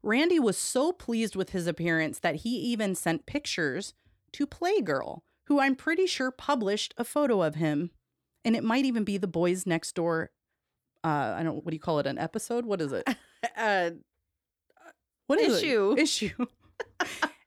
Randy 0.02 0.38
was 0.38 0.56
so 0.58 0.92
pleased 0.92 1.36
with 1.36 1.50
his 1.50 1.66
appearance 1.66 2.18
that 2.20 2.36
he 2.36 2.50
even 2.50 2.94
sent 2.94 3.26
pictures 3.26 3.94
to 4.32 4.46
Playgirl, 4.46 5.20
who 5.46 5.60
I'm 5.60 5.74
pretty 5.74 6.06
sure 6.06 6.30
published 6.30 6.94
a 6.96 7.04
photo 7.04 7.42
of 7.42 7.56
him. 7.56 7.90
And 8.44 8.54
it 8.56 8.64
might 8.64 8.84
even 8.84 9.04
be 9.04 9.16
the 9.18 9.26
boys 9.26 9.66
next 9.66 9.94
door. 9.94 10.30
Uh, 11.04 11.34
I 11.38 11.42
don't. 11.42 11.56
What 11.64 11.70
do 11.70 11.74
you 11.74 11.80
call 11.80 11.98
it? 11.98 12.06
An 12.06 12.18
episode? 12.18 12.64
What 12.66 12.80
is 12.80 12.92
it? 12.92 13.08
Uh, 13.56 13.90
What 15.28 15.38
is 15.38 15.62
Issue. 15.62 15.92
it? 15.96 16.00
Issue. 16.00 16.46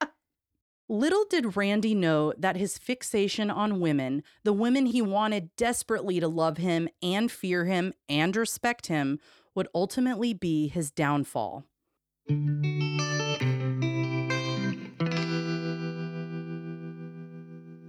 Little 0.92 1.24
did 1.24 1.56
Randy 1.56 1.94
know 1.94 2.34
that 2.36 2.58
his 2.58 2.76
fixation 2.76 3.50
on 3.50 3.80
women, 3.80 4.22
the 4.44 4.52
women 4.52 4.84
he 4.84 5.00
wanted 5.00 5.56
desperately 5.56 6.20
to 6.20 6.28
love 6.28 6.58
him 6.58 6.86
and 7.02 7.32
fear 7.32 7.64
him 7.64 7.94
and 8.10 8.36
respect 8.36 8.88
him, 8.88 9.18
would 9.54 9.68
ultimately 9.74 10.34
be 10.34 10.68
his 10.68 10.90
downfall. 10.90 11.64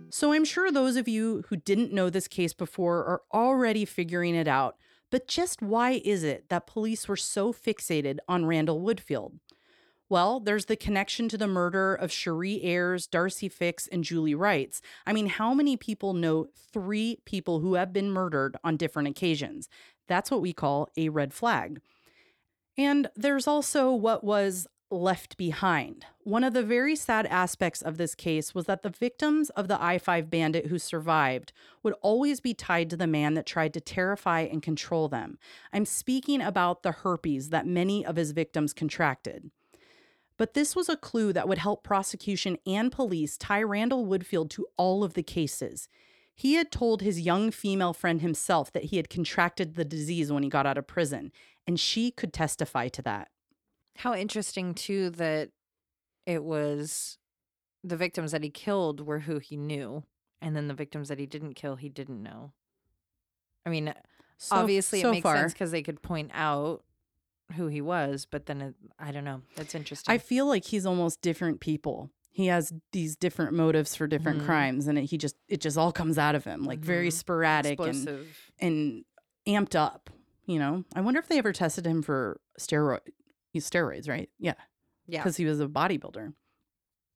So 0.09 0.31
I'm 0.31 0.45
sure 0.45 0.71
those 0.71 0.95
of 0.95 1.09
you 1.09 1.43
who 1.49 1.57
didn't 1.57 1.91
know 1.91 2.09
this 2.09 2.29
case 2.29 2.53
before 2.53 2.99
are 2.99 3.23
already 3.33 3.83
figuring 3.83 4.33
it 4.33 4.47
out. 4.47 4.77
But 5.11 5.27
just 5.27 5.61
why 5.61 6.01
is 6.05 6.23
it 6.23 6.47
that 6.47 6.67
police 6.67 7.09
were 7.09 7.17
so 7.17 7.51
fixated 7.51 8.19
on 8.29 8.45
Randall 8.45 8.81
Woodfield? 8.81 9.39
Well, 10.13 10.39
there's 10.39 10.65
the 10.65 10.75
connection 10.75 11.27
to 11.29 11.39
the 11.39 11.47
murder 11.47 11.95
of 11.95 12.11
Cherie 12.11 12.63
Ayers, 12.63 13.07
Darcy 13.07 13.49
Fix, 13.49 13.87
and 13.87 14.03
Julie 14.03 14.35
Reitz. 14.35 14.79
I 15.07 15.11
mean, 15.11 15.25
how 15.25 15.55
many 15.55 15.75
people 15.75 16.13
know 16.13 16.49
three 16.71 17.17
people 17.25 17.61
who 17.61 17.73
have 17.73 17.91
been 17.91 18.11
murdered 18.11 18.55
on 18.63 18.77
different 18.77 19.07
occasions? 19.07 19.69
That's 20.07 20.29
what 20.29 20.43
we 20.43 20.53
call 20.53 20.91
a 20.95 21.09
red 21.09 21.33
flag. 21.33 21.81
And 22.77 23.09
there's 23.15 23.47
also 23.47 23.91
what 23.91 24.23
was 24.23 24.67
left 24.91 25.35
behind. 25.35 26.05
One 26.19 26.43
of 26.43 26.53
the 26.53 26.61
very 26.61 26.95
sad 26.95 27.25
aspects 27.25 27.81
of 27.81 27.97
this 27.97 28.13
case 28.13 28.53
was 28.53 28.67
that 28.67 28.83
the 28.83 28.91
victims 28.91 29.49
of 29.49 29.67
the 29.67 29.83
I 29.83 29.97
5 29.97 30.29
bandit 30.29 30.67
who 30.67 30.77
survived 30.77 31.53
would 31.81 31.95
always 32.03 32.39
be 32.39 32.53
tied 32.53 32.91
to 32.91 32.97
the 32.97 33.07
man 33.07 33.33
that 33.33 33.47
tried 33.47 33.73
to 33.73 33.81
terrify 33.81 34.41
and 34.41 34.61
control 34.61 35.07
them. 35.07 35.39
I'm 35.73 35.87
speaking 35.87 36.39
about 36.39 36.83
the 36.83 36.91
herpes 36.91 37.49
that 37.49 37.65
many 37.65 38.05
of 38.05 38.15
his 38.15 38.29
victims 38.29 38.73
contracted. 38.73 39.49
But 40.37 40.53
this 40.53 40.75
was 40.75 40.89
a 40.89 40.97
clue 40.97 41.31
that 41.33 41.47
would 41.47 41.59
help 41.59 41.83
prosecution 41.83 42.57
and 42.65 42.91
police 42.91 43.37
tie 43.37 43.61
Randall 43.61 44.05
Woodfield 44.05 44.49
to 44.51 44.65
all 44.77 45.03
of 45.03 45.13
the 45.13 45.23
cases. 45.23 45.87
He 46.35 46.55
had 46.55 46.71
told 46.71 47.01
his 47.01 47.21
young 47.21 47.51
female 47.51 47.93
friend 47.93 48.21
himself 48.21 48.71
that 48.71 48.85
he 48.85 48.97
had 48.97 49.09
contracted 49.09 49.75
the 49.75 49.85
disease 49.85 50.31
when 50.31 50.41
he 50.41 50.49
got 50.49 50.65
out 50.65 50.79
of 50.79 50.87
prison, 50.87 51.31
and 51.67 51.79
she 51.79 52.09
could 52.09 52.33
testify 52.33 52.87
to 52.89 53.01
that. 53.03 53.29
How 53.97 54.15
interesting, 54.15 54.73
too, 54.73 55.11
that 55.11 55.51
it 56.25 56.43
was 56.43 57.19
the 57.83 57.97
victims 57.97 58.31
that 58.31 58.43
he 58.43 58.49
killed 58.49 59.01
were 59.05 59.19
who 59.19 59.37
he 59.37 59.55
knew. 59.57 60.03
And 60.41 60.55
then 60.55 60.67
the 60.67 60.73
victims 60.73 61.07
that 61.09 61.19
he 61.19 61.25
didn't 61.25 61.53
kill, 61.53 61.75
he 61.75 61.87
didn't 61.89 62.21
know. 62.21 62.51
I 63.65 63.69
mean, 63.69 63.93
So- 64.37 64.55
obviously 64.55 65.01
so 65.01 65.09
it 65.09 65.11
makes 65.11 65.23
far, 65.23 65.37
sense 65.37 65.53
because 65.53 65.71
they 65.71 65.83
could 65.83 66.01
point 66.01 66.31
out 66.33 66.83
who 67.53 67.67
he 67.67 67.81
was, 67.81 68.25
but 68.29 68.45
then 68.45 68.61
it, 68.61 68.75
I 68.99 69.11
don't 69.11 69.23
know. 69.23 69.41
That's 69.55 69.75
interesting. 69.75 70.13
I 70.13 70.17
feel 70.17 70.45
like 70.45 70.65
he's 70.65 70.85
almost 70.85 71.21
different 71.21 71.59
people. 71.59 72.09
He 72.31 72.47
has 72.47 72.73
these 72.91 73.15
different 73.15 73.53
motives 73.53 73.95
for 73.95 74.07
different 74.07 74.41
Mhm. 74.41 74.45
crimes, 74.45 74.87
and 74.87 74.97
it, 74.97 75.03
he 75.05 75.17
just 75.17 75.35
it 75.47 75.61
just 75.61 75.77
all 75.77 75.91
comes 75.91 76.17
out 76.17 76.33
of 76.35 76.43
him 76.43 76.63
like 76.65 76.79
very 76.79 77.09
Mhm. 77.09 77.13
sporadic 77.13 77.79
and 77.79 77.89
Explosive. 77.89 78.51
and 78.59 79.05
amped 79.47 79.75
up. 79.75 80.09
You 80.45 80.59
know, 80.59 80.83
I 80.95 81.01
wonder 81.01 81.19
if 81.19 81.27
they 81.27 81.37
ever 81.37 81.53
tested 81.53 81.85
him 81.85 82.01
for 82.01 82.41
steroid 82.59 82.99
He's 83.51 83.69
steroids, 83.69 84.09
right? 84.09 84.29
Yeah, 84.39 84.55
Yeah. 85.05 85.19
because 85.21 85.37
he 85.37 85.45
was 85.45 85.59
a 85.61 85.67
bodybuilder. 85.67 86.33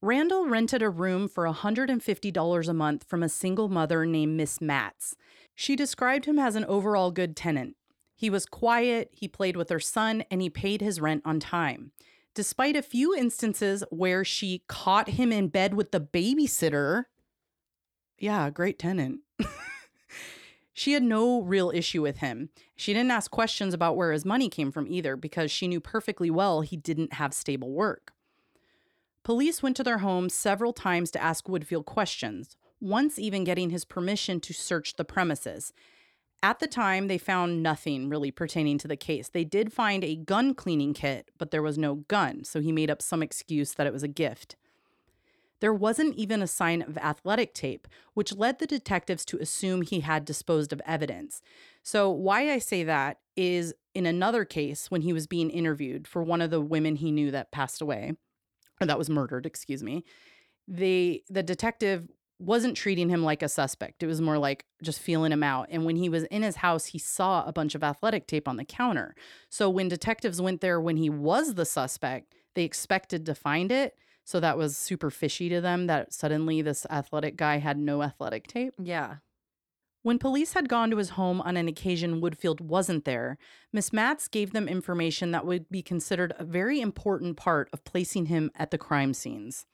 Randall 0.02 0.46
rented 0.48 0.84
a 0.84 0.90
room 0.92 1.28
for 1.28 1.48
$150 1.48 2.68
a 2.68 2.74
month 2.74 3.04
from 3.06 3.24
a 3.24 3.30
single 3.30 3.68
mother 3.70 4.06
named 4.06 4.38
Miss 4.38 4.62
Matz. 4.62 5.16
She 5.56 5.76
described 5.76 6.26
him 6.26 6.38
as 6.38 6.56
an 6.56 6.64
overall 6.66 7.10
good 7.12 7.36
tenant. 7.36 7.76
He 8.18 8.30
was 8.30 8.46
quiet, 8.46 9.12
he 9.14 9.30
played 9.30 9.56
with 9.56 9.70
her 9.70 9.80
son, 9.80 10.26
and 10.30 10.42
he 10.42 10.50
paid 10.50 10.82
his 10.82 11.00
rent 11.00 11.22
on 11.24 11.40
time. 11.40 11.92
Despite 12.34 12.76
a 12.76 12.82
few 12.82 13.16
instances 13.16 13.86
where 13.92 14.26
she 14.26 14.64
caught 14.68 15.12
him 15.12 15.32
in 15.32 15.48
bed 15.48 15.74
with 15.74 15.92
the 15.92 16.02
babysitter, 16.02 17.06
yeah, 18.20 18.50
great 18.50 18.78
tenant. 18.78 19.22
She 20.78 20.92
had 20.92 21.02
no 21.02 21.42
real 21.42 21.72
issue 21.74 22.04
with 22.04 22.18
him. 22.18 22.50
She 22.76 22.94
didn't 22.94 23.10
ask 23.10 23.32
questions 23.32 23.74
about 23.74 23.98
where 23.98 24.12
his 24.12 24.26
money 24.26 24.48
came 24.48 24.72
from 24.72 24.88
either 24.88 25.16
because 25.16 25.50
she 25.50 25.68
knew 25.68 25.80
perfectly 25.80 26.30
well 26.30 26.62
he 26.62 26.78
didn't 26.78 27.14
have 27.14 27.34
stable 27.34 27.72
work. 27.72 28.14
Police 29.24 29.64
went 29.64 29.76
to 29.78 29.84
their 29.84 29.98
home 29.98 30.30
several 30.30 30.74
times 30.74 31.10
to 31.12 31.24
ask 31.24 31.48
Woodfield 31.48 31.86
questions, 31.86 32.58
once 32.80 33.18
even 33.18 33.44
getting 33.44 33.72
his 33.72 33.86
permission 33.86 34.40
to 34.42 34.54
search 34.54 34.98
the 34.98 35.04
premises. 35.04 35.74
At 36.44 36.60
the 36.60 36.68
time, 36.68 37.08
they 37.08 37.18
found 37.18 37.64
nothing 37.64 38.10
really 38.10 38.32
pertaining 38.32 38.78
to 38.80 38.88
the 38.88 38.96
case. 38.96 39.30
They 39.30 39.44
did 39.44 39.74
find 39.74 40.04
a 40.04 40.16
gun 40.16 40.54
cleaning 40.54 40.94
kit, 40.94 41.32
but 41.38 41.52
there 41.52 41.64
was 41.64 41.78
no 41.78 41.96
gun, 41.96 42.44
so 42.44 42.62
he 42.62 42.72
made 42.72 42.92
up 42.92 43.02
some 43.02 43.24
excuse 43.24 43.74
that 43.74 43.88
it 43.88 43.94
was 43.94 44.04
a 44.04 44.08
gift. 44.08 44.56
There 45.60 45.74
wasn't 45.74 46.16
even 46.16 46.44
a 46.44 46.48
sign 46.48 46.84
of 46.84 46.98
athletic 47.00 47.56
tape, 47.56 47.88
which 48.14 48.36
led 48.36 48.60
the 48.60 48.68
detectives 48.68 49.26
to 49.26 49.40
assume 49.40 49.82
he 49.82 50.02
had 50.02 50.24
disposed 50.24 50.72
of 50.72 50.82
evidence. 50.86 51.42
So, 51.82 52.12
why 52.12 52.52
I 52.52 52.60
say 52.60 52.84
that 52.84 53.20
is 53.36 53.74
in 53.96 54.06
another 54.06 54.46
case 54.46 54.92
when 54.92 55.02
he 55.02 55.14
was 55.14 55.26
being 55.26 55.50
interviewed 55.50 56.08
for 56.08 56.22
one 56.22 56.42
of 56.42 56.52
the 56.52 56.62
women 56.62 56.98
he 56.98 57.12
knew 57.12 57.32
that 57.32 57.52
passed 57.52 57.82
away, 57.82 58.14
or 58.80 58.86
that 58.86 59.00
was 59.00 59.10
murdered, 59.10 59.48
excuse 59.48 59.82
me. 59.82 60.04
The 60.68 61.24
the 61.30 61.42
detective 61.42 62.08
wasn't 62.40 62.78
treating 62.78 63.10
him 63.10 63.24
like 63.24 63.42
a 63.42 63.50
suspect. 63.50 64.04
It 64.04 64.08
was 64.08 64.22
more 64.22 64.38
like 64.38 64.66
just 64.84 65.00
feeling 65.00 65.32
him 65.32 65.44
out. 65.44 65.68
And 65.72 65.86
when 65.86 65.96
he 65.96 66.10
was 66.10 66.24
in 66.26 66.44
his 66.44 66.58
house, 66.58 66.88
he 66.88 67.00
saw 67.00 67.44
a 67.46 67.54
bunch 67.54 67.76
of 67.76 67.84
athletic 67.84 68.28
tape 68.28 68.48
on 68.48 68.58
the 68.58 68.66
counter. 68.66 69.16
So 69.50 69.70
when 69.70 69.88
detectives 69.88 70.42
went 70.42 70.62
there 70.62 70.80
when 70.80 70.98
he 70.98 71.10
was 71.10 71.56
the 71.56 71.66
suspect, 71.66 72.36
they 72.54 72.64
expected 72.64 73.26
to 73.26 73.36
find 73.36 73.72
it. 73.72 73.98
So 74.24 74.40
that 74.40 74.58
was 74.58 74.76
super 74.76 75.10
fishy 75.10 75.50
to 75.50 75.62
them 75.62 75.88
that 75.88 76.14
suddenly 76.14 76.62
this 76.62 76.86
athletic 76.90 77.38
guy 77.38 77.58
had 77.58 77.78
no 77.78 78.04
athletic 78.04 78.48
tape. 78.48 78.74
Yeah. 78.78 79.18
When 80.04 80.20
police 80.20 80.54
had 80.54 80.70
gone 80.70 80.90
to 80.92 80.98
his 80.98 81.12
home 81.12 81.42
on 81.42 81.58
an 81.58 81.68
occasion 81.68 82.22
Woodfield 82.22 82.62
wasn't 82.62 83.06
there, 83.06 83.38
Miss 83.74 83.92
Matz 83.92 84.28
gave 84.28 84.54
them 84.54 84.68
information 84.68 85.32
that 85.32 85.46
would 85.46 85.70
be 85.70 85.82
considered 85.82 86.34
a 86.38 86.46
very 86.46 86.80
important 86.80 87.36
part 87.36 87.70
of 87.74 87.84
placing 87.84 88.28
him 88.28 88.52
at 88.56 88.72
the 88.72 88.78
crime 88.78 89.14
scenes. 89.14 89.66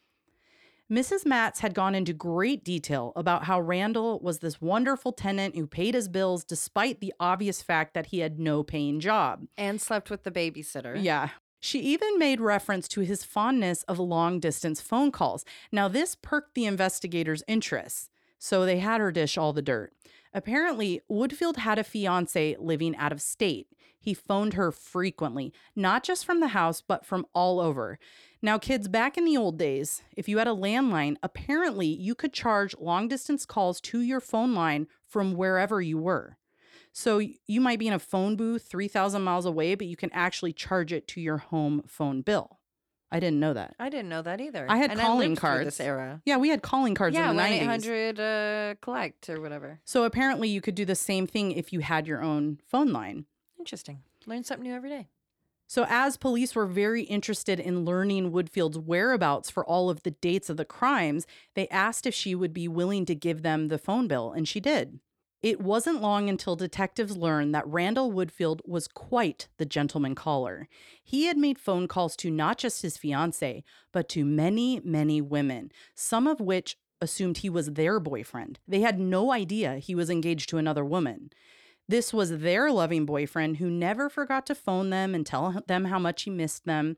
Mrs. 0.91 1.25
Matz 1.25 1.61
had 1.61 1.73
gone 1.73 1.95
into 1.95 2.13
great 2.13 2.63
detail 2.63 3.13
about 3.15 3.45
how 3.45 3.59
Randall 3.59 4.19
was 4.19 4.39
this 4.39 4.59
wonderful 4.61 5.13
tenant 5.13 5.55
who 5.55 5.65
paid 5.65 5.95
his 5.95 6.09
bills 6.09 6.43
despite 6.43 6.99
the 6.99 7.13
obvious 7.19 7.61
fact 7.61 7.93
that 7.93 8.07
he 8.07 8.19
had 8.19 8.37
no 8.39 8.63
paying 8.63 8.99
job. 8.99 9.47
And 9.57 9.81
slept 9.81 10.09
with 10.09 10.23
the 10.23 10.31
babysitter. 10.31 11.01
Yeah. 11.01 11.29
She 11.61 11.79
even 11.79 12.19
made 12.19 12.41
reference 12.41 12.89
to 12.89 13.01
his 13.01 13.23
fondness 13.23 13.83
of 13.83 13.97
long 13.97 14.41
distance 14.41 14.81
phone 14.81 15.11
calls. 15.11 15.45
Now, 15.71 15.87
this 15.87 16.15
perked 16.21 16.55
the 16.55 16.65
investigators' 16.65 17.43
interest, 17.47 18.09
so 18.37 18.65
they 18.65 18.79
had 18.79 18.99
her 18.99 19.11
dish 19.11 19.37
all 19.37 19.53
the 19.53 19.61
dirt. 19.61 19.93
Apparently, 20.33 21.01
Woodfield 21.09 21.57
had 21.57 21.77
a 21.77 21.83
fiance 21.83 22.55
living 22.59 22.95
out 22.97 23.11
of 23.11 23.21
state. 23.21 23.67
He 23.99 24.13
phoned 24.13 24.55
her 24.55 24.71
frequently, 24.71 25.53
not 25.75 26.03
just 26.03 26.25
from 26.25 26.39
the 26.39 26.49
house, 26.49 26.81
but 26.81 27.05
from 27.05 27.25
all 27.33 27.59
over. 27.59 27.99
Now, 28.41 28.57
kids, 28.57 28.87
back 28.87 29.17
in 29.17 29.23
the 29.23 29.37
old 29.37 29.57
days, 29.57 30.01
if 30.17 30.27
you 30.27 30.39
had 30.39 30.47
a 30.47 30.51
landline, 30.51 31.15
apparently 31.23 31.87
you 31.87 32.15
could 32.15 32.33
charge 32.33 32.75
long 32.79 33.07
distance 33.07 33.45
calls 33.45 33.79
to 33.81 34.01
your 34.01 34.19
phone 34.19 34.53
line 34.53 34.87
from 35.07 35.35
wherever 35.35 35.81
you 35.81 35.97
were. 35.97 36.37
So 36.91 37.19
you 37.19 37.61
might 37.61 37.79
be 37.79 37.87
in 37.87 37.93
a 37.93 37.99
phone 37.99 38.35
booth 38.35 38.63
3,000 38.63 39.21
miles 39.21 39.45
away, 39.45 39.75
but 39.75 39.87
you 39.87 39.95
can 39.95 40.11
actually 40.11 40.53
charge 40.53 40.91
it 40.91 41.07
to 41.09 41.21
your 41.21 41.37
home 41.37 41.83
phone 41.87 42.21
bill. 42.21 42.59
I 43.13 43.19
didn't 43.19 43.39
know 43.39 43.53
that. 43.53 43.75
I 43.79 43.89
didn't 43.89 44.09
know 44.09 44.23
that 44.23 44.41
either. 44.41 44.65
I 44.67 44.77
had 44.77 44.91
and 44.91 44.99
calling 44.99 45.33
I 45.33 45.35
cards. 45.35 45.65
This 45.65 45.79
era. 45.79 46.19
Yeah, 46.25 46.37
we 46.37 46.49
had 46.49 46.63
calling 46.63 46.95
cards 46.95 47.15
yeah, 47.15 47.29
in 47.29 47.35
the 47.35 47.41
one 47.43 47.51
90s. 47.51 47.53
eight 47.53 47.65
hundred 47.65 48.19
uh, 48.19 48.75
collect 48.81 49.29
or 49.29 49.39
whatever. 49.39 49.79
So 49.85 50.03
apparently 50.03 50.49
you 50.49 50.61
could 50.61 50.73
do 50.73 50.83
the 50.83 50.95
same 50.95 51.27
thing 51.27 51.51
if 51.51 51.71
you 51.71 51.81
had 51.81 52.07
your 52.07 52.23
own 52.23 52.59
phone 52.67 52.91
line. 52.91 53.25
Interesting. 53.59 53.99
Learn 54.25 54.43
something 54.43 54.67
new 54.67 54.75
every 54.75 54.89
day. 54.89 55.09
So, 55.67 55.85
as 55.89 56.17
police 56.17 56.53
were 56.55 56.65
very 56.65 57.03
interested 57.03 57.59
in 57.59 57.85
learning 57.85 58.31
Woodfield's 58.31 58.77
whereabouts 58.77 59.49
for 59.49 59.65
all 59.65 59.89
of 59.89 60.03
the 60.03 60.11
dates 60.11 60.49
of 60.49 60.57
the 60.57 60.65
crimes, 60.65 61.25
they 61.55 61.67
asked 61.69 62.05
if 62.05 62.13
she 62.13 62.35
would 62.35 62.53
be 62.53 62.67
willing 62.67 63.05
to 63.05 63.15
give 63.15 63.41
them 63.41 63.69
the 63.69 63.77
phone 63.77 64.07
bill, 64.07 64.31
and 64.31 64.47
she 64.47 64.59
did. 64.59 64.99
It 65.43 65.59
wasn't 65.59 66.01
long 66.01 66.29
until 66.29 66.55
detectives 66.55 67.17
learned 67.17 67.53
that 67.53 67.67
Randall 67.67 68.13
Woodfield 68.13 68.61
was 68.65 68.87
quite 68.87 69.49
the 69.57 69.65
gentleman 69.65 70.15
caller. 70.15 70.69
He 71.03 71.25
had 71.25 71.37
made 71.37 71.59
phone 71.59 71.89
calls 71.89 72.15
to 72.17 72.31
not 72.31 72.57
just 72.57 72.81
his 72.81 72.95
fiancee, 72.95 73.65
but 73.91 74.07
to 74.09 74.23
many, 74.23 74.79
many 74.85 75.19
women, 75.19 75.69
some 75.93 76.27
of 76.27 76.39
which 76.39 76.77
assumed 77.01 77.39
he 77.39 77.49
was 77.49 77.73
their 77.73 77.99
boyfriend. 77.99 78.59
They 78.65 78.79
had 78.79 78.97
no 78.97 79.33
idea 79.33 79.79
he 79.79 79.95
was 79.95 80.09
engaged 80.09 80.47
to 80.49 80.57
another 80.57 80.85
woman. 80.85 81.31
This 81.89 82.13
was 82.13 82.39
their 82.39 82.71
loving 82.71 83.05
boyfriend 83.05 83.57
who 83.57 83.69
never 83.69 84.09
forgot 84.09 84.45
to 84.45 84.55
phone 84.55 84.91
them 84.91 85.13
and 85.13 85.25
tell 85.25 85.61
them 85.67 85.85
how 85.85 85.99
much 85.99 86.23
he 86.23 86.29
missed 86.29 86.63
them. 86.63 86.95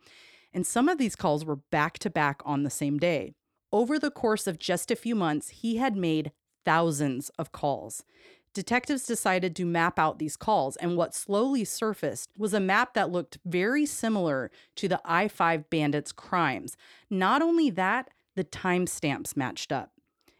And 0.54 0.68
some 0.68 0.88
of 0.88 1.00
these 1.00 1.16
calls 1.16 1.43
were 1.43 1.56
back 1.56 1.98
to 2.00 2.12
back 2.12 2.43
on 2.46 2.62
the 2.62 2.70
same 2.70 3.00
day. 3.00 3.34
Over 3.72 3.98
the 3.98 4.12
course 4.12 4.46
of 4.46 4.60
just 4.60 4.91
a 4.91 4.96
few 4.96 5.16
months, 5.16 5.50
he 5.50 5.78
had 5.78 5.98
made 5.98 6.32
thousands 6.66 7.30
of 7.38 7.52
calls. 7.52 8.04
Detectives 8.56 9.03
decided 9.03 9.53
to 9.53 9.66
map 9.66 9.99
out 9.99 10.18
these 10.18 10.38
calls, 10.38 10.78
and 10.78 10.95
what 10.95 11.14
slowly 11.14 11.66
surfaced 11.66 12.30
was 12.38 12.53
a 12.53 12.60
map 12.62 12.93
that 12.93 13.12
looked 13.12 13.38
very 13.43 13.86
similar 13.86 14.49
to 14.78 14.88
the 14.88 15.01
I 15.03 15.28
5 15.28 15.70
bandits' 15.70 16.14
crimes. 16.14 16.78
Not 17.10 17.41
only 17.41 17.70
that, 17.72 18.10
the 18.36 18.45
timestamps 18.45 19.36
matched 19.36 19.74
up. 19.74 19.91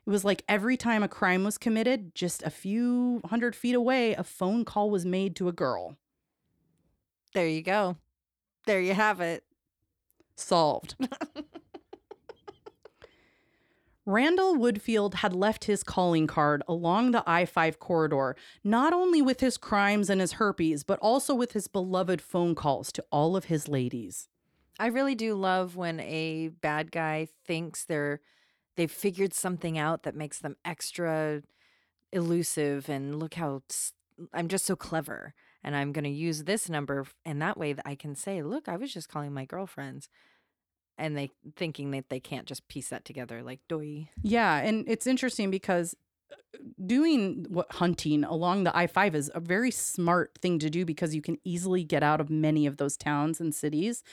It 0.08 0.10
was 0.10 0.24
like 0.24 0.46
every 0.48 0.78
time 0.78 1.04
a 1.04 1.10
crime 1.10 1.44
was 1.44 1.58
committed, 1.58 2.16
just 2.16 2.42
a 2.44 2.50
few 2.50 3.20
hundred 3.26 3.54
feet 3.54 3.76
away, 3.76 4.14
a 4.14 4.24
phone 4.24 4.64
call 4.64 4.90
was 4.90 5.06
made 5.06 5.36
to 5.36 5.50
a 5.50 5.54
girl. 5.54 5.98
There 7.34 7.50
you 7.50 7.62
go. 7.62 7.98
There 8.66 8.80
you 8.80 8.94
have 8.94 9.20
it. 9.20 9.44
Solved. 10.38 10.96
Randall 14.08 14.56
Woodfield 14.56 15.16
had 15.16 15.34
left 15.34 15.66
his 15.66 15.84
calling 15.84 16.28
card 16.28 16.62
along 16.68 17.10
the 17.10 17.24
I 17.26 17.46
5 17.46 17.80
corridor, 17.80 18.36
not 18.64 18.94
only 18.94 19.20
with 19.20 19.40
his 19.40 19.58
crimes 19.58 20.12
and 20.12 20.22
his 20.22 20.34
herpes, 20.34 20.84
but 20.84 21.00
also 21.00 21.34
with 21.34 21.54
his 21.54 21.68
beloved 21.68 22.22
phone 22.22 22.54
calls 22.54 22.92
to 22.92 23.06
all 23.12 23.36
of 23.36 23.46
his 23.46 23.68
ladies. 23.68 24.30
I 24.78 24.88
really 24.88 25.16
do 25.16 25.34
love 25.34 25.76
when 25.76 26.00
a 26.02 26.50
bad 26.50 26.92
guy 26.92 27.30
thinks 27.46 27.84
they're 27.84 28.22
they've 28.76 28.92
figured 28.92 29.34
something 29.34 29.78
out 29.78 30.04
that 30.04 30.16
makes 30.16 30.38
them 30.38 30.58
extra 30.64 31.42
elusive 32.12 32.90
and 32.90 33.18
look 33.18 33.36
how 33.36 33.64
I'm 34.34 34.50
just 34.50 34.66
so 34.66 34.76
clever 34.76 35.34
and 35.64 35.76
I'm 35.76 35.94
going 35.94 36.04
to 36.04 36.10
use 36.12 36.44
this 36.44 36.70
number 36.70 37.08
and 37.26 37.42
that 37.42 37.58
way 37.58 37.74
I 37.84 37.96
can 37.96 38.16
say, 38.16 38.44
"Look, 38.44 38.70
I 38.70 38.78
was 38.78 38.94
just 38.94 39.10
calling 39.10 39.34
my 39.34 39.46
girlfriends." 39.46 40.10
And 40.98 41.18
they 41.18 41.32
thinking 41.56 41.92
that 41.92 42.10
they 42.10 42.20
can't 42.20 42.48
just 42.48 42.68
piece 42.68 42.90
that 42.90 43.04
together 43.06 43.44
like 43.44 43.60
doy. 43.68 44.10
Yeah, 44.22 44.58
and 44.58 44.86
it's 44.88 45.06
interesting 45.06 45.52
because 45.52 45.96
uh, 46.32 46.58
doing 46.86 47.46
what 47.50 47.72
hunting 47.74 48.24
along 48.24 48.64
the 48.64 48.76
I-5 48.76 49.14
is 49.14 49.32
a 49.36 49.42
very 49.42 49.72
smart 49.72 50.38
thing 50.42 50.58
to 50.60 50.70
do 50.70 50.86
because 50.86 51.14
you 51.14 51.22
can 51.22 51.38
easily 51.44 51.84
get 51.84 52.02
out 52.02 52.22
of 52.22 52.30
many 52.30 52.66
of 52.66 52.78
those 52.78 52.96
towns 52.96 53.42
and 53.42 53.54
cities. 53.54 54.04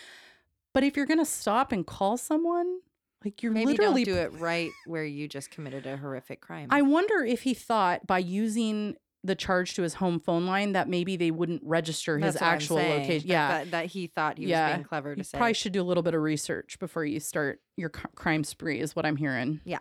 But 0.72 0.82
if 0.82 0.96
you're 0.96 1.06
going 1.06 1.18
to 1.18 1.24
stop 1.24 1.70
and 1.70 1.86
call 1.86 2.16
someone, 2.16 2.80
like 3.24 3.42
you're 3.42 3.52
Maybe 3.52 3.66
literally 3.66 4.04
don't 4.04 4.14
do 4.14 4.20
it 4.20 4.32
right 4.40 4.70
where 4.86 5.04
you 5.04 5.28
just 5.28 5.50
committed 5.50 5.86
a 5.86 5.96
horrific 5.96 6.40
crime. 6.40 6.68
I 6.70 6.82
wonder 6.82 7.24
if 7.24 7.42
he 7.42 7.54
thought 7.54 8.06
by 8.06 8.18
using 8.18 8.96
the 9.24 9.34
charge 9.36 9.74
to 9.74 9.82
his 9.82 9.94
home 9.94 10.18
phone 10.18 10.46
line 10.46 10.72
that 10.72 10.88
maybe 10.88 11.16
they 11.16 11.30
wouldn't 11.30 11.62
register 11.64 12.18
his 12.18 12.34
That's 12.34 12.42
I'm 12.42 12.54
actual 12.54 12.76
location. 12.78 13.28
Yeah. 13.28 13.48
that, 13.58 13.70
that 13.70 13.86
he 13.86 14.08
thought 14.08 14.36
he 14.38 14.46
was 14.46 14.74
being 14.74 14.84
clever 14.84 15.14
to 15.14 15.20
You 15.20 15.24
say. 15.24 15.38
probably 15.38 15.54
should 15.54 15.72
do 15.72 15.80
a 15.80 15.84
little 15.84 16.02
bit 16.02 16.14
of 16.14 16.22
research 16.22 16.78
before 16.80 17.04
you 17.04 17.20
start 17.20 17.60
your 17.76 17.90
c- 17.94 18.02
crime 18.16 18.42
spree, 18.42 18.80
is 18.80 18.96
what 18.96 19.06
I'm 19.06 19.16
hearing. 19.16 19.60
Yeah, 19.64 19.78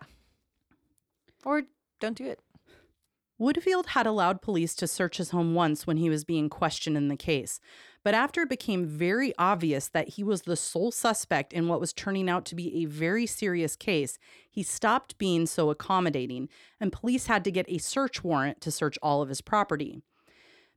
or 1.44 1.64
don't 2.00 2.18
do 2.18 2.26
it. 2.28 2.39
Woodfield 3.42 3.88
had 3.88 4.06
allowed 4.06 4.42
police 4.44 4.76
to 4.76 4.86
search 4.88 5.18
his 5.18 5.32
home 5.32 5.56
once 5.56 5.88
when 5.88 5.98
he 5.98 6.10
was 6.12 6.24
being 6.24 6.48
questioned 6.48 6.96
in 6.96 7.08
the 7.08 7.16
case. 7.18 7.60
But 8.04 8.16
after 8.16 8.41
it 8.41 8.49
became 8.49 8.86
very 8.86 9.34
obvious 9.38 9.88
that 9.89 10.10
he 10.10 10.24
was 10.24 10.41
the 10.41 10.56
sole 10.56 10.91
suspect 10.91 11.54
in 11.54 11.68
what 11.68 11.80
was 11.80 11.93
turning 11.93 12.30
out 12.30 12.45
to 12.45 12.56
be 12.56 12.82
a 12.82 12.86
very 12.86 13.26
serious 13.26 13.76
case, 13.76 14.18
he 14.49 14.64
stopped 14.64 15.18
being 15.18 15.45
so 15.45 15.70
accommodating, 15.70 16.49
and 16.80 16.91
police 16.91 17.28
had 17.28 17.43
to 17.43 17.52
get 17.52 17.70
a 17.70 17.78
search 17.78 18.24
warrant 18.24 18.60
to 18.62 18.72
search 18.72 18.97
all 19.04 19.22
of 19.22 19.30
his 19.30 19.41
property. 19.41 20.02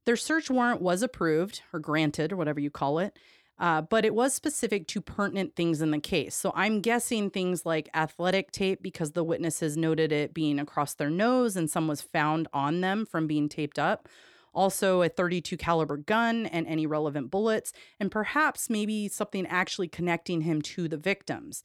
Their 0.04 0.16
search 0.16 0.50
warrant 0.50 0.82
was 0.82 1.02
approved, 1.02 1.62
or 1.72 1.80
granted, 1.80 2.32
or 2.32 2.36
whatever 2.36 2.60
you 2.60 2.70
call 2.70 2.98
it, 2.98 3.18
uh, 3.58 3.80
but 3.82 4.04
it 4.04 4.14
was 4.14 4.34
specific 4.34 4.86
to 4.88 5.00
pertinent 5.00 5.54
things 5.54 5.80
in 5.80 5.92
the 5.92 6.00
case. 6.00 6.34
So 6.34 6.52
I'm 6.54 6.80
guessing 6.80 7.30
things 7.30 7.64
like 7.64 7.88
athletic 7.94 8.50
tape 8.50 8.82
because 8.82 9.12
the 9.12 9.24
witnesses 9.24 9.76
noted 9.76 10.12
it 10.12 10.34
being 10.34 10.58
across 10.58 10.94
their 10.94 11.10
nose 11.10 11.56
and 11.56 11.70
some 11.70 11.86
was 11.86 12.02
found 12.02 12.48
on 12.52 12.80
them 12.80 13.06
from 13.06 13.26
being 13.26 13.48
taped 13.48 13.78
up. 13.78 14.08
Also, 14.54 15.02
a 15.02 15.08
32 15.08 15.56
caliber 15.56 15.96
gun 15.96 16.46
and 16.46 16.66
any 16.66 16.86
relevant 16.86 17.30
bullets, 17.30 17.72
and 17.98 18.10
perhaps 18.10 18.70
maybe 18.70 19.08
something 19.08 19.46
actually 19.46 19.88
connecting 19.88 20.42
him 20.42 20.62
to 20.62 20.88
the 20.88 20.96
victims. 20.96 21.64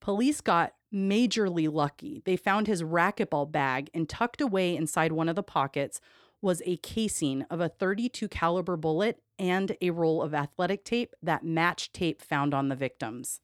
Police 0.00 0.40
got 0.40 0.74
majorly 0.92 1.72
lucky. 1.72 2.22
They 2.24 2.36
found 2.36 2.66
his 2.66 2.82
racquetball 2.82 3.50
bag 3.50 3.90
and 3.92 4.08
tucked 4.08 4.40
away 4.40 4.76
inside 4.76 5.12
one 5.12 5.28
of 5.28 5.36
the 5.36 5.42
pockets 5.42 6.00
was 6.40 6.62
a 6.66 6.76
casing 6.78 7.42
of 7.50 7.60
a 7.60 7.68
32 7.68 8.28
caliber 8.28 8.76
bullet 8.76 9.22
and 9.38 9.76
a 9.80 9.90
roll 9.90 10.22
of 10.22 10.34
athletic 10.34 10.84
tape 10.84 11.14
that 11.22 11.44
matched 11.44 11.94
tape 11.94 12.22
found 12.22 12.52
on 12.54 12.68
the 12.68 12.76
victims. 12.76 13.40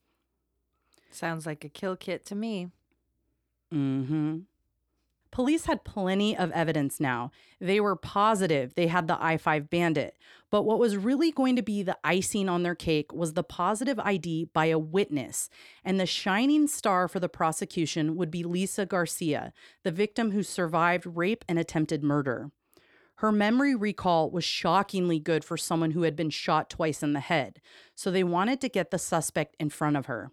Sounds 1.11 1.47
like 1.47 1.65
a 1.65 1.69
kill 1.69 1.97
kit 1.97 2.25
to 2.27 2.35
me. 2.35 2.69
Mhm. 3.73 4.47
Police 5.33 5.67
had 5.67 5.85
plenty 5.85 6.37
of 6.37 6.51
evidence 6.53 6.99
now. 6.99 7.31
They 7.61 7.81
were 7.81 7.97
positive 7.97 8.75
they 8.75 8.89
had 8.89 9.07
the 9.07 9.23
I 9.23 9.37
5 9.37 9.71
bandit. 9.71 10.17
But 10.51 10.63
what 10.65 10.81
was 10.81 10.97
really 10.97 11.31
going 11.31 11.55
to 11.57 11.63
be 11.63 11.83
the 11.83 11.97
icing 12.03 12.49
on 12.49 12.65
their 12.65 12.75
cake 12.75 13.13
was 13.13 13.35
the 13.35 13.45
positive 13.45 14.01
ID 14.01 14.47
by 14.53 14.67
a 14.67 14.79
witness. 14.79 15.49
And 15.85 16.01
the 16.01 16.07
shining 16.07 16.67
star 16.67 17.07
for 17.07 17.21
the 17.21 17.29
prosecution 17.29 18.17
would 18.17 18.31
be 18.31 18.43
Lisa 18.43 18.85
Garcia, 18.85 19.53
the 19.85 19.93
victim 19.93 20.33
who 20.33 20.43
survived 20.43 21.07
rape 21.07 21.45
and 21.49 21.59
attempted 21.59 22.03
murder. 22.03 22.51
Her 23.17 23.31
memory 23.31 23.75
recall 23.75 24.31
was 24.31 24.45
shockingly 24.45 25.21
good 25.21 25.45
for 25.45 25.59
someone 25.59 25.91
who 25.91 26.03
had 26.03 26.17
been 26.17 26.31
shot 26.31 26.71
twice 26.71 27.03
in 27.03 27.13
the 27.13 27.21
head. 27.21 27.61
So 27.95 28.11
they 28.11 28.25
wanted 28.25 28.63
to 28.63 28.69
get 28.71 28.91
the 28.91 28.99
suspect 28.99 29.57
in 29.61 29.69
front 29.69 29.99
of 29.99 30.07
her. 30.07 30.33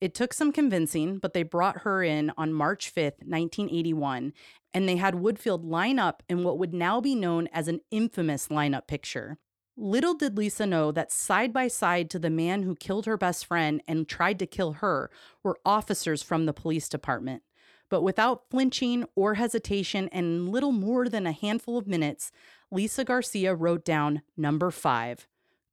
It 0.00 0.14
took 0.14 0.32
some 0.32 0.52
convincing, 0.52 1.18
but 1.18 1.32
they 1.32 1.42
brought 1.42 1.78
her 1.78 2.02
in 2.02 2.32
on 2.36 2.52
March 2.52 2.94
5th, 2.94 3.18
1981, 3.26 4.32
and 4.72 4.88
they 4.88 4.96
had 4.96 5.14
Woodfield 5.14 5.64
line 5.64 5.98
up 5.98 6.22
in 6.28 6.44
what 6.44 6.58
would 6.58 6.72
now 6.72 7.00
be 7.00 7.16
known 7.16 7.48
as 7.52 7.66
an 7.66 7.80
infamous 7.90 8.48
lineup 8.48 8.86
picture. 8.86 9.38
Little 9.76 10.14
did 10.14 10.36
Lisa 10.36 10.66
know 10.66 10.92
that 10.92 11.12
side 11.12 11.52
by 11.52 11.68
side 11.68 12.10
to 12.10 12.18
the 12.18 12.30
man 12.30 12.62
who 12.62 12.76
killed 12.76 13.06
her 13.06 13.16
best 13.16 13.46
friend 13.46 13.80
and 13.88 14.08
tried 14.08 14.38
to 14.40 14.46
kill 14.46 14.74
her 14.74 15.10
were 15.42 15.58
officers 15.64 16.22
from 16.22 16.46
the 16.46 16.52
police 16.52 16.88
department. 16.88 17.42
But 17.88 18.02
without 18.02 18.50
flinching 18.50 19.04
or 19.14 19.34
hesitation, 19.34 20.08
and 20.12 20.26
in 20.26 20.46
little 20.52 20.72
more 20.72 21.08
than 21.08 21.26
a 21.26 21.32
handful 21.32 21.78
of 21.78 21.86
minutes, 21.86 22.30
Lisa 22.70 23.04
Garcia 23.04 23.54
wrote 23.54 23.84
down 23.84 24.22
number 24.36 24.70
five 24.70 25.26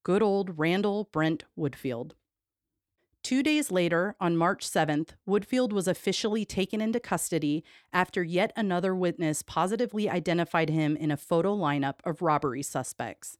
good 0.03 0.21
old 0.21 0.59
Randall 0.59 1.09
Brent 1.11 1.43
Woodfield. 1.57 2.11
Two 3.25 3.41
days 3.41 3.71
later, 3.71 4.15
on 4.21 4.37
March 4.37 4.69
7th, 4.69 5.15
Woodfield 5.27 5.73
was 5.73 5.87
officially 5.87 6.45
taken 6.45 6.79
into 6.79 6.99
custody 6.99 7.63
after 7.91 8.21
yet 8.21 8.53
another 8.55 8.93
witness 8.93 9.41
positively 9.41 10.07
identified 10.07 10.69
him 10.69 10.95
in 10.95 11.09
a 11.09 11.17
photo 11.17 11.57
lineup 11.57 11.95
of 12.03 12.21
robbery 12.21 12.61
suspects. 12.61 13.39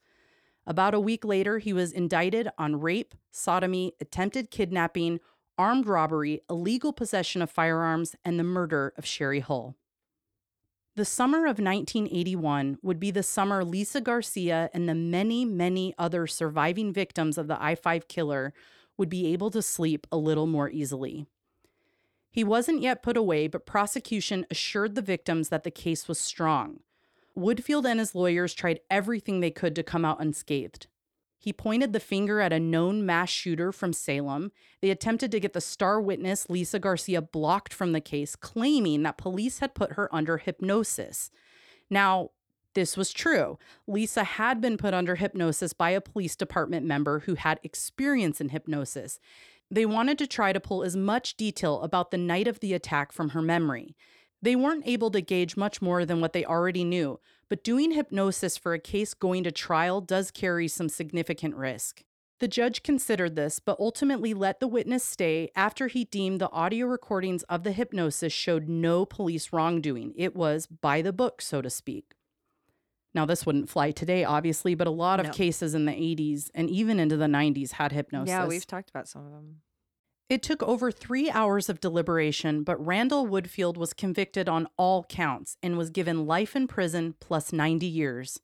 About 0.66 0.96
a 0.96 1.00
week 1.00 1.24
later, 1.24 1.60
he 1.60 1.72
was 1.72 1.92
indicted 1.92 2.50
on 2.58 2.82
rape, 2.82 3.14
sodomy, 3.30 3.94
attempted 4.02 4.50
kidnapping, 4.50 5.20
armed 5.56 5.86
robbery, 5.86 6.42
illegal 6.50 6.92
possession 6.92 7.44
of 7.44 7.52
firearms, 7.52 8.16
and 8.26 8.40
the 8.40 8.44
murder 8.44 8.92
of 8.98 9.06
Shari 9.06 9.42
Hull. 9.42 9.76
The 10.96 11.06
summer 11.06 11.42
of 11.42 11.60
1981 11.60 12.80
would 12.82 13.00
be 13.00 13.12
the 13.12 13.22
summer 13.22 13.64
Lisa 13.64 14.02
Garcia 14.02 14.72
and 14.74 14.90
the 14.90 14.96
many, 14.96 15.46
many 15.46 15.94
other 16.00 16.26
surviving 16.26 16.92
victims 16.92 17.38
of 17.38 17.48
the 17.48 17.64
I 17.64 17.76
5 17.76 18.08
killer 18.08 18.52
would 18.98 19.10
be 19.10 19.28
able 19.28 19.52
to 19.52 19.62
sleep 19.62 20.08
a 20.12 20.18
little 20.18 20.48
more 20.48 20.70
easily. 20.70 21.26
He 22.32 22.44
wasn't 22.44 22.82
yet 22.82 23.04
put 23.04 23.16
away, 23.16 23.48
but 23.48 23.66
prosecution 23.66 24.46
assured 24.52 24.96
the 24.96 25.02
victims 25.02 25.50
that 25.50 25.64
the 25.64 25.72
case 25.72 26.08
was 26.08 26.20
strong. 26.20 26.82
Woodfield 27.38 27.86
and 27.86 28.00
his 28.00 28.16
lawyers 28.16 28.54
tried 28.54 28.82
everything 28.90 29.40
they 29.40 29.52
could 29.52 29.76
to 29.76 29.84
come 29.84 30.06
out 30.06 30.22
unscathed. 30.22 30.88
He 31.38 31.54
pointed 31.54 31.94
the 31.94 32.00
finger 32.00 32.42
at 32.42 32.54
a 32.54 32.60
known 32.60 33.06
mass 33.06 33.30
shooter 33.30 33.72
from 33.72 33.94
Salem. 33.94 34.52
They 34.82 34.90
attempted 34.90 35.32
to 35.32 35.40
get 35.40 35.54
the 35.54 35.62
star 35.62 36.02
witness, 36.02 36.50
Lisa 36.50 36.80
Garcia, 36.80 37.22
blocked 37.22 37.74
from 37.74 37.92
the 37.92 38.02
case, 38.02 38.36
claiming 38.36 39.04
that 39.04 39.18
police 39.18 39.60
had 39.60 39.76
put 39.76 39.94
her 39.94 40.14
under 40.14 40.38
hypnosis. 40.38 41.30
Now, 41.90 42.32
this 42.76 42.96
was 42.96 43.12
true. 43.12 43.58
Lisa 43.88 44.24
had 44.24 44.62
been 44.62 44.78
put 44.78 44.94
under 44.94 45.16
hypnosis 45.16 45.74
by 45.74 45.90
a 45.90 46.02
police 46.02 46.36
department 46.36 46.86
member 46.86 47.22
who 47.22 47.36
had 47.36 47.60
experience 47.64 48.40
in 48.40 48.50
hypnosis. 48.50 49.20
They 49.72 49.86
wanted 49.86 50.20
to 50.20 50.28
try 50.28 50.54
to 50.54 50.60
pull 50.60 50.84
as 50.84 50.96
much 50.96 51.38
detail 51.38 51.82
about 51.82 52.12
the 52.12 52.18
night 52.18 52.48
of 52.48 52.60
the 52.60 52.74
attack 52.74 53.12
from 53.12 53.30
her 53.30 53.42
memory. 53.42 53.96
They 54.42 54.56
weren't 54.56 54.88
able 54.88 55.10
to 55.12 55.22
gauge 55.22 55.58
much 55.58 55.82
more 55.82 56.06
than 56.06 56.22
what 56.22 56.34
they 56.34 56.46
already 56.46 56.84
knew, 56.84 57.20
but 57.50 57.64
doing 57.64 57.92
hypnosis 57.92 58.58
for 58.58 58.74
a 58.74 58.80
case 58.80 59.14
going 59.14 59.44
to 59.46 59.52
trial 59.52 60.02
does 60.02 60.30
carry 60.30 60.68
some 60.68 60.90
significant 60.90 61.56
risk. 61.56 62.04
The 62.40 62.48
judge 62.50 62.84
considered 62.84 63.38
this, 63.38 63.60
but 63.60 63.80
ultimately 63.80 64.34
let 64.34 64.60
the 64.60 64.68
witness 64.68 65.06
stay 65.06 65.50
after 65.56 65.88
he 65.88 66.04
deemed 66.04 66.42
the 66.42 66.52
audio 66.52 66.86
recordings 66.86 67.44
of 67.44 67.64
the 67.64 67.72
hypnosis 67.72 68.34
showed 68.34 68.68
no 68.68 69.06
police 69.06 69.54
wrongdoing. 69.54 70.14
It 70.18 70.36
was 70.36 70.68
by 70.68 71.02
the 71.02 71.14
book, 71.14 71.42
so 71.42 71.62
to 71.62 71.70
speak. 71.70 72.15
Now, 73.16 73.26
this 73.26 73.46
wouldn't 73.46 73.70
fly 73.70 73.92
today, 73.92 74.26
obviously, 74.26 74.76
but 74.76 74.88
a 74.88 74.92
lot 74.92 75.22
of 75.22 75.28
No. 75.28 75.32
cases 75.32 75.74
in 75.74 75.86
the 75.86 75.94
80s 75.94 76.52
and 76.54 76.70
even 76.70 77.00
into 77.00 77.16
the 77.16 77.28
90s 77.28 77.72
had 77.72 77.94
hypnosis. 77.94 78.28
Yeah, 78.28 78.46
we've 78.46 78.68
talked 78.68 78.90
about 78.90 79.08
some 79.08 79.26
of 79.26 79.32
them. 79.32 79.62
It 80.28 80.44
took 80.44 80.62
over 80.62 80.92
three 80.92 81.30
hours 81.32 81.70
of 81.70 81.80
deliberation, 81.80 82.64
but 82.64 82.84
Randall 82.86 83.26
Woodfield 83.26 83.78
was 83.78 83.94
convicted 83.94 84.50
on 84.50 84.68
all 84.76 85.06
counts 85.06 85.56
and 85.64 85.78
was 85.78 85.90
given 85.92 86.26
life 86.26 86.56
in 86.56 86.68
prison 86.68 87.16
plus 87.22 87.54
90 87.54 87.86
years. 87.86 88.40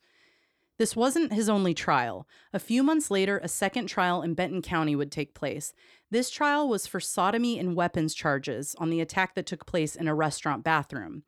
This 0.77 0.95
wasn't 0.95 1.33
his 1.33 1.49
only 1.49 1.73
trial. 1.73 2.27
A 2.53 2.59
few 2.59 2.81
months 2.81 3.11
later, 3.11 3.39
a 3.43 3.47
second 3.47 3.87
trial 3.87 4.21
in 4.21 4.35
Benton 4.35 4.61
County 4.61 4.95
would 4.95 5.11
take 5.11 5.33
place. 5.35 5.73
This 6.09 6.29
trial 6.29 6.69
was 6.69 6.87
for 6.87 6.99
sodomy 6.99 7.59
and 7.59 7.75
weapons 7.75 8.13
charges 8.13 8.73
on 8.79 8.89
the 8.89 9.01
attack 9.01 9.35
that 9.35 9.45
took 9.45 9.65
place 9.65 9.95
in 9.95 10.07
a 10.07 10.15
restaurant 10.15 10.63
bathroom. 10.63 11.23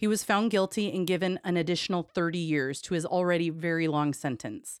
He 0.00 0.06
was 0.06 0.24
found 0.24 0.50
guilty 0.50 0.90
and 0.90 1.06
given 1.06 1.38
an 1.44 1.58
additional 1.58 2.02
30 2.02 2.38
years 2.38 2.80
to 2.80 2.94
his 2.94 3.04
already 3.04 3.50
very 3.50 3.86
long 3.86 4.14
sentence. 4.14 4.80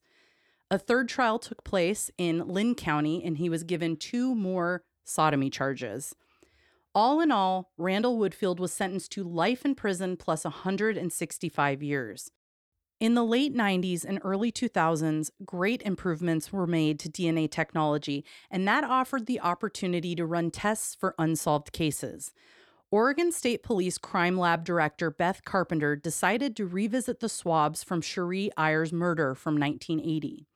A 0.70 0.78
third 0.78 1.10
trial 1.10 1.38
took 1.38 1.62
place 1.62 2.10
in 2.16 2.48
Linn 2.48 2.74
County, 2.74 3.22
and 3.22 3.36
he 3.36 3.50
was 3.50 3.62
given 3.62 3.98
two 3.98 4.34
more 4.34 4.82
sodomy 5.04 5.50
charges. 5.50 6.14
All 6.94 7.20
in 7.20 7.30
all, 7.30 7.70
Randall 7.76 8.18
Woodfield 8.18 8.58
was 8.58 8.72
sentenced 8.72 9.12
to 9.12 9.22
life 9.22 9.66
in 9.66 9.74
prison 9.74 10.16
plus 10.16 10.44
165 10.44 11.82
years. 11.82 12.30
In 12.98 13.12
the 13.12 13.22
late 13.22 13.54
90s 13.54 14.06
and 14.06 14.20
early 14.24 14.50
2000s, 14.50 15.30
great 15.44 15.82
improvements 15.82 16.50
were 16.50 16.66
made 16.66 16.98
to 16.98 17.10
DNA 17.10 17.50
technology, 17.50 18.24
and 18.50 18.66
that 18.66 18.84
offered 18.84 19.26
the 19.26 19.40
opportunity 19.40 20.14
to 20.14 20.24
run 20.24 20.50
tests 20.50 20.94
for 20.94 21.14
unsolved 21.18 21.72
cases. 21.72 22.32
Oregon 22.92 23.30
State 23.30 23.62
Police 23.62 23.98
Crime 23.98 24.36
Lab 24.36 24.64
Director 24.64 25.12
Beth 25.12 25.44
Carpenter 25.44 25.94
decided 25.94 26.56
to 26.56 26.66
revisit 26.66 27.20
the 27.20 27.28
swabs 27.28 27.84
from 27.84 28.00
Cherie 28.00 28.50
Ayers' 28.58 28.92
murder 28.92 29.36
from 29.36 29.60
1980. 29.60 30.48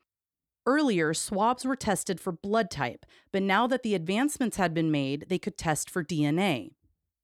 Earlier, 0.66 1.14
swabs 1.14 1.64
were 1.64 1.76
tested 1.76 2.18
for 2.18 2.32
blood 2.32 2.72
type, 2.72 3.06
but 3.30 3.44
now 3.44 3.68
that 3.68 3.84
the 3.84 3.94
advancements 3.94 4.56
had 4.56 4.74
been 4.74 4.90
made, 4.90 5.26
they 5.28 5.38
could 5.38 5.56
test 5.56 5.88
for 5.88 6.02
DNA. 6.02 6.72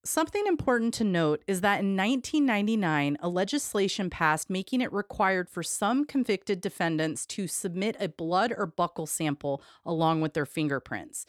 Something 0.04 0.46
important 0.46 0.94
to 0.94 1.04
note 1.04 1.42
is 1.48 1.60
that 1.60 1.80
in 1.80 1.96
1999, 1.96 3.18
a 3.20 3.28
legislation 3.28 4.10
passed 4.10 4.48
making 4.48 4.80
it 4.80 4.92
required 4.92 5.50
for 5.50 5.64
some 5.64 6.04
convicted 6.04 6.60
defendants 6.60 7.26
to 7.26 7.48
submit 7.48 7.96
a 7.98 8.08
blood 8.08 8.54
or 8.56 8.66
buccal 8.68 9.08
sample 9.08 9.60
along 9.84 10.20
with 10.20 10.34
their 10.34 10.46
fingerprints. 10.46 11.26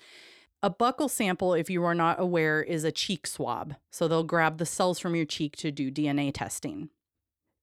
A 0.63 0.69
buccal 0.69 1.09
sample, 1.09 1.55
if 1.55 1.71
you 1.71 1.83
are 1.83 1.95
not 1.95 2.19
aware, 2.19 2.61
is 2.61 2.83
a 2.83 2.91
cheek 2.91 3.25
swab. 3.25 3.75
So 3.89 4.07
they'll 4.07 4.23
grab 4.23 4.59
the 4.59 4.65
cells 4.65 4.99
from 4.99 5.15
your 5.15 5.25
cheek 5.25 5.55
to 5.57 5.71
do 5.71 5.89
DNA 5.89 6.31
testing. 6.31 6.89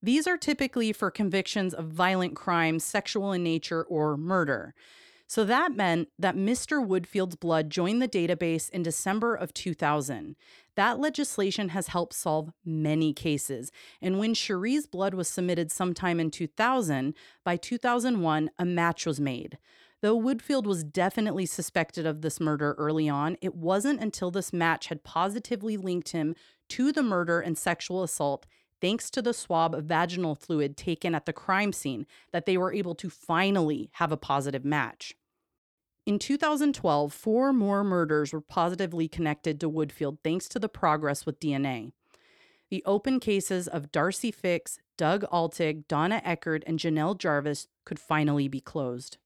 These 0.03 0.27
are 0.27 0.37
typically 0.37 0.93
for 0.93 1.11
convictions 1.11 1.75
of 1.75 1.87
violent 1.87 2.35
crimes, 2.35 2.83
sexual 2.83 3.33
in 3.33 3.45
nature, 3.45 3.85
or 3.85 4.17
murder. 4.17 4.75
So 5.29 5.45
that 5.45 5.77
meant 5.77 6.09
that 6.19 6.37
Mr. 6.37 6.85
Woodfield's 6.85 7.37
blood 7.37 7.71
joined 7.71 8.01
the 8.01 8.09
database 8.09 8.71
in 8.71 8.83
December 8.83 9.35
of 9.35 9.53
2000. 9.55 10.35
That 10.75 10.99
legislation 10.99 11.69
has 11.69 11.89
helped 11.89 12.15
solve 12.15 12.51
many 12.65 13.13
cases. 13.13 13.71
And 14.01 14.19
when 14.19 14.35
Cherie's 14.35 14.87
blood 14.87 15.15
was 15.15 15.29
submitted 15.29 15.71
sometime 15.71 16.19
in 16.19 16.31
2000, 16.31 17.15
by 17.45 17.57
2001, 17.57 18.51
a 18.59 18.65
match 18.65 19.05
was 19.05 19.21
made. 19.21 19.59
Though 20.01 20.19
Woodfield 20.19 20.65
was 20.65 20.85
definitely 20.85 21.45
suspected 21.47 22.07
of 22.07 22.21
this 22.21 22.39
murder 22.39 22.75
early 22.79 23.09
on, 23.09 23.37
it 23.43 23.57
wasn't 23.57 24.01
until 24.01 24.31
this 24.31 24.53
match 24.53 24.87
had 24.87 25.03
positively 25.03 25.77
linked 25.77 26.11
him 26.11 26.37
to 26.69 26.93
the 26.93 27.03
murder 27.03 27.41
and 27.41 27.59
sexual 27.59 28.05
assault, 28.05 28.47
thanks 28.81 29.11
to 29.11 29.21
the 29.21 29.35
swab 29.35 29.75
of 29.75 29.87
vaginal 29.87 30.37
fluid 30.37 30.77
taken 30.77 31.17
at 31.17 31.27
the 31.27 31.33
crime 31.33 31.73
scene, 31.73 32.07
that 32.33 32.47
they 32.47 32.57
were 32.57 32.73
able 32.73 32.95
to 32.95 33.11
finally 33.11 33.91
have 33.95 34.13
a 34.13 34.17
positive 34.17 34.65
match. 34.65 35.15
In 36.07 36.21
2012, 36.21 37.13
four 37.13 37.53
more 37.53 37.83
murders 37.83 38.33
were 38.33 38.41
positively 38.41 39.09
connected 39.09 39.59
to 39.61 39.69
Woodfield 39.69 40.19
thanks 40.23 40.49
to 40.49 40.61
the 40.61 40.69
progress 40.69 41.27
with 41.27 41.41
DNA. 41.41 41.91
The 42.71 42.85
open 42.87 43.19
cases 43.19 43.67
of 43.67 43.91
Darcy 43.91 44.31
Fix, 44.31 44.79
Doug 44.97 45.25
Altig, 45.33 45.89
Donna 45.89 46.23
Eckert, 46.25 46.63
and 46.67 46.79
Janelle 46.79 47.19
Jarvis 47.19 47.67
could 47.85 47.99
finally 47.99 48.47
be 48.47 48.61
closed. 48.61 49.19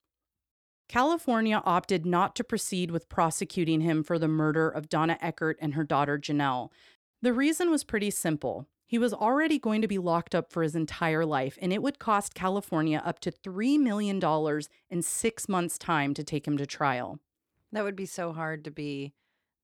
California 0.88 1.62
opted 1.64 2.04
not 2.04 2.34
to 2.36 2.44
proceed 2.44 2.90
with 2.90 3.08
prosecuting 3.08 3.80
him 3.80 4.02
for 4.02 4.18
the 4.18 4.28
murder 4.28 4.68
of 4.68 4.88
Donna 4.88 5.18
Eckert 5.20 5.58
and 5.60 5.74
her 5.74 5.84
daughter 5.84 6.18
Janelle. 6.18 6.70
The 7.22 7.32
reason 7.32 7.70
was 7.70 7.84
pretty 7.84 8.10
simple. 8.10 8.66
He 8.86 8.98
was 8.98 9.14
already 9.14 9.58
going 9.58 9.80
to 9.80 9.88
be 9.88 9.96
locked 9.96 10.34
up 10.34 10.52
for 10.52 10.62
his 10.62 10.74
entire 10.74 11.24
life, 11.24 11.56
and 11.62 11.72
it 11.72 11.82
would 11.82 11.98
cost 11.98 12.34
California 12.34 13.00
up 13.04 13.20
to 13.20 13.30
$3 13.30 13.78
million 13.78 14.20
in 14.90 15.02
six 15.02 15.48
months' 15.48 15.78
time 15.78 16.12
to 16.12 16.22
take 16.22 16.46
him 16.46 16.58
to 16.58 16.66
trial. 16.66 17.18
That 17.72 17.84
would 17.84 17.96
be 17.96 18.04
so 18.04 18.34
hard 18.34 18.64
to 18.64 18.70
be 18.70 19.14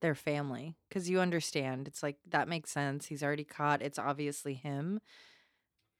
their 0.00 0.14
family 0.14 0.76
because 0.88 1.10
you 1.10 1.20
understand. 1.20 1.88
It's 1.88 2.02
like 2.02 2.16
that 2.28 2.48
makes 2.48 2.70
sense. 2.70 3.06
He's 3.06 3.22
already 3.22 3.44
caught. 3.44 3.82
It's 3.82 3.98
obviously 3.98 4.54
him. 4.54 5.00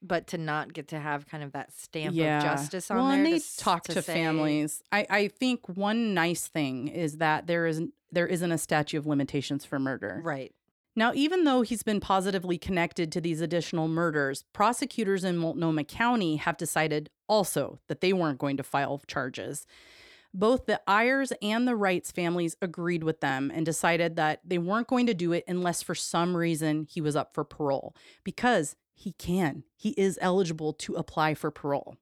But 0.00 0.28
to 0.28 0.38
not 0.38 0.72
get 0.72 0.88
to 0.88 1.00
have 1.00 1.26
kind 1.26 1.42
of 1.42 1.52
that 1.52 1.72
stamp 1.72 2.10
of 2.10 2.14
justice 2.14 2.88
on 2.90 2.96
well, 2.98 3.08
there. 3.08 3.24
they 3.24 3.34
s- 3.34 3.56
talk 3.56 3.82
to, 3.84 4.00
say- 4.00 4.14
families. 4.14 4.80
I, 4.92 5.06
I 5.10 5.28
think 5.28 5.68
one 5.68 6.14
nice 6.14 6.46
thing 6.46 6.86
is 6.88 7.16
that 7.18 7.46
there 7.48 7.66
is 7.66 7.82
there 8.12 8.26
isn't 8.26 8.52
a 8.52 8.58
statute 8.58 8.98
of 8.98 9.06
limitations 9.06 9.64
for 9.64 9.78
murder. 9.78 10.20
Right. 10.24 10.54
Now, 10.96 11.12
even 11.14 11.44
though 11.44 11.62
he's 11.62 11.82
been 11.82 12.00
positively 12.00 12.58
connected 12.58 13.12
to 13.12 13.20
these 13.20 13.40
additional 13.40 13.86
murders, 13.86 14.44
prosecutors 14.52 15.24
in 15.24 15.36
Multnomah 15.36 15.84
County 15.84 16.36
have 16.36 16.56
decided 16.56 17.10
also 17.28 17.78
that 17.88 18.00
they 18.00 18.12
weren't 18.12 18.38
going 18.38 18.56
to 18.56 18.62
file 18.62 19.00
charges. 19.06 19.66
Both 20.34 20.66
the 20.66 20.80
Ayers 20.88 21.32
and 21.40 21.68
the 21.68 21.72
Reitz 21.72 22.12
families 22.12 22.56
agreed 22.60 23.04
with 23.04 23.20
them 23.20 23.52
and 23.54 23.64
decided 23.64 24.16
that 24.16 24.40
they 24.44 24.58
weren't 24.58 24.88
going 24.88 25.06
to 25.06 25.14
do 25.14 25.32
it 25.32 25.44
unless 25.46 25.82
for 25.82 25.94
some 25.94 26.36
reason 26.36 26.84
he 26.84 27.00
was 27.00 27.14
up 27.16 27.32
for 27.32 27.44
parole, 27.44 27.94
because 28.24 28.76
he 28.98 29.12
can. 29.12 29.64
He 29.76 29.90
is 29.90 30.18
eligible 30.20 30.72
to 30.74 30.94
apply 30.94 31.34
for 31.34 31.50
parole. 31.50 31.96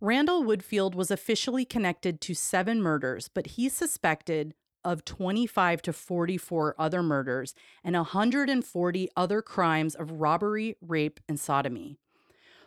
Randall 0.00 0.42
Woodfield 0.42 0.94
was 0.96 1.12
officially 1.12 1.64
connected 1.64 2.20
to 2.22 2.34
seven 2.34 2.82
murders, 2.82 3.28
but 3.28 3.46
he's 3.46 3.72
suspected 3.72 4.54
of 4.84 5.04
25 5.04 5.80
to 5.82 5.92
44 5.92 6.74
other 6.76 7.02
murders 7.02 7.54
and 7.84 7.94
140 7.94 9.08
other 9.16 9.40
crimes 9.42 9.94
of 9.94 10.10
robbery, 10.20 10.76
rape, 10.80 11.20
and 11.28 11.38
sodomy. 11.38 11.98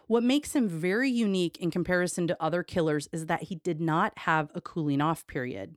What 0.07 0.23
makes 0.23 0.55
him 0.55 0.69
very 0.69 1.09
unique 1.09 1.57
in 1.57 1.71
comparison 1.71 2.27
to 2.27 2.37
other 2.41 2.63
killers 2.63 3.09
is 3.11 3.25
that 3.25 3.43
he 3.43 3.55
did 3.55 3.81
not 3.81 4.19
have 4.19 4.49
a 4.55 4.61
cooling 4.61 5.01
off 5.01 5.27
period. 5.27 5.75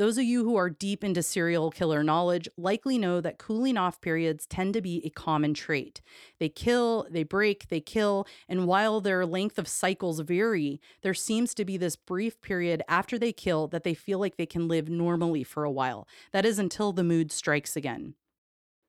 Those 0.00 0.16
of 0.16 0.24
you 0.24 0.44
who 0.44 0.56
are 0.56 0.70
deep 0.70 1.04
into 1.04 1.22
serial 1.22 1.70
killer 1.70 2.02
knowledge 2.02 2.48
likely 2.56 2.96
know 2.96 3.20
that 3.20 3.36
cooling 3.36 3.76
off 3.76 4.00
periods 4.00 4.46
tend 4.46 4.72
to 4.72 4.80
be 4.80 5.02
a 5.04 5.10
common 5.10 5.52
trait. 5.52 6.00
They 6.38 6.48
kill, 6.48 7.06
they 7.10 7.22
break, 7.22 7.68
they 7.68 7.82
kill, 7.82 8.26
and 8.48 8.66
while 8.66 9.02
their 9.02 9.26
length 9.26 9.58
of 9.58 9.68
cycles 9.68 10.20
vary, 10.20 10.80
there 11.02 11.12
seems 11.12 11.52
to 11.52 11.66
be 11.66 11.76
this 11.76 11.96
brief 11.96 12.40
period 12.40 12.82
after 12.88 13.18
they 13.18 13.30
kill 13.30 13.68
that 13.68 13.84
they 13.84 13.92
feel 13.92 14.18
like 14.18 14.38
they 14.38 14.46
can 14.46 14.68
live 14.68 14.88
normally 14.88 15.44
for 15.44 15.64
a 15.64 15.70
while. 15.70 16.08
That 16.32 16.46
is 16.46 16.58
until 16.58 16.94
the 16.94 17.04
mood 17.04 17.30
strikes 17.30 17.76
again. 17.76 18.14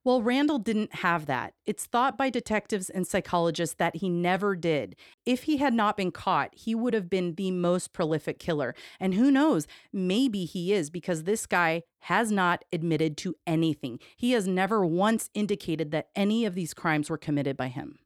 Well, 0.03 0.23
Randall 0.23 0.57
didn't 0.57 0.95
have 0.95 1.27
that. 1.27 1.53
It's 1.65 1.85
thought 1.85 2.17
by 2.17 2.31
detectives 2.31 2.89
and 2.89 3.05
psychologists 3.05 3.75
that 3.75 3.97
he 3.97 4.09
never 4.09 4.55
did. 4.55 4.95
If 5.27 5.43
he 5.43 5.57
had 5.57 5.75
not 5.75 5.95
been 5.95 6.11
caught, 6.11 6.55
he 6.55 6.73
would 6.73 6.95
have 6.95 7.07
been 7.07 7.35
the 7.35 7.51
most 7.51 7.93
prolific 7.93 8.39
killer. 8.39 8.73
And 8.99 9.13
who 9.13 9.29
knows, 9.29 9.67
maybe 9.93 10.45
he 10.45 10.73
is 10.73 10.89
because 10.89 11.23
this 11.23 11.45
guy 11.45 11.83
has 11.99 12.31
not 12.31 12.65
admitted 12.73 13.15
to 13.17 13.35
anything. 13.45 13.99
He 14.17 14.31
has 14.31 14.47
never 14.47 14.83
once 14.83 15.29
indicated 15.35 15.91
that 15.91 16.09
any 16.15 16.45
of 16.45 16.55
these 16.55 16.73
crimes 16.73 17.07
were 17.09 17.17
committed 17.17 17.55
by 17.55 17.67
him. 17.67 17.99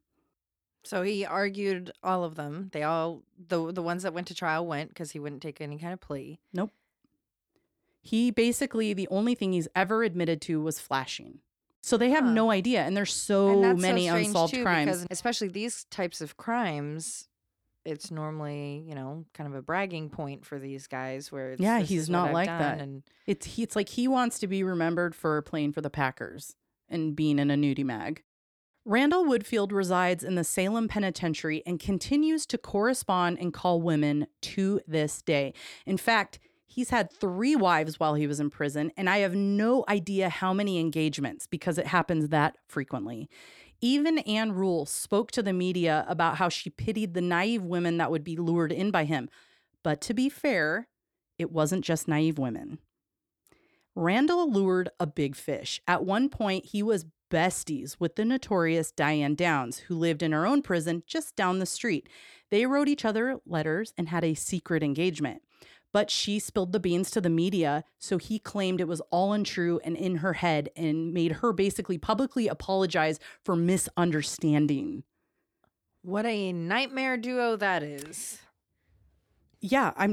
So 0.84 1.02
he 1.02 1.24
argued 1.24 1.92
all 2.02 2.24
of 2.24 2.34
them. 2.34 2.68
They 2.72 2.82
all 2.82 3.22
the 3.48 3.72
the 3.72 3.82
ones 3.82 4.04
that 4.04 4.12
went 4.12 4.28
to 4.28 4.34
trial 4.34 4.66
went 4.66 4.90
because 4.90 5.10
he 5.10 5.18
wouldn't 5.18 5.42
take 5.42 5.60
any 5.60 5.78
kind 5.78 5.92
of 5.92 6.00
plea. 6.00 6.38
Nope. 6.52 6.70
He 8.02 8.30
basically, 8.30 8.92
the 8.92 9.08
only 9.08 9.34
thing 9.34 9.52
he's 9.52 9.66
ever 9.74 10.04
admitted 10.04 10.40
to 10.42 10.60
was 10.60 10.78
flashing. 10.78 11.40
So 11.86 11.96
they 11.96 12.10
have 12.10 12.24
Huh. 12.24 12.32
no 12.32 12.50
idea. 12.50 12.82
And 12.82 12.96
there's 12.96 13.12
so 13.14 13.62
and 13.62 13.80
many 13.80 14.08
so 14.08 14.16
unsolved 14.16 14.54
too, 14.54 14.62
crimes. 14.64 15.06
especially 15.08 15.46
these 15.46 15.84
types 15.84 16.20
of 16.20 16.36
crimes. 16.36 17.28
It's 17.84 18.10
normally, 18.10 18.84
you 18.88 18.96
know, 18.96 19.24
kind 19.34 19.46
of 19.48 19.54
a 19.54 19.62
bragging 19.62 20.10
point 20.10 20.44
for 20.44 20.58
these 20.58 20.88
guys 20.88 21.30
where 21.30 21.52
it's, 21.52 21.60
Yeah, 21.62 21.78
he's 21.78 22.10
not 22.10 22.32
like 22.32 22.46
done," 22.48 22.58
that. 22.58 22.80
And 22.80 23.02
It's 23.28 23.46
he, 23.46 23.62
it's 23.62 23.76
like 23.76 23.90
he 23.90 24.08
wants 24.08 24.40
to 24.40 24.48
be 24.48 24.64
remembered 24.64 25.14
for 25.14 25.40
playing 25.42 25.72
for 25.74 25.80
the 25.80 25.88
Packers 25.88 26.56
and 26.88 27.14
being 27.14 27.38
in 27.38 27.52
a 27.52 27.54
nudie 27.54 27.84
mag. 27.84 28.24
Randall 28.84 29.24
Woodfield 29.24 29.70
resides 29.70 30.24
in 30.24 30.34
the 30.34 30.42
Salem 30.42 30.88
Penitentiary 30.88 31.62
and 31.64 31.78
continues 31.78 32.46
to 32.46 32.58
correspond 32.58 33.38
and 33.38 33.52
call 33.54 33.80
women 33.80 34.26
to 34.42 34.80
this 34.88 35.22
day. 35.22 35.54
In 35.86 35.96
fact, 35.96 36.40
he's 36.76 36.90
had 36.90 37.10
three 37.10 37.56
wives 37.56 37.98
while 37.98 38.14
he 38.14 38.26
was 38.26 38.38
in 38.38 38.50
prison, 38.50 38.92
and 38.98 39.08
I 39.08 39.18
have 39.18 39.34
no 39.34 39.82
idea 39.88 40.28
how 40.28 40.52
many 40.52 40.78
engagements 40.78 41.46
because 41.46 41.78
it 41.78 41.86
happens 41.86 42.28
that 42.28 42.58
frequently. 42.68 43.30
Even 43.80 44.18
Ann 44.18 44.52
Rule 44.52 44.84
spoke 44.84 45.30
to 45.32 45.42
the 45.42 45.54
media 45.54 46.04
about 46.06 46.36
how 46.36 46.50
she 46.50 46.68
pitied 46.68 47.14
the 47.14 47.22
naive 47.22 47.62
women 47.62 47.96
that 47.96 48.10
would 48.10 48.22
be 48.22 48.36
lured 48.36 48.72
in 48.72 48.90
by 48.90 49.04
him. 49.04 49.30
But 49.82 50.02
to 50.02 50.14
be 50.14 50.28
fair, 50.28 50.88
it 51.38 51.50
wasn't 51.50 51.84
just 51.84 52.08
naive 52.08 52.38
women. 52.38 52.78
Randall 53.94 54.50
lured 54.52 54.90
a 55.00 55.06
big 55.06 55.34
fish. 55.34 55.80
At 55.88 56.04
one 56.04 56.28
point, 56.28 56.66
he 56.66 56.82
was 56.82 57.06
besties 57.30 57.96
with 57.98 58.16
the 58.16 58.24
notorious 58.26 58.92
Diane 58.92 59.34
Downs, 59.34 59.78
who 59.78 59.94
lived 59.94 60.22
in 60.22 60.32
her 60.32 60.46
own 60.46 60.60
prison 60.60 61.02
just 61.06 61.36
down 61.36 61.58
the 61.58 61.66
street. 61.66 62.06
They 62.50 62.66
wrote 62.66 62.88
each 62.88 63.06
other 63.06 63.40
letters 63.46 63.94
and 63.96 64.10
had 64.10 64.24
a 64.24 64.34
secret 64.34 64.82
engagement. 64.82 65.40
But 65.96 66.10
she 66.10 66.38
spilled 66.38 66.72
the 66.72 66.78
beans 66.78 67.10
to 67.12 67.22
the 67.22 67.30
media, 67.30 67.82
so 67.98 68.18
he 68.18 68.38
claimed 68.38 68.82
it 68.82 68.86
was 68.86 69.00
all 69.10 69.32
untrue 69.32 69.80
and 69.82 69.96
in 69.96 70.16
her 70.16 70.34
head 70.34 70.68
and 70.76 71.14
made 71.14 71.32
her 71.40 71.54
basically 71.54 71.96
publicly 71.96 72.48
apologize 72.48 73.18
for 73.42 73.56
misunderstanding. 73.56 75.04
what 76.02 76.26
a 76.26 76.52
nightmare 76.52 77.16
duo 77.16 77.56
that 77.56 77.82
is. 77.82 78.40
yeah, 79.62 79.94
I'm 79.96 80.12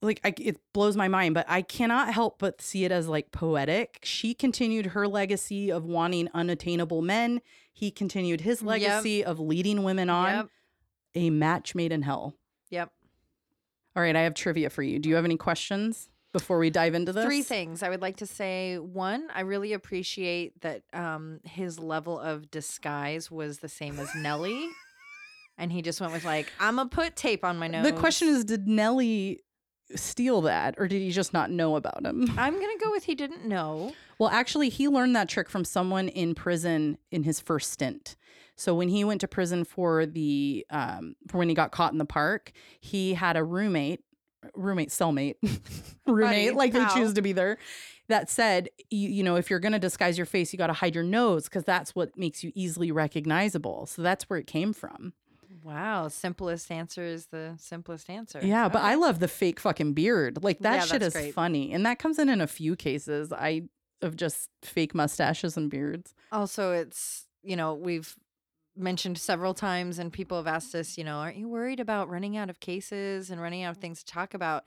like, 0.00 0.20
I, 0.22 0.32
it 0.38 0.60
blows 0.72 0.96
my 0.96 1.08
mind, 1.08 1.34
but 1.34 1.46
I 1.48 1.62
cannot 1.62 2.14
help 2.14 2.38
but 2.38 2.62
see 2.62 2.84
it 2.84 2.92
as 2.92 3.08
like 3.08 3.32
poetic. 3.32 3.98
She 4.04 4.34
continued 4.34 4.86
her 4.94 5.08
legacy 5.08 5.68
of 5.68 5.84
wanting 5.84 6.28
unattainable 6.32 7.02
men. 7.02 7.40
He 7.72 7.90
continued 7.90 8.42
his 8.42 8.60
Yep. 8.62 8.68
legacy 8.68 9.24
of 9.24 9.40
leading 9.40 9.82
women 9.82 10.08
on. 10.08 10.32
Yep. 10.32 10.48
A 11.16 11.30
match 11.30 11.74
made 11.74 11.90
in 11.90 12.02
hell. 12.02 12.34
All 13.96 14.02
right, 14.02 14.14
I 14.14 14.22
have 14.22 14.34
trivia 14.34 14.70
for 14.70 14.82
you. 14.82 14.98
Do 14.98 15.08
you 15.08 15.14
have 15.14 15.24
any 15.24 15.36
questions 15.36 16.08
before 16.32 16.58
we 16.58 16.70
dive 16.70 16.94
into 16.94 17.12
this? 17.12 17.24
Three 17.24 17.42
things 17.42 17.82
I 17.82 17.88
would 17.88 18.02
like 18.02 18.16
to 18.16 18.26
say. 18.26 18.78
One, 18.78 19.28
I 19.32 19.42
really 19.42 19.72
appreciate 19.72 20.60
that 20.62 20.82
um, 20.92 21.40
his 21.44 21.78
level 21.78 22.18
of 22.18 22.50
disguise 22.50 23.30
was 23.30 23.58
the 23.58 23.68
same 23.68 23.98
as 24.00 24.12
Nelly. 24.16 24.68
and 25.58 25.70
he 25.70 25.82
just 25.82 26.00
went 26.00 26.12
with 26.12 26.24
like, 26.24 26.52
I'm 26.58 26.76
gonna 26.76 26.88
put 26.88 27.14
tape 27.16 27.44
on 27.44 27.58
my 27.58 27.68
nose. 27.68 27.84
The 27.84 27.92
question 27.92 28.28
is, 28.28 28.44
did 28.44 28.66
Nelly 28.66 29.40
steal 29.94 30.40
that, 30.42 30.74
or 30.78 30.88
did 30.88 31.00
he 31.00 31.10
just 31.10 31.32
not 31.32 31.50
know 31.50 31.76
about 31.76 32.04
him? 32.04 32.26
I'm 32.36 32.54
gonna 32.54 32.78
go 32.82 32.90
with 32.90 33.04
he 33.04 33.14
didn't 33.14 33.44
know. 33.46 33.92
Well, 34.18 34.30
actually, 34.30 34.68
he 34.68 34.88
learned 34.88 35.14
that 35.16 35.28
trick 35.28 35.48
from 35.48 35.64
someone 35.64 36.08
in 36.08 36.34
prison 36.34 36.98
in 37.10 37.22
his 37.24 37.40
first 37.40 37.70
stint. 37.70 38.16
So 38.56 38.74
when 38.74 38.88
he 38.88 39.04
went 39.04 39.20
to 39.22 39.28
prison 39.28 39.64
for 39.64 40.06
the 40.06 40.64
um, 40.70 41.16
for 41.28 41.38
when 41.38 41.48
he 41.48 41.54
got 41.54 41.72
caught 41.72 41.92
in 41.92 41.98
the 41.98 42.04
park, 42.04 42.52
he 42.80 43.14
had 43.14 43.36
a 43.36 43.42
roommate, 43.44 44.00
roommate, 44.54 44.90
cellmate, 44.90 45.36
roommate, 46.06 46.48
Buddy, 46.54 46.56
like 46.56 46.72
they 46.72 46.84
choose 46.86 47.14
to 47.14 47.22
be 47.22 47.32
there. 47.32 47.58
That 48.08 48.28
said, 48.30 48.68
you, 48.90 49.08
you 49.08 49.22
know, 49.22 49.36
if 49.36 49.48
you're 49.50 49.58
going 49.60 49.72
to 49.72 49.78
disguise 49.78 50.18
your 50.18 50.26
face, 50.26 50.52
you 50.52 50.58
got 50.58 50.66
to 50.66 50.72
hide 50.74 50.94
your 50.94 51.04
nose 51.04 51.44
because 51.44 51.64
that's 51.64 51.94
what 51.94 52.16
makes 52.18 52.44
you 52.44 52.52
easily 52.54 52.92
recognizable. 52.92 53.86
So 53.86 54.02
that's 54.02 54.28
where 54.28 54.38
it 54.38 54.46
came 54.46 54.72
from. 54.72 55.14
Wow, 55.62 56.08
simplest 56.08 56.70
answer 56.70 57.02
is 57.02 57.26
the 57.26 57.54
simplest 57.58 58.10
answer. 58.10 58.40
Yeah, 58.42 58.68
but 58.68 58.80
Okay. 58.80 58.88
I 58.88 58.94
love 58.96 59.18
the 59.20 59.28
fake 59.28 59.58
fucking 59.58 59.94
beard. 59.94 60.44
Like 60.44 60.58
that 60.60 60.74
Yeah, 60.74 60.84
shit 60.84 61.02
is 61.02 61.14
great. 61.14 61.32
funny, 61.34 61.72
and 61.72 61.86
that 61.86 61.98
comes 61.98 62.18
in 62.18 62.28
in 62.28 62.40
a 62.42 62.46
few 62.46 62.76
cases. 62.76 63.32
I 63.32 63.62
of 64.02 64.16
just 64.16 64.50
fake 64.62 64.94
mustaches 64.94 65.56
and 65.56 65.70
beards. 65.70 66.12
Also, 66.30 66.72
it's, 66.72 67.26
you 67.42 67.56
know, 67.56 67.72
we've 67.72 68.14
mentioned 68.76 69.18
several 69.18 69.54
times 69.54 69.98
and 69.98 70.12
people 70.12 70.36
have 70.36 70.46
asked 70.46 70.74
us, 70.74 70.98
you 70.98 71.04
know, 71.04 71.16
aren't 71.18 71.36
you 71.36 71.48
worried 71.48 71.80
about 71.80 72.08
running 72.08 72.36
out 72.36 72.50
of 72.50 72.60
cases 72.60 73.30
and 73.30 73.40
running 73.40 73.62
out 73.62 73.70
of 73.70 73.78
mm. 73.78 73.82
things 73.82 74.02
to 74.02 74.12
talk 74.12 74.34
about? 74.34 74.66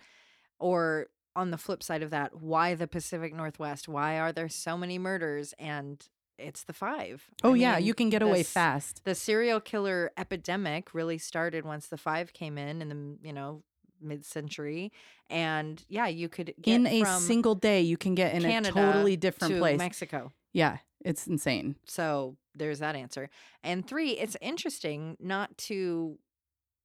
Or 0.60 1.08
on 1.36 1.52
the 1.52 1.58
flip 1.58 1.84
side 1.84 2.02
of 2.02 2.10
that, 2.10 2.42
why 2.42 2.74
the 2.74 2.88
Pacific 2.88 3.34
Northwest? 3.34 3.88
Why 3.88 4.20
are 4.20 4.32
there 4.32 4.50
so 4.50 4.78
many 4.78 4.98
murders? 4.98 5.54
And 5.60 6.04
it's 6.38 6.64
the 6.64 6.74
five. 6.74 7.26
I 7.44 7.48
Oh 7.48 7.54
yeah, 7.54 7.78
you 7.78 7.94
can 7.94 8.10
get 8.10 8.22
away 8.22 8.40
this- 8.40 8.52
fast. 8.52 9.04
The 9.04 9.16
serial 9.16 9.60
killer 9.60 10.12
epidemic 10.18 10.94
really 10.94 11.18
started 11.18 11.66
once 11.66 11.88
the 11.88 11.98
five 11.98 12.34
came 12.34 12.58
in 12.58 12.82
in 12.82 12.90
the, 12.90 13.28
you 13.28 13.34
know, 13.34 13.64
mid 14.02 14.26
century. 14.26 14.92
And 15.30 15.84
yeah, 15.90 16.08
you 16.08 16.30
could 16.30 16.54
get 16.62 16.76
in 16.76 16.88
a 16.88 17.06
single 17.20 17.56
day 17.56 17.82
you 17.82 17.98
can 17.98 18.16
get 18.16 18.34
in 18.34 18.42
Canada 18.42 18.70
a 18.80 18.84
totally 18.84 19.18
different 19.18 19.56
to 19.56 19.60
place 19.60 19.78
Mexico. 19.78 20.32
yeah 20.54 20.78
it's 21.04 21.28
insane 21.28 21.76
So 21.86 22.38
there's 22.58 22.80
that 22.80 22.96
answer. 22.96 23.30
And 23.64 23.88
three, 23.88 24.12
it's 24.12 24.36
interesting 24.42 25.18
not 25.20 25.58
to 25.60 26.18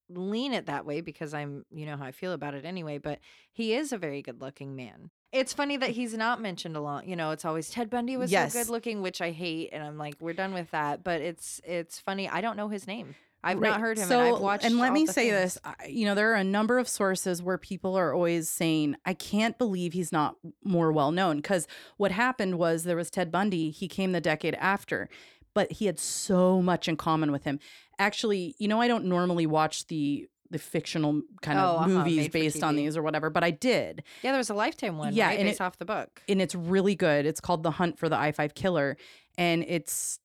lean 0.08 0.52
it 0.52 0.66
that 0.66 0.84
way 0.84 1.00
because 1.00 1.32
I'm, 1.32 1.64
you 1.70 1.86
know 1.86 1.96
how 1.96 2.04
I 2.04 2.12
feel 2.12 2.32
about 2.32 2.54
it 2.54 2.64
anyway, 2.64 2.98
but 2.98 3.18
he 3.52 3.74
is 3.74 3.92
a 3.92 3.98
very 3.98 4.20
good 4.22 4.40
looking 4.40 4.76
man. 4.76 5.10
It's 5.32 5.54
funny 5.54 5.78
that 5.78 5.90
he's 5.90 6.12
not 6.14 6.42
mentioned 6.42 6.76
a 6.76 6.80
lot. 6.80 7.06
You 7.06 7.16
know, 7.16 7.30
it's 7.30 7.46
always 7.46 7.70
Ted 7.70 7.88
Bundy 7.88 8.18
was 8.18 8.30
Yes. 8.30 8.52
so 8.52 8.58
good 8.60 8.68
looking, 8.68 9.00
which 9.00 9.22
I 9.22 9.30
hate, 9.30 9.70
and 9.72 9.82
I'm 9.82 9.96
like, 9.96 10.16
we're 10.20 10.34
done 10.34 10.52
with 10.52 10.70
that. 10.72 11.02
But 11.02 11.22
it's 11.22 11.58
it's 11.64 11.98
funny. 11.98 12.28
I 12.28 12.42
don't 12.42 12.56
know 12.58 12.68
his 12.68 12.86
name. 12.86 13.14
I've 13.42 13.58
Right. 13.58 13.70
not 13.70 13.80
heard 13.80 13.96
him. 13.98 14.08
So, 14.08 14.20
and 14.20 14.34
I've 14.36 14.42
watched. 14.42 14.64
and 14.66 14.78
let 14.78 14.92
me 14.92 15.06
say 15.06 15.30
things. 15.30 15.54
this: 15.54 15.88
you 15.88 16.04
know, 16.04 16.14
there 16.14 16.30
are 16.32 16.36
a 16.36 16.44
number 16.44 16.78
of 16.78 16.86
sources 16.86 17.42
where 17.42 17.56
people 17.56 17.96
are 17.96 18.12
always 18.12 18.50
saying, 18.50 18.96
"I 19.06 19.14
can't 19.14 19.56
believe 19.56 19.94
he's 19.94 20.12
not 20.12 20.36
more 20.62 20.92
well 20.92 21.10
known." 21.12 21.38
Because 21.38 21.66
what 21.96 22.12
happened 22.12 22.58
was 22.58 22.84
there 22.84 22.94
was 22.96 23.10
Ted 23.10 23.32
Bundy. 23.32 23.70
He 23.70 23.88
came 23.88 24.12
the 24.12 24.20
decade 24.20 24.54
after, 24.56 25.08
but 25.54 25.72
he 25.72 25.86
had 25.86 25.98
so 25.98 26.60
much 26.62 26.88
in 26.88 26.96
common 26.96 27.32
with 27.32 27.44
him. 27.44 27.58
Actually, 27.98 28.54
you 28.58 28.68
know, 28.68 28.80
I 28.80 28.88
don't 28.88 29.04
normally 29.06 29.46
watch 29.46 29.86
the 29.86 30.26
the 30.50 30.58
fictional 30.58 31.22
kind 31.40 31.58
Oh, 31.58 31.62
of 31.62 31.76
uh-huh, 31.80 31.88
movies 31.88 32.16
made 32.24 32.32
based 32.32 32.62
on 32.62 32.76
these 32.76 32.94
or 32.94 33.02
whatever, 33.02 33.30
but 33.30 33.42
I 33.42 33.50
did. 33.52 34.02
Yeah, 34.22 34.32
there 34.32 34.38
was 34.38 34.50
a 34.50 34.54
Lifetime 34.54 34.98
one, 34.98 35.14
Yeah, 35.14 35.28
right, 35.28 35.38
and 35.38 35.48
based 35.48 35.60
it- 35.60 35.64
off 35.64 35.78
the 35.78 35.86
book. 35.86 36.22
and 36.28 36.42
it's 36.42 36.54
really 36.54 36.94
good. 36.94 37.24
It's 37.24 37.40
called 37.40 37.62
The 37.62 37.70
Hunt 37.70 37.98
for 37.98 38.10
the 38.10 38.16
I5 38.16 38.54
Killer. 38.54 38.98
And 39.38 39.64
it's, 39.66 40.18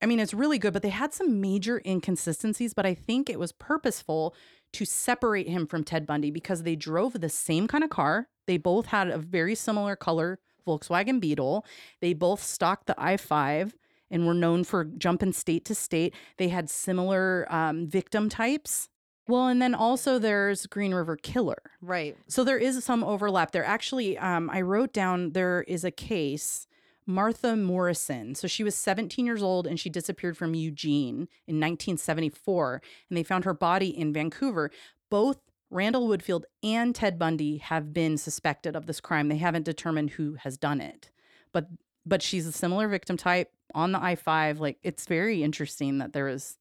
I 0.00 0.06
mean, 0.06 0.20
it's 0.20 0.32
really 0.32 0.58
good, 0.58 0.72
but 0.72 0.80
they 0.80 0.88
had 0.88 1.12
some 1.12 1.38
major 1.38 1.82
inconsistencies, 1.84 2.72
but 2.72 2.86
I 2.86 2.94
think 2.94 3.28
it 3.28 3.38
was 3.38 3.52
purposeful 3.52 4.34
to 4.72 4.86
separate 4.86 5.48
him 5.48 5.66
from 5.66 5.84
Ted 5.84 6.06
Bundy 6.06 6.30
because 6.30 6.62
they 6.62 6.76
drove 6.76 7.20
the 7.20 7.28
same 7.28 7.68
kind 7.68 7.84
of 7.84 7.90
car. 7.90 8.28
They 8.46 8.56
both 8.56 8.86
had 8.86 9.08
a 9.08 9.18
very 9.18 9.54
similar 9.54 9.96
color 9.96 10.38
Volkswagen 10.66 11.20
Beetle. 11.20 11.62
They 12.00 12.14
both 12.14 12.42
stocked 12.42 12.86
the 12.86 12.94
i5 12.94 13.72
and 14.10 14.26
were 14.26 14.34
known 14.34 14.64
for 14.64 14.84
jumping 14.84 15.32
state 15.32 15.64
to 15.66 15.74
state. 15.74 16.14
They 16.36 16.48
had 16.48 16.70
similar 16.70 17.46
um, 17.50 17.86
victim 17.86 18.28
types. 18.28 18.88
Well, 19.26 19.48
and 19.48 19.60
then 19.60 19.74
also 19.74 20.18
there's 20.18 20.66
Green 20.66 20.92
River 20.92 21.16
Killer. 21.16 21.62
Right. 21.80 22.16
So 22.28 22.44
there 22.44 22.58
is 22.58 22.82
some 22.84 23.02
overlap 23.02 23.52
there. 23.52 23.64
Actually, 23.64 24.18
um, 24.18 24.50
I 24.50 24.60
wrote 24.60 24.92
down 24.92 25.32
there 25.32 25.62
is 25.62 25.82
a 25.84 25.90
case, 25.90 26.66
Martha 27.06 27.56
Morrison. 27.56 28.34
So 28.34 28.46
she 28.46 28.62
was 28.62 28.74
17 28.74 29.24
years 29.24 29.42
old 29.42 29.66
and 29.66 29.80
she 29.80 29.88
disappeared 29.88 30.36
from 30.36 30.54
Eugene 30.54 31.28
in 31.46 31.58
1974, 31.58 32.82
and 33.08 33.16
they 33.16 33.22
found 33.22 33.44
her 33.44 33.54
body 33.54 33.88
in 33.88 34.12
Vancouver. 34.12 34.70
Both 35.10 35.38
Randall 35.70 36.08
Woodfield 36.08 36.44
and 36.62 36.94
Ted 36.94 37.18
Bundy 37.18 37.58
have 37.58 37.92
been 37.92 38.18
suspected 38.18 38.76
of 38.76 38.86
this 38.86 39.00
crime. 39.00 39.28
They 39.28 39.38
haven't 39.38 39.64
determined 39.64 40.10
who 40.10 40.34
has 40.34 40.56
done 40.56 40.80
it, 40.80 41.10
but 41.52 41.68
but 42.06 42.20
she's 42.20 42.46
a 42.46 42.52
similar 42.52 42.86
victim 42.86 43.16
type 43.16 43.50
on 43.74 43.92
the 43.92 44.02
I 44.02 44.14
five. 44.14 44.60
Like 44.60 44.78
it's 44.82 45.06
very 45.06 45.42
interesting 45.42 45.98
that 45.98 46.12
there 46.12 46.28
is 46.28 46.58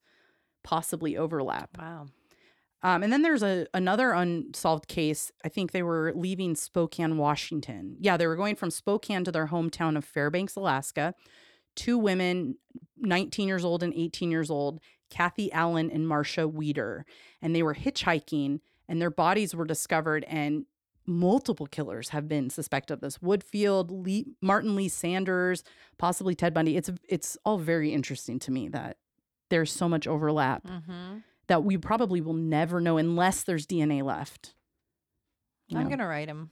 possibly 0.64 1.18
overlap. 1.18 1.78
Wow. 1.78 2.08
Um, 2.82 3.02
and 3.02 3.14
then 3.14 3.22
there's 3.22 3.44
a 3.44 3.66
another 3.74 4.12
unsolved 4.12 4.88
case. 4.88 5.32
I 5.46 5.50
think 5.50 5.72
they 5.72 5.84
were 5.84 6.12
leaving 6.16 6.56
Spokane, 6.56 7.18
Washington. 7.18 7.96
Yeah, 8.00 8.18
they 8.18 8.28
were 8.28 8.36
going 8.36 8.56
from 8.56 8.72
Spokane 8.72 9.24
to 9.24 9.32
their 9.32 9.48
hometown 9.48 9.98
of 9.98 10.04
Fairbanks, 10.04 10.56
Alaska. 10.56 11.16
Two 11.76 11.98
women, 11.98 12.58
19 13.00 13.48
years 13.48 13.66
old 13.66 13.82
and 13.82 13.94
18 13.96 14.30
years 14.30 14.52
old, 14.52 14.80
Kathy 15.10 15.52
Allen 15.52 15.90
and 15.90 16.08
Marcia 16.08 16.48
Weeder, 16.48 17.06
and 17.42 17.56
they 17.56 17.64
were 17.64 17.74
hitchhiking, 17.74 18.60
and 18.88 19.02
their 19.02 19.10
bodies 19.10 19.56
were 19.56 19.66
discovered. 19.66 20.24
And 20.28 20.66
multiple 21.06 21.66
killers 21.68 22.10
have 22.10 22.28
been 22.28 22.50
suspected 22.50 22.94
of 22.94 23.02
this. 23.02 23.18
Woodfield, 23.20 24.06
Lee, 24.06 24.26
Martin 24.42 24.76
Lee 24.76 24.88
Sanders, 24.90 25.64
possibly 25.98 26.36
Ted 26.36 26.54
Bundy. 26.54 26.78
It's 26.78 26.90
it's 27.10 27.38
all 27.46 27.58
very 27.58 27.94
interesting 27.94 28.40
to 28.40 28.52
me 28.52 28.68
that 28.70 28.98
there's 29.50 29.72
so 29.72 29.88
much 29.90 30.08
overlap 30.08 30.66
Mm-hmm. 30.66 31.18
that 31.48 31.64
we 31.64 31.78
probably 31.78 32.22
will 32.22 32.34
never 32.34 32.80
know 32.82 32.98
unless 32.98 33.44
there's 33.44 33.68
DNA 33.68 34.02
left. 34.04 34.54
You 35.68 35.78
I'm 35.78 35.84
know, 35.86 35.90
gonna 35.92 36.08
write 36.08 36.28
him. 36.30 36.52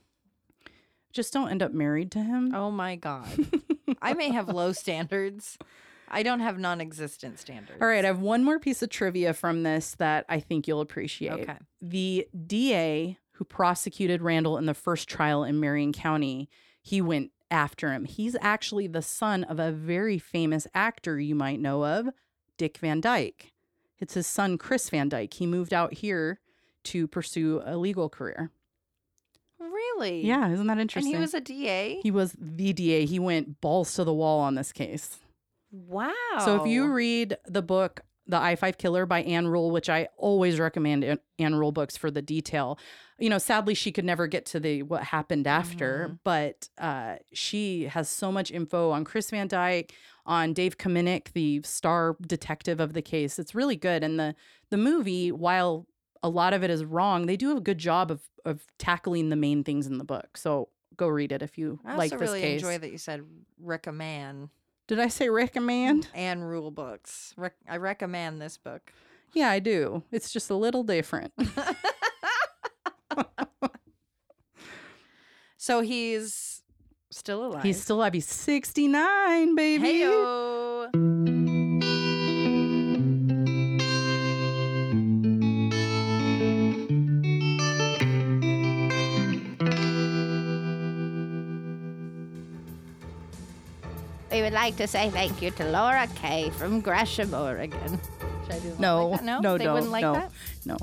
just 1.14 1.34
don't 1.34 1.50
end 1.50 1.62
up 1.64 1.74
married 1.74 2.12
to 2.12 2.20
him. 2.20 2.54
Oh 2.56 2.72
my 2.72 2.96
god. 2.96 3.28
I 4.02 4.14
may 4.14 4.30
have 4.32 4.48
low 4.50 4.72
standards. 4.72 5.58
I 6.14 6.24
don't 6.24 6.42
have 6.42 6.60
non-existent 6.60 7.40
standards. 7.40 7.80
All 7.82 7.88
right, 7.88 8.04
I 8.04 8.08
have 8.08 8.20
one 8.20 8.44
more 8.44 8.60
piece 8.60 8.82
of 8.82 8.90
trivia 8.90 9.34
from 9.34 9.64
this 9.64 9.96
that 9.96 10.26
I 10.28 10.40
think 10.42 10.68
you'll 10.68 10.82
appreciate. 10.82 11.32
Okay. 11.42 11.58
The 11.82 12.28
DA 12.48 13.18
who 13.42 13.46
prosecuted 13.46 14.22
Randall 14.22 14.60
in 14.60 14.68
the 14.68 14.74
first 14.76 15.10
trial 15.10 15.44
in 15.44 15.60
Marion 15.60 15.94
County, 15.94 16.48
he 16.80 17.02
went 17.02 17.32
after 17.50 17.92
him. 17.92 18.06
He's 18.06 18.36
actually 18.40 18.86
the 18.86 19.02
son 19.02 19.44
of 19.46 19.60
a 19.60 19.72
very 19.72 20.20
famous 20.20 20.68
actor 20.76 21.20
you 21.20 21.34
might 21.34 21.60
know 21.60 21.84
of, 21.84 22.10
Dick 22.58 22.78
Van 22.78 23.02
Dyke. 23.02 23.52
It's 23.98 24.14
his 24.14 24.28
son, 24.28 24.60
Chris 24.60 24.92
Van 24.92 25.10
Dyke. 25.10 25.34
He 25.34 25.48
moved 25.48 25.74
out 25.74 25.96
here 25.96 26.40
to 26.84 27.08
pursue 27.08 27.64
a 27.66 27.78
legal 27.78 28.10
career. 28.10 28.52
Really? 29.60 30.24
Yeah, 30.24 30.52
isn't 30.52 30.68
that 30.68 30.78
interesting? 30.78 31.12
And 31.12 31.18
he 31.18 31.22
was 31.24 31.34
a 31.34 31.42
DA. 31.42 32.00
He 32.04 32.12
was 32.12 32.36
the 32.40 32.74
DA. 32.74 33.08
He 33.08 33.18
went 33.18 33.60
balls 33.60 33.92
to 33.96 34.04
the 34.04 34.14
wall 34.14 34.40
on 34.42 34.54
this 34.54 34.72
case. 34.72 35.18
wow. 35.72 36.12
So 36.46 36.62
if 36.62 36.68
you 36.68 36.92
read 36.94 37.38
the 37.48 37.64
book 37.64 38.02
The 38.28 38.38
I5 38.38 38.78
Killer 38.78 39.08
by 39.08 39.24
Ann 39.24 39.48
Rule, 39.48 39.72
which 39.72 39.90
I 39.90 40.10
always 40.16 40.60
recommend 40.60 41.18
Ann 41.40 41.56
Rule 41.56 41.72
books 41.72 41.98
for 41.98 42.10
the 42.12 42.22
detail. 42.22 42.78
You 43.22 43.30
know, 43.30 43.38
sadly 43.38 43.74
she 43.76 43.92
could 43.92 44.04
never 44.06 44.28
get 44.28 44.46
to 44.48 44.60
the 44.60 44.84
what 44.84 45.04
happened 45.04 45.48
after, 45.48 46.10
Mhm. 46.10 46.20
but 46.24 46.70
uh, 46.78 47.18
she 47.32 47.86
has 47.86 48.10
so 48.10 48.32
much 48.32 48.52
info 48.52 48.90
on 48.92 49.06
Chris 49.06 49.30
Van 49.30 49.48
Dyke, 49.48 49.94
on 50.26 50.54
Dave 50.54 50.78
Kamenick, 50.78 51.32
the 51.34 51.62
star 51.64 52.18
detective 52.22 52.80
of 52.80 52.94
the 52.94 53.02
case. 53.02 53.38
It's 53.40 53.54
really 53.56 53.76
good. 53.76 54.04
And 54.04 54.20
the 54.20 54.36
the 54.70 54.78
movie, 54.78 55.32
while 55.32 55.88
a 56.24 56.30
lot 56.30 56.54
of 56.54 56.64
it 56.64 56.70
is 56.70 56.84
wrong, 56.84 57.26
they 57.28 57.38
do 57.38 57.56
a 57.56 57.62
good 57.62 57.78
job 57.78 58.10
of 58.12 58.22
of 58.44 58.66
tackling 58.80 59.30
the 59.30 59.36
main 59.36 59.64
things 59.64 59.86
in 59.88 59.98
the 60.00 60.04
book. 60.04 60.36
So 60.36 60.70
go 60.98 61.08
read 61.08 61.32
it 61.32 61.42
if 61.42 61.58
you 61.58 61.80
I 61.86 61.96
like 61.96 62.12
this 62.12 62.20
really 62.20 62.42
case. 62.42 62.62
enjoy 62.62 62.78
that 62.80 62.92
you 62.92 62.98
said 62.98 63.22
recommend 63.60 64.50
Did 64.88 65.00
I 65.00 65.08
say 65.08 65.30
recommend? 65.30 66.08
Ann 66.14 66.42
Rule 66.44 66.70
books. 66.72 67.34
Rec- 67.38 67.56
I 67.70 67.78
recommend 67.78 68.42
this 68.42 68.58
book. 68.58 68.92
Yeah, 69.34 69.50
I 69.50 69.60
do. 69.60 70.04
It's 70.12 70.34
just 70.34 70.50
a 70.50 70.56
little 70.56 70.84
different. 70.84 71.34
So 75.62 75.82
he's 75.82 76.64
still 77.12 77.46
alive. 77.46 77.62
He's 77.62 77.80
still 77.84 77.98
alive. 77.98 78.14
He's 78.14 78.26
69, 78.26 79.54
baby. 79.54 80.02
Heyo. 80.02 80.90
We 94.32 94.42
would 94.42 94.54
like 94.54 94.78
to 94.78 94.88
say 94.88 95.12
thank 95.12 95.44
you 95.44 95.52
to 95.52 95.66
Laura 95.66 96.08
Kay 96.16 96.50
from 96.50 96.82
Gresham, 96.82 97.36
Oregon. 97.36 98.00
Should 98.48 98.56
I 98.56 98.60
do 98.62 98.70
one 98.70 98.82
No, 98.82 99.08
like 99.10 99.20
that? 99.20 99.26
no, 99.26 99.40
no, 99.42 99.58
they 99.60 99.66
don't, 99.66 99.74
wouldn't 99.76 99.92
like 99.92 100.02
no. 100.02 100.14
that. 100.14 100.32
No. 100.66 100.78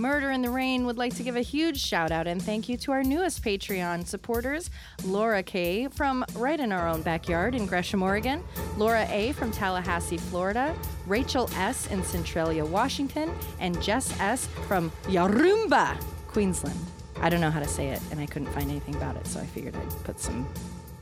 Murder 0.00 0.30
in 0.30 0.40
the 0.40 0.48
Rain 0.48 0.86
would 0.86 0.96
like 0.96 1.14
to 1.16 1.22
give 1.22 1.36
a 1.36 1.42
huge 1.42 1.78
shout 1.78 2.10
out 2.10 2.26
and 2.26 2.40
thank 2.40 2.70
you 2.70 2.78
to 2.78 2.92
our 2.92 3.02
newest 3.02 3.44
Patreon 3.44 4.06
supporters 4.06 4.70
Laura 5.04 5.42
K. 5.42 5.88
from 5.88 6.24
right 6.36 6.58
in 6.58 6.72
our 6.72 6.88
own 6.88 7.02
backyard 7.02 7.54
in 7.54 7.66
Gresham, 7.66 8.02
Oregon, 8.02 8.42
Laura 8.78 9.06
A. 9.10 9.32
from 9.32 9.50
Tallahassee, 9.50 10.16
Florida, 10.16 10.74
Rachel 11.06 11.50
S. 11.54 11.86
in 11.88 12.02
Centralia, 12.02 12.64
Washington, 12.64 13.30
and 13.58 13.80
Jess 13.82 14.18
S. 14.18 14.46
from 14.66 14.90
Yarumba, 15.04 16.02
Queensland. 16.28 16.80
I 17.16 17.28
don't 17.28 17.42
know 17.42 17.50
how 17.50 17.60
to 17.60 17.68
say 17.68 17.88
it 17.88 18.00
and 18.10 18.18
I 18.18 18.24
couldn't 18.24 18.48
find 18.52 18.70
anything 18.70 18.94
about 18.94 19.16
it, 19.16 19.26
so 19.26 19.38
I 19.38 19.44
figured 19.44 19.76
I'd 19.76 20.04
put 20.04 20.18
some 20.18 20.48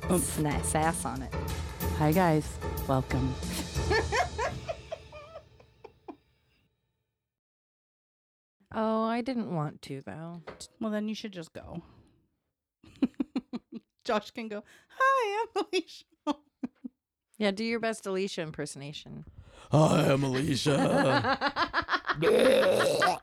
sna- 0.09 0.65
sass 0.65 1.05
on 1.05 1.23
it. 1.23 1.33
Hi, 1.99 2.11
guys. 2.11 2.49
Welcome. 2.89 3.33
Oh, 8.75 9.05
I 9.05 9.21
didn't 9.23 9.55
want 9.55 9.83
to 9.83 10.03
though. 10.05 10.43
Well, 10.81 10.91
then 10.91 11.09
you 11.09 11.15
should 11.15 11.33
just 11.33 11.53
go. 11.53 11.83
Josh 14.05 14.31
can 14.31 14.49
go, 14.49 14.63
Hi, 14.99 15.47
I'm 15.57 15.65
Alicia. 15.73 16.05
Yeah, 17.39 17.53
do 17.53 17.65
your 17.65 17.79
best 17.79 18.05
Alicia 18.07 18.43
impersonation. 18.43 19.25
Hi, 19.71 20.11
I'm 20.11 20.25
Alicia. 20.25 21.39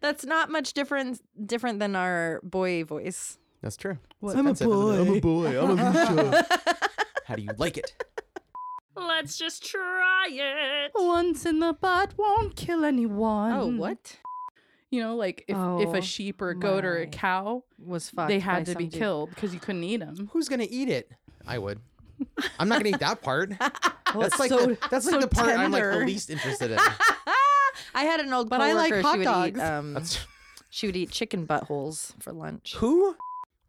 That's 0.00 0.24
not 0.24 0.50
much 0.50 0.72
different 0.72 1.20
different 1.46 1.78
than 1.78 1.94
our 1.94 2.40
boy 2.42 2.84
voice. 2.84 3.38
That's 3.60 3.76
true. 3.76 3.98
What? 4.20 4.36
I'm 4.36 4.46
a 4.46 4.54
boy. 4.54 5.00
I'm 5.00 5.14
a 5.14 5.20
boy. 5.20 5.62
I'm 5.62 5.78
Alicia. 5.78 6.46
How 7.26 7.34
do 7.34 7.42
you 7.42 7.50
like 7.58 7.76
it? 7.76 7.92
Let's 8.96 9.36
just 9.38 9.64
try 9.64 10.28
it. 10.30 10.90
Once 10.94 11.46
in 11.46 11.60
the 11.60 11.72
butt 11.72 12.14
won't 12.16 12.56
kill 12.56 12.84
anyone. 12.84 13.52
Oh, 13.52 13.66
what? 13.76 14.16
You 14.90 15.00
know, 15.02 15.14
like 15.16 15.42
if, 15.46 15.56
if 15.56 15.56
Oh, 15.56 15.94
a 15.94 16.02
sheep 16.02 16.42
or 16.42 16.50
a 16.50 16.58
goat 16.58 16.84
or 16.84 16.96
a 16.98 17.04
my. 17.04 17.10
cow, 17.10 17.64
Was 17.78 18.10
fucked. 18.10 18.28
they 18.28 18.38
by 18.38 18.44
had 18.44 18.66
to 18.66 18.72
some 18.72 18.78
be 18.78 18.88
dude. 18.88 18.98
killed 19.00 19.30
because 19.30 19.54
you 19.54 19.60
couldn't 19.60 19.84
eat 19.84 19.98
them. 19.98 20.28
Who's 20.32 20.48
gonna 20.48 20.66
eat 20.68 20.88
it? 20.88 21.10
I 21.46 21.58
would. 21.58 21.80
I'm 22.58 22.68
not 22.68 22.78
gonna 22.80 22.90
eat 22.90 23.00
that 23.00 23.22
part. 23.22 23.52
Well, 24.12 24.22
That's 24.22 24.34
it's 24.34 24.40
like 24.40 24.48
so- 24.48 24.66
the, 24.66 24.78
that's 24.90 25.04
so 25.04 25.12
like 25.12 25.20
the 25.20 25.28
part 25.28 25.50
I'm 25.50 25.70
like 25.70 25.84
the 25.84 25.90
tender. 25.90 26.04
least 26.04 26.30
interested 26.30 26.72
in. 26.72 26.78
I 27.94 28.02
had 28.02 28.18
an 28.18 28.32
old 28.32 28.48
But 28.50 28.60
I 28.60 28.72
like 28.72 28.90
coworker, 28.90 29.02
hot 29.06 29.12
she 29.12 29.18
would 29.18 29.24
dogs. 29.24 29.58
Eat, 29.58 29.62
um, 29.62 29.94
That's 29.94 30.26
she 30.68 30.86
would 30.88 30.96
eat 30.96 31.12
chicken 31.12 31.46
buttholes 31.46 32.12
for 32.20 32.32
lunch. 32.32 32.74
who? 32.78 33.14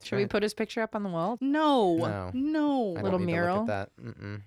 Should 0.03 0.15
we 0.15 0.25
put 0.25 0.41
his 0.41 0.55
picture 0.55 0.81
up 0.81 0.95
on 0.95 1.03
the 1.03 1.09
wall? 1.09 1.37
No, 1.41 1.95
No. 1.95 2.31
no. 2.33 2.91
I 2.93 2.93
don't 2.95 3.03
Little 3.03 3.19
need 3.19 3.25
to 3.27 3.31
mural? 3.31 3.59
Look 3.61 3.69
at 3.69 3.89
that. 3.97 4.03
Mm-mm. 4.03 4.41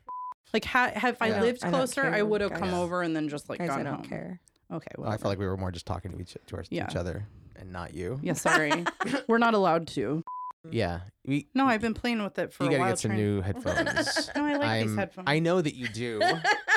Like, 0.54 0.64
ha- 0.64 0.92
have 0.94 1.16
I 1.20 1.32
I 1.32 1.40
lived 1.40 1.60
closer, 1.62 2.06
I 2.06 2.10
care, 2.12 2.26
would 2.26 2.40
have 2.40 2.52
come 2.52 2.70
guys. 2.70 2.74
over 2.74 3.02
and 3.02 3.14
then 3.14 3.28
just 3.28 3.50
like 3.50 3.58
Guys, 3.58 3.68
gone 3.68 3.80
I 3.80 3.82
don't 3.82 3.94
home. 3.96 4.04
care. 4.04 4.40
Okay, 4.72 4.86
Well, 4.96 5.04
well, 5.06 5.12
I 5.12 5.16
felt 5.18 5.30
like 5.32 5.38
we 5.38 5.46
were 5.46 5.56
more 5.58 5.70
just 5.72 5.84
talking 5.86 6.12
to 6.12 6.20
each 6.20 6.36
to, 6.46 6.56
our, 6.56 6.64
Yeah. 6.70 6.86
each 6.88 6.96
other 6.96 7.26
and 7.56 7.72
not 7.72 7.92
you. 7.94 8.18
yeah, 8.22 8.32
sorry, 8.32 8.84
we're 9.28 9.38
not 9.38 9.54
allowed 9.54 9.86
to. 9.88 10.24
Yeah. 10.70 11.00
We, 11.26 11.48
No, 11.54 11.66
I've 11.66 11.82
been 11.82 11.92
playing 11.92 12.22
with 12.22 12.38
it 12.38 12.52
for 12.54 12.64
a 12.64 12.66
while. 12.66 12.70
you 12.72 12.76
a 12.76 12.78
gotta 12.78 12.84
while. 12.86 12.92
get 12.92 12.98
some 13.00 13.10
trying- 13.10 13.20
new 13.20 13.40
headphones. 13.42 14.30
No, 14.34 14.44
I 14.46 14.52
like 14.56 14.60
these 14.60 14.90
I'm- 14.90 14.96
headphones. 14.96 15.24
I 15.28 15.38
know 15.40 15.60
that 15.60 15.74
you 15.74 15.88
do, 15.88 16.20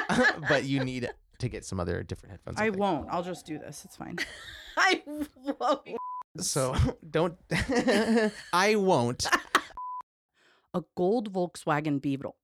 but 0.49 0.65
you 0.65 0.83
need 0.83 1.09
to 1.39 1.47
get 1.49 1.63
some 1.63 1.79
other 1.79 2.03
different 2.03 2.31
headphones. 2.31 2.57
I 2.59 2.65
think. 2.65 2.77
won't. 2.77 3.07
I'll 3.11 3.23
just 3.23 3.45
do 3.45 3.57
this. 3.59 3.85
It's 3.85 3.95
fine. 3.95 4.17
I 4.75 5.03
won't. 5.59 5.81
So 6.39 6.75
don't. 7.09 7.35
I 8.51 8.75
won't. 8.75 9.25
A 10.73 10.83
gold 10.95 11.31
Volkswagen 11.33 12.01
Beetle. 12.01 12.35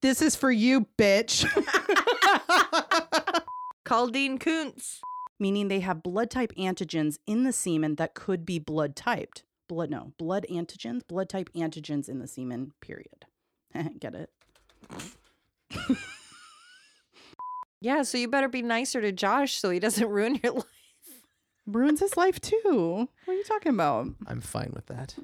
This 0.00 0.22
is 0.22 0.36
for 0.36 0.50
you, 0.50 0.86
bitch. 0.98 1.44
Caldine 3.84 4.38
Kuntz. 4.38 5.00
Meaning 5.40 5.68
they 5.68 5.80
have 5.80 6.02
blood 6.02 6.30
type 6.30 6.52
antigens 6.56 7.18
in 7.26 7.42
the 7.42 7.52
semen 7.52 7.96
that 7.96 8.14
could 8.14 8.46
be 8.46 8.58
blood 8.58 8.94
typed. 8.94 9.42
Blood, 9.68 9.90
no, 9.90 10.12
blood 10.16 10.46
antigens, 10.50 11.06
blood 11.06 11.28
type 11.28 11.50
antigens 11.56 12.08
in 12.08 12.20
the 12.20 12.28
semen, 12.28 12.72
period. 12.80 13.26
Get 13.98 14.14
it? 14.14 14.30
Yeah, 17.84 18.00
so 18.00 18.16
you 18.16 18.28
better 18.28 18.48
be 18.48 18.62
nicer 18.62 19.02
to 19.02 19.12
Josh 19.12 19.56
so 19.56 19.68
he 19.68 19.78
doesn't 19.78 20.08
ruin 20.08 20.40
your 20.42 20.54
life. 20.54 20.64
Ruins 21.66 22.00
his 22.00 22.16
life 22.16 22.40
too. 22.40 23.10
What 23.26 23.34
are 23.34 23.36
you 23.36 23.44
talking 23.44 23.74
about? 23.74 24.06
I'm 24.26 24.40
fine 24.40 24.72
with 24.74 24.86
that. 24.86 25.14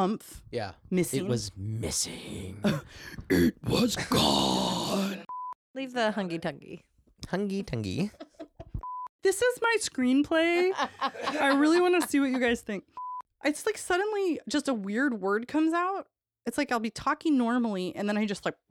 Umph. 0.00 0.42
Yeah. 0.50 0.72
Missing. 0.90 1.26
It 1.26 1.28
was 1.28 1.52
missing. 1.56 2.56
It 3.28 3.54
was 3.64 3.94
gone. 3.96 5.24
Leave 5.74 5.92
the 5.92 6.12
hungy 6.16 6.40
tungy. 6.40 6.82
Hungy 7.28 7.64
tungy. 7.64 8.10
This 9.22 9.42
is 9.42 9.58
my 9.60 9.76
screenplay. 9.78 10.72
I 11.38 11.54
really 11.54 11.78
want 11.78 12.00
to 12.02 12.08
see 12.08 12.20
what 12.20 12.30
you 12.30 12.40
guys 12.40 12.62
think. 12.62 12.84
It's 13.44 13.66
like 13.66 13.76
suddenly 13.76 14.40
just 14.48 14.66
a 14.66 14.72
weird 14.72 15.20
word 15.20 15.46
comes 15.46 15.74
out. 15.74 16.06
It's 16.46 16.56
like 16.56 16.72
I'll 16.72 16.80
be 16.80 16.88
talking 16.88 17.36
normally 17.36 17.94
and 17.94 18.08
then 18.08 18.16
I 18.16 18.24
just 18.24 18.46
like. 18.46 18.54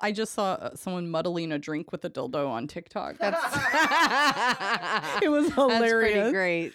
I 0.00 0.10
just 0.10 0.34
saw 0.34 0.54
uh, 0.54 0.74
someone 0.74 1.08
muddling 1.08 1.52
a 1.52 1.58
drink 1.58 1.92
with 1.92 2.04
a 2.04 2.10
dildo 2.10 2.48
on 2.48 2.66
TikTok. 2.66 3.18
That's 3.18 3.40
it 5.22 5.30
was 5.30 5.46
That's 5.50 5.54
pretty 5.54 5.78
hilarious. 5.78 6.32
great. 6.32 6.72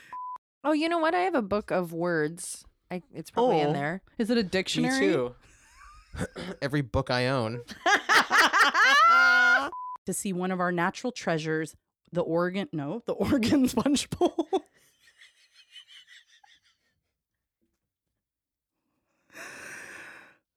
Oh, 0.67 0.73
you 0.73 0.89
know 0.89 0.97
what? 0.97 1.15
I 1.15 1.19
have 1.19 1.33
a 1.33 1.41
book 1.41 1.71
of 1.71 1.93
words. 1.93 2.65
I, 2.91 3.01
it's 3.15 3.31
probably 3.31 3.61
Oh. 3.61 3.67
in 3.69 3.73
there. 3.73 4.01
Is 4.17 4.29
it 4.29 4.37
a 4.37 4.43
Me 4.43 4.49
dictionary? 4.49 4.99
too. 4.99 5.33
Every 6.61 6.81
book 6.81 7.09
I 7.09 7.27
own. 7.27 7.61
To 10.05 10.13
see 10.13 10.31
one 10.31 10.51
of 10.51 10.61
our 10.61 10.71
natural 10.71 11.11
treasures, 11.11 11.75
the 12.13 12.21
Oregon 12.21 12.69
no, 12.71 13.03
the 13.05 13.11
Oregon 13.11 13.67
sponge 13.67 14.09
bowl. 14.09 14.47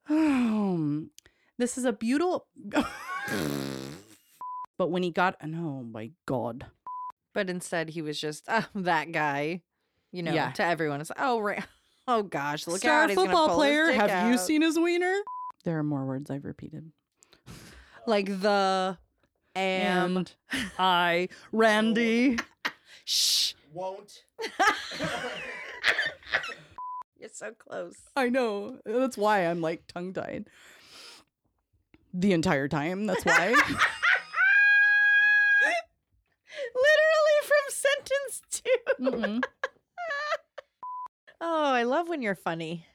Um, 0.08 1.11
this 1.58 1.78
is 1.78 1.84
a 1.84 1.92
beautiful. 1.92 2.46
but 4.76 4.90
when 4.90 5.02
he 5.02 5.11
got, 5.11 5.36
oh 5.42 5.82
my 5.82 6.11
god, 6.26 6.66
But 7.32 7.48
instead, 7.48 7.90
he 7.90 8.02
was 8.02 8.20
just 8.20 8.48
uh, 8.48 8.62
that 8.74 9.12
guy. 9.12 9.62
You 10.12 10.22
know, 10.24 10.32
Yeah. 10.32 10.50
to 10.52 10.64
everyone, 10.64 11.00
it's 11.00 11.12
oh 11.18 11.38
right, 11.40 11.62
oh 12.08 12.22
gosh, 12.22 12.66
look 12.66 12.78
star 12.80 13.02
out, 13.04 13.11
he's 13.11 13.16
football 13.18 13.48
pull 13.48 13.56
player. 13.56 13.86
dick 13.88 13.96
Have 13.96 14.30
you 14.30 14.38
seen 14.38 14.62
his 14.62 14.78
wiener? 14.78 15.14
There 15.64 15.78
are 15.78 15.82
more 15.84 16.04
words 16.06 16.30
I've 16.30 16.44
repeated. 16.44 16.90
like 18.06 18.26
the 18.26 18.96
am? 19.54 20.16
And 20.16 20.32
I, 20.78 21.28
Randy. 21.52 22.38
Shh, 23.04 23.52
Won't. 23.72 24.24
you're 27.18 27.28
so 27.32 27.52
close. 27.58 27.96
I 28.16 28.28
know. 28.30 28.78
That's 28.84 29.16
why 29.18 29.40
I'm 29.46 29.61
like 29.61 29.86
tongue 29.86 30.12
tied. 30.12 30.48
The 32.14 32.32
entire 32.32 32.66
time. 32.68 33.06
That's 33.06 33.24
why. 33.24 33.54
Literally 36.74 37.40
from 37.44 37.64
sentence 37.70 38.42
two. 38.50 38.76
Mm-mm. 39.00 39.42
Oh, 41.41 41.64
I 41.72 41.84
love 41.84 42.09
when 42.09 42.22
you're 42.22 42.34
funny. 42.34 42.86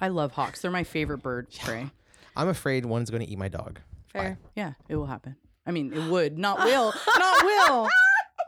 I 0.00 0.08
love 0.08 0.32
hawks. 0.32 0.62
They're 0.62 0.70
my 0.70 0.84
favorite 0.84 1.18
bird 1.18 1.48
prey. 1.62 1.90
I'm 2.36 2.48
afraid 2.48 2.86
one's 2.86 3.10
going 3.10 3.24
to 3.24 3.30
eat 3.30 3.38
my 3.38 3.48
dog. 3.48 3.80
Fair. 4.12 4.38
Yeah, 4.56 4.72
it 4.88 4.96
will 4.96 5.06
happen. 5.06 5.36
I 5.66 5.72
mean, 5.72 5.92
it 5.92 6.10
would, 6.10 6.38
not 6.38 6.58
will, 6.64 6.92
not 7.18 7.44
will, 7.44 7.88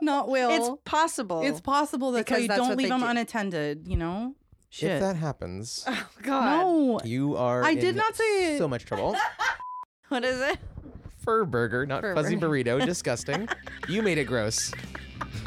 not 0.01 0.27
will. 0.29 0.49
It's 0.49 0.81
possible. 0.83 1.41
it's 1.43 1.61
possible. 1.61 2.11
That's 2.11 2.29
why 2.29 2.35
Because 2.37 2.41
you 2.41 2.47
that's 2.47 2.57
don't 2.59 2.69
what 2.69 2.77
leave 2.77 2.85
they 2.87 2.89
them 2.89 3.01
do. 3.01 3.05
unattended. 3.07 3.87
You 3.87 3.97
know, 3.97 4.35
shit. 4.69 4.91
If 4.91 5.01
that 5.01 5.15
happens, 5.15 5.83
oh 5.87 6.07
God. 6.23 6.61
no, 6.63 6.99
you 7.05 7.37
are. 7.37 7.63
I 7.63 7.75
did 7.75 7.89
in 7.89 7.95
not 7.97 8.15
say 8.15 8.55
it. 8.55 8.57
so 8.57 8.67
much 8.67 8.85
trouble. 8.85 9.15
What 10.09 10.23
is 10.25 10.39
it? 10.41 10.57
Fur 11.25 11.45
burger, 11.45 11.85
not 11.87 12.01
Fur 12.01 12.13
fuzzy 12.13 12.35
burger. 12.35 12.63
burrito. 12.77 12.85
Disgusting. 12.85 13.47
you 13.87 14.01
made 14.03 14.17
it 14.19 14.25
gross. 14.25 14.71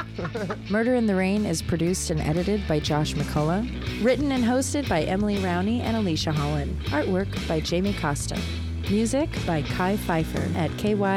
Murder 0.70 0.94
in 0.94 1.06
the 1.06 1.14
Rain 1.14 1.46
is 1.46 1.62
produced 1.62 2.10
and 2.10 2.20
edited 2.20 2.66
by 2.66 2.80
Josh 2.80 3.14
McCullough. 3.14 4.04
Written 4.04 4.32
and 4.32 4.44
hosted 4.44 4.88
by 4.88 5.02
Emily 5.02 5.36
Rowney 5.36 5.80
and 5.80 5.96
Alicia 5.96 6.32
Holland. 6.32 6.78
Artwork 6.86 7.48
by 7.48 7.60
Jamie 7.60 7.94
Costa. 7.94 8.38
Music 8.90 9.28
by 9.46 9.62
Kai 9.62 9.96
Pfeiffer 9.96 10.48
at 10.56 10.70
kyfifer.com. 10.72 11.16